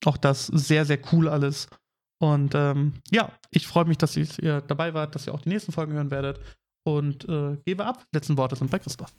Auch 0.05 0.17
das 0.17 0.47
sehr, 0.47 0.85
sehr 0.85 0.99
cool 1.13 1.29
alles. 1.29 1.69
Und 2.19 2.55
ähm, 2.55 2.95
ja, 3.11 3.31
ich 3.51 3.67
freue 3.67 3.85
mich, 3.85 3.99
dass 3.99 4.17
ihr 4.17 4.61
dabei 4.63 4.95
wart, 4.95 5.15
dass 5.15 5.27
ihr 5.27 5.35
auch 5.35 5.41
die 5.41 5.51
nächsten 5.51 5.73
Folgen 5.73 5.93
hören 5.93 6.11
werdet. 6.11 6.41
Und 6.85 7.29
äh, 7.29 7.57
gebe 7.65 7.85
ab. 7.85 8.07
Letzten 8.13 8.37
Worte 8.37 8.57
sind 8.57 8.71
bei 8.71 8.79
Christoph. 8.79 9.13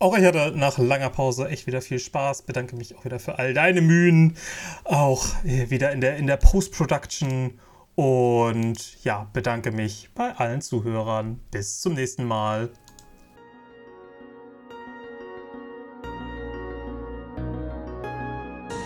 Auch 0.00 0.16
ich 0.16 0.24
hatte 0.24 0.52
nach 0.54 0.78
langer 0.78 1.10
Pause 1.10 1.48
echt 1.48 1.66
wieder 1.66 1.80
viel 1.82 1.98
Spaß. 1.98 2.42
Bedanke 2.42 2.76
mich 2.76 2.96
auch 2.96 3.04
wieder 3.04 3.18
für 3.18 3.38
all 3.38 3.52
deine 3.52 3.80
Mühen. 3.80 4.36
Auch 4.84 5.26
äh, 5.44 5.70
wieder 5.70 5.90
in 5.90 6.00
der, 6.00 6.16
in 6.16 6.28
der 6.28 6.36
Post-Production. 6.36 7.58
Und 7.96 9.02
ja, 9.02 9.28
bedanke 9.32 9.72
mich 9.72 10.10
bei 10.14 10.30
allen 10.36 10.60
Zuhörern. 10.60 11.40
Bis 11.50 11.80
zum 11.80 11.94
nächsten 11.94 12.24
Mal. 12.24 12.70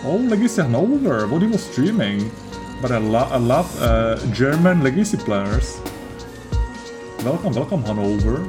Oh, 0.03 0.17
Legacy 0.17 0.61
Hanover. 0.63 1.29
What 1.29 1.43
he 1.43 1.47
was 1.47 1.63
streaming. 1.71 2.31
But 2.81 2.91
I, 2.91 2.97
lo- 2.97 3.29
I 3.31 3.37
love 3.37 3.69
uh, 3.79 4.17
German 4.33 4.81
Legacy 4.81 5.17
players. 5.17 5.79
Welcome, 7.23 7.53
welcome 7.53 7.83
Hanover. 7.83 8.41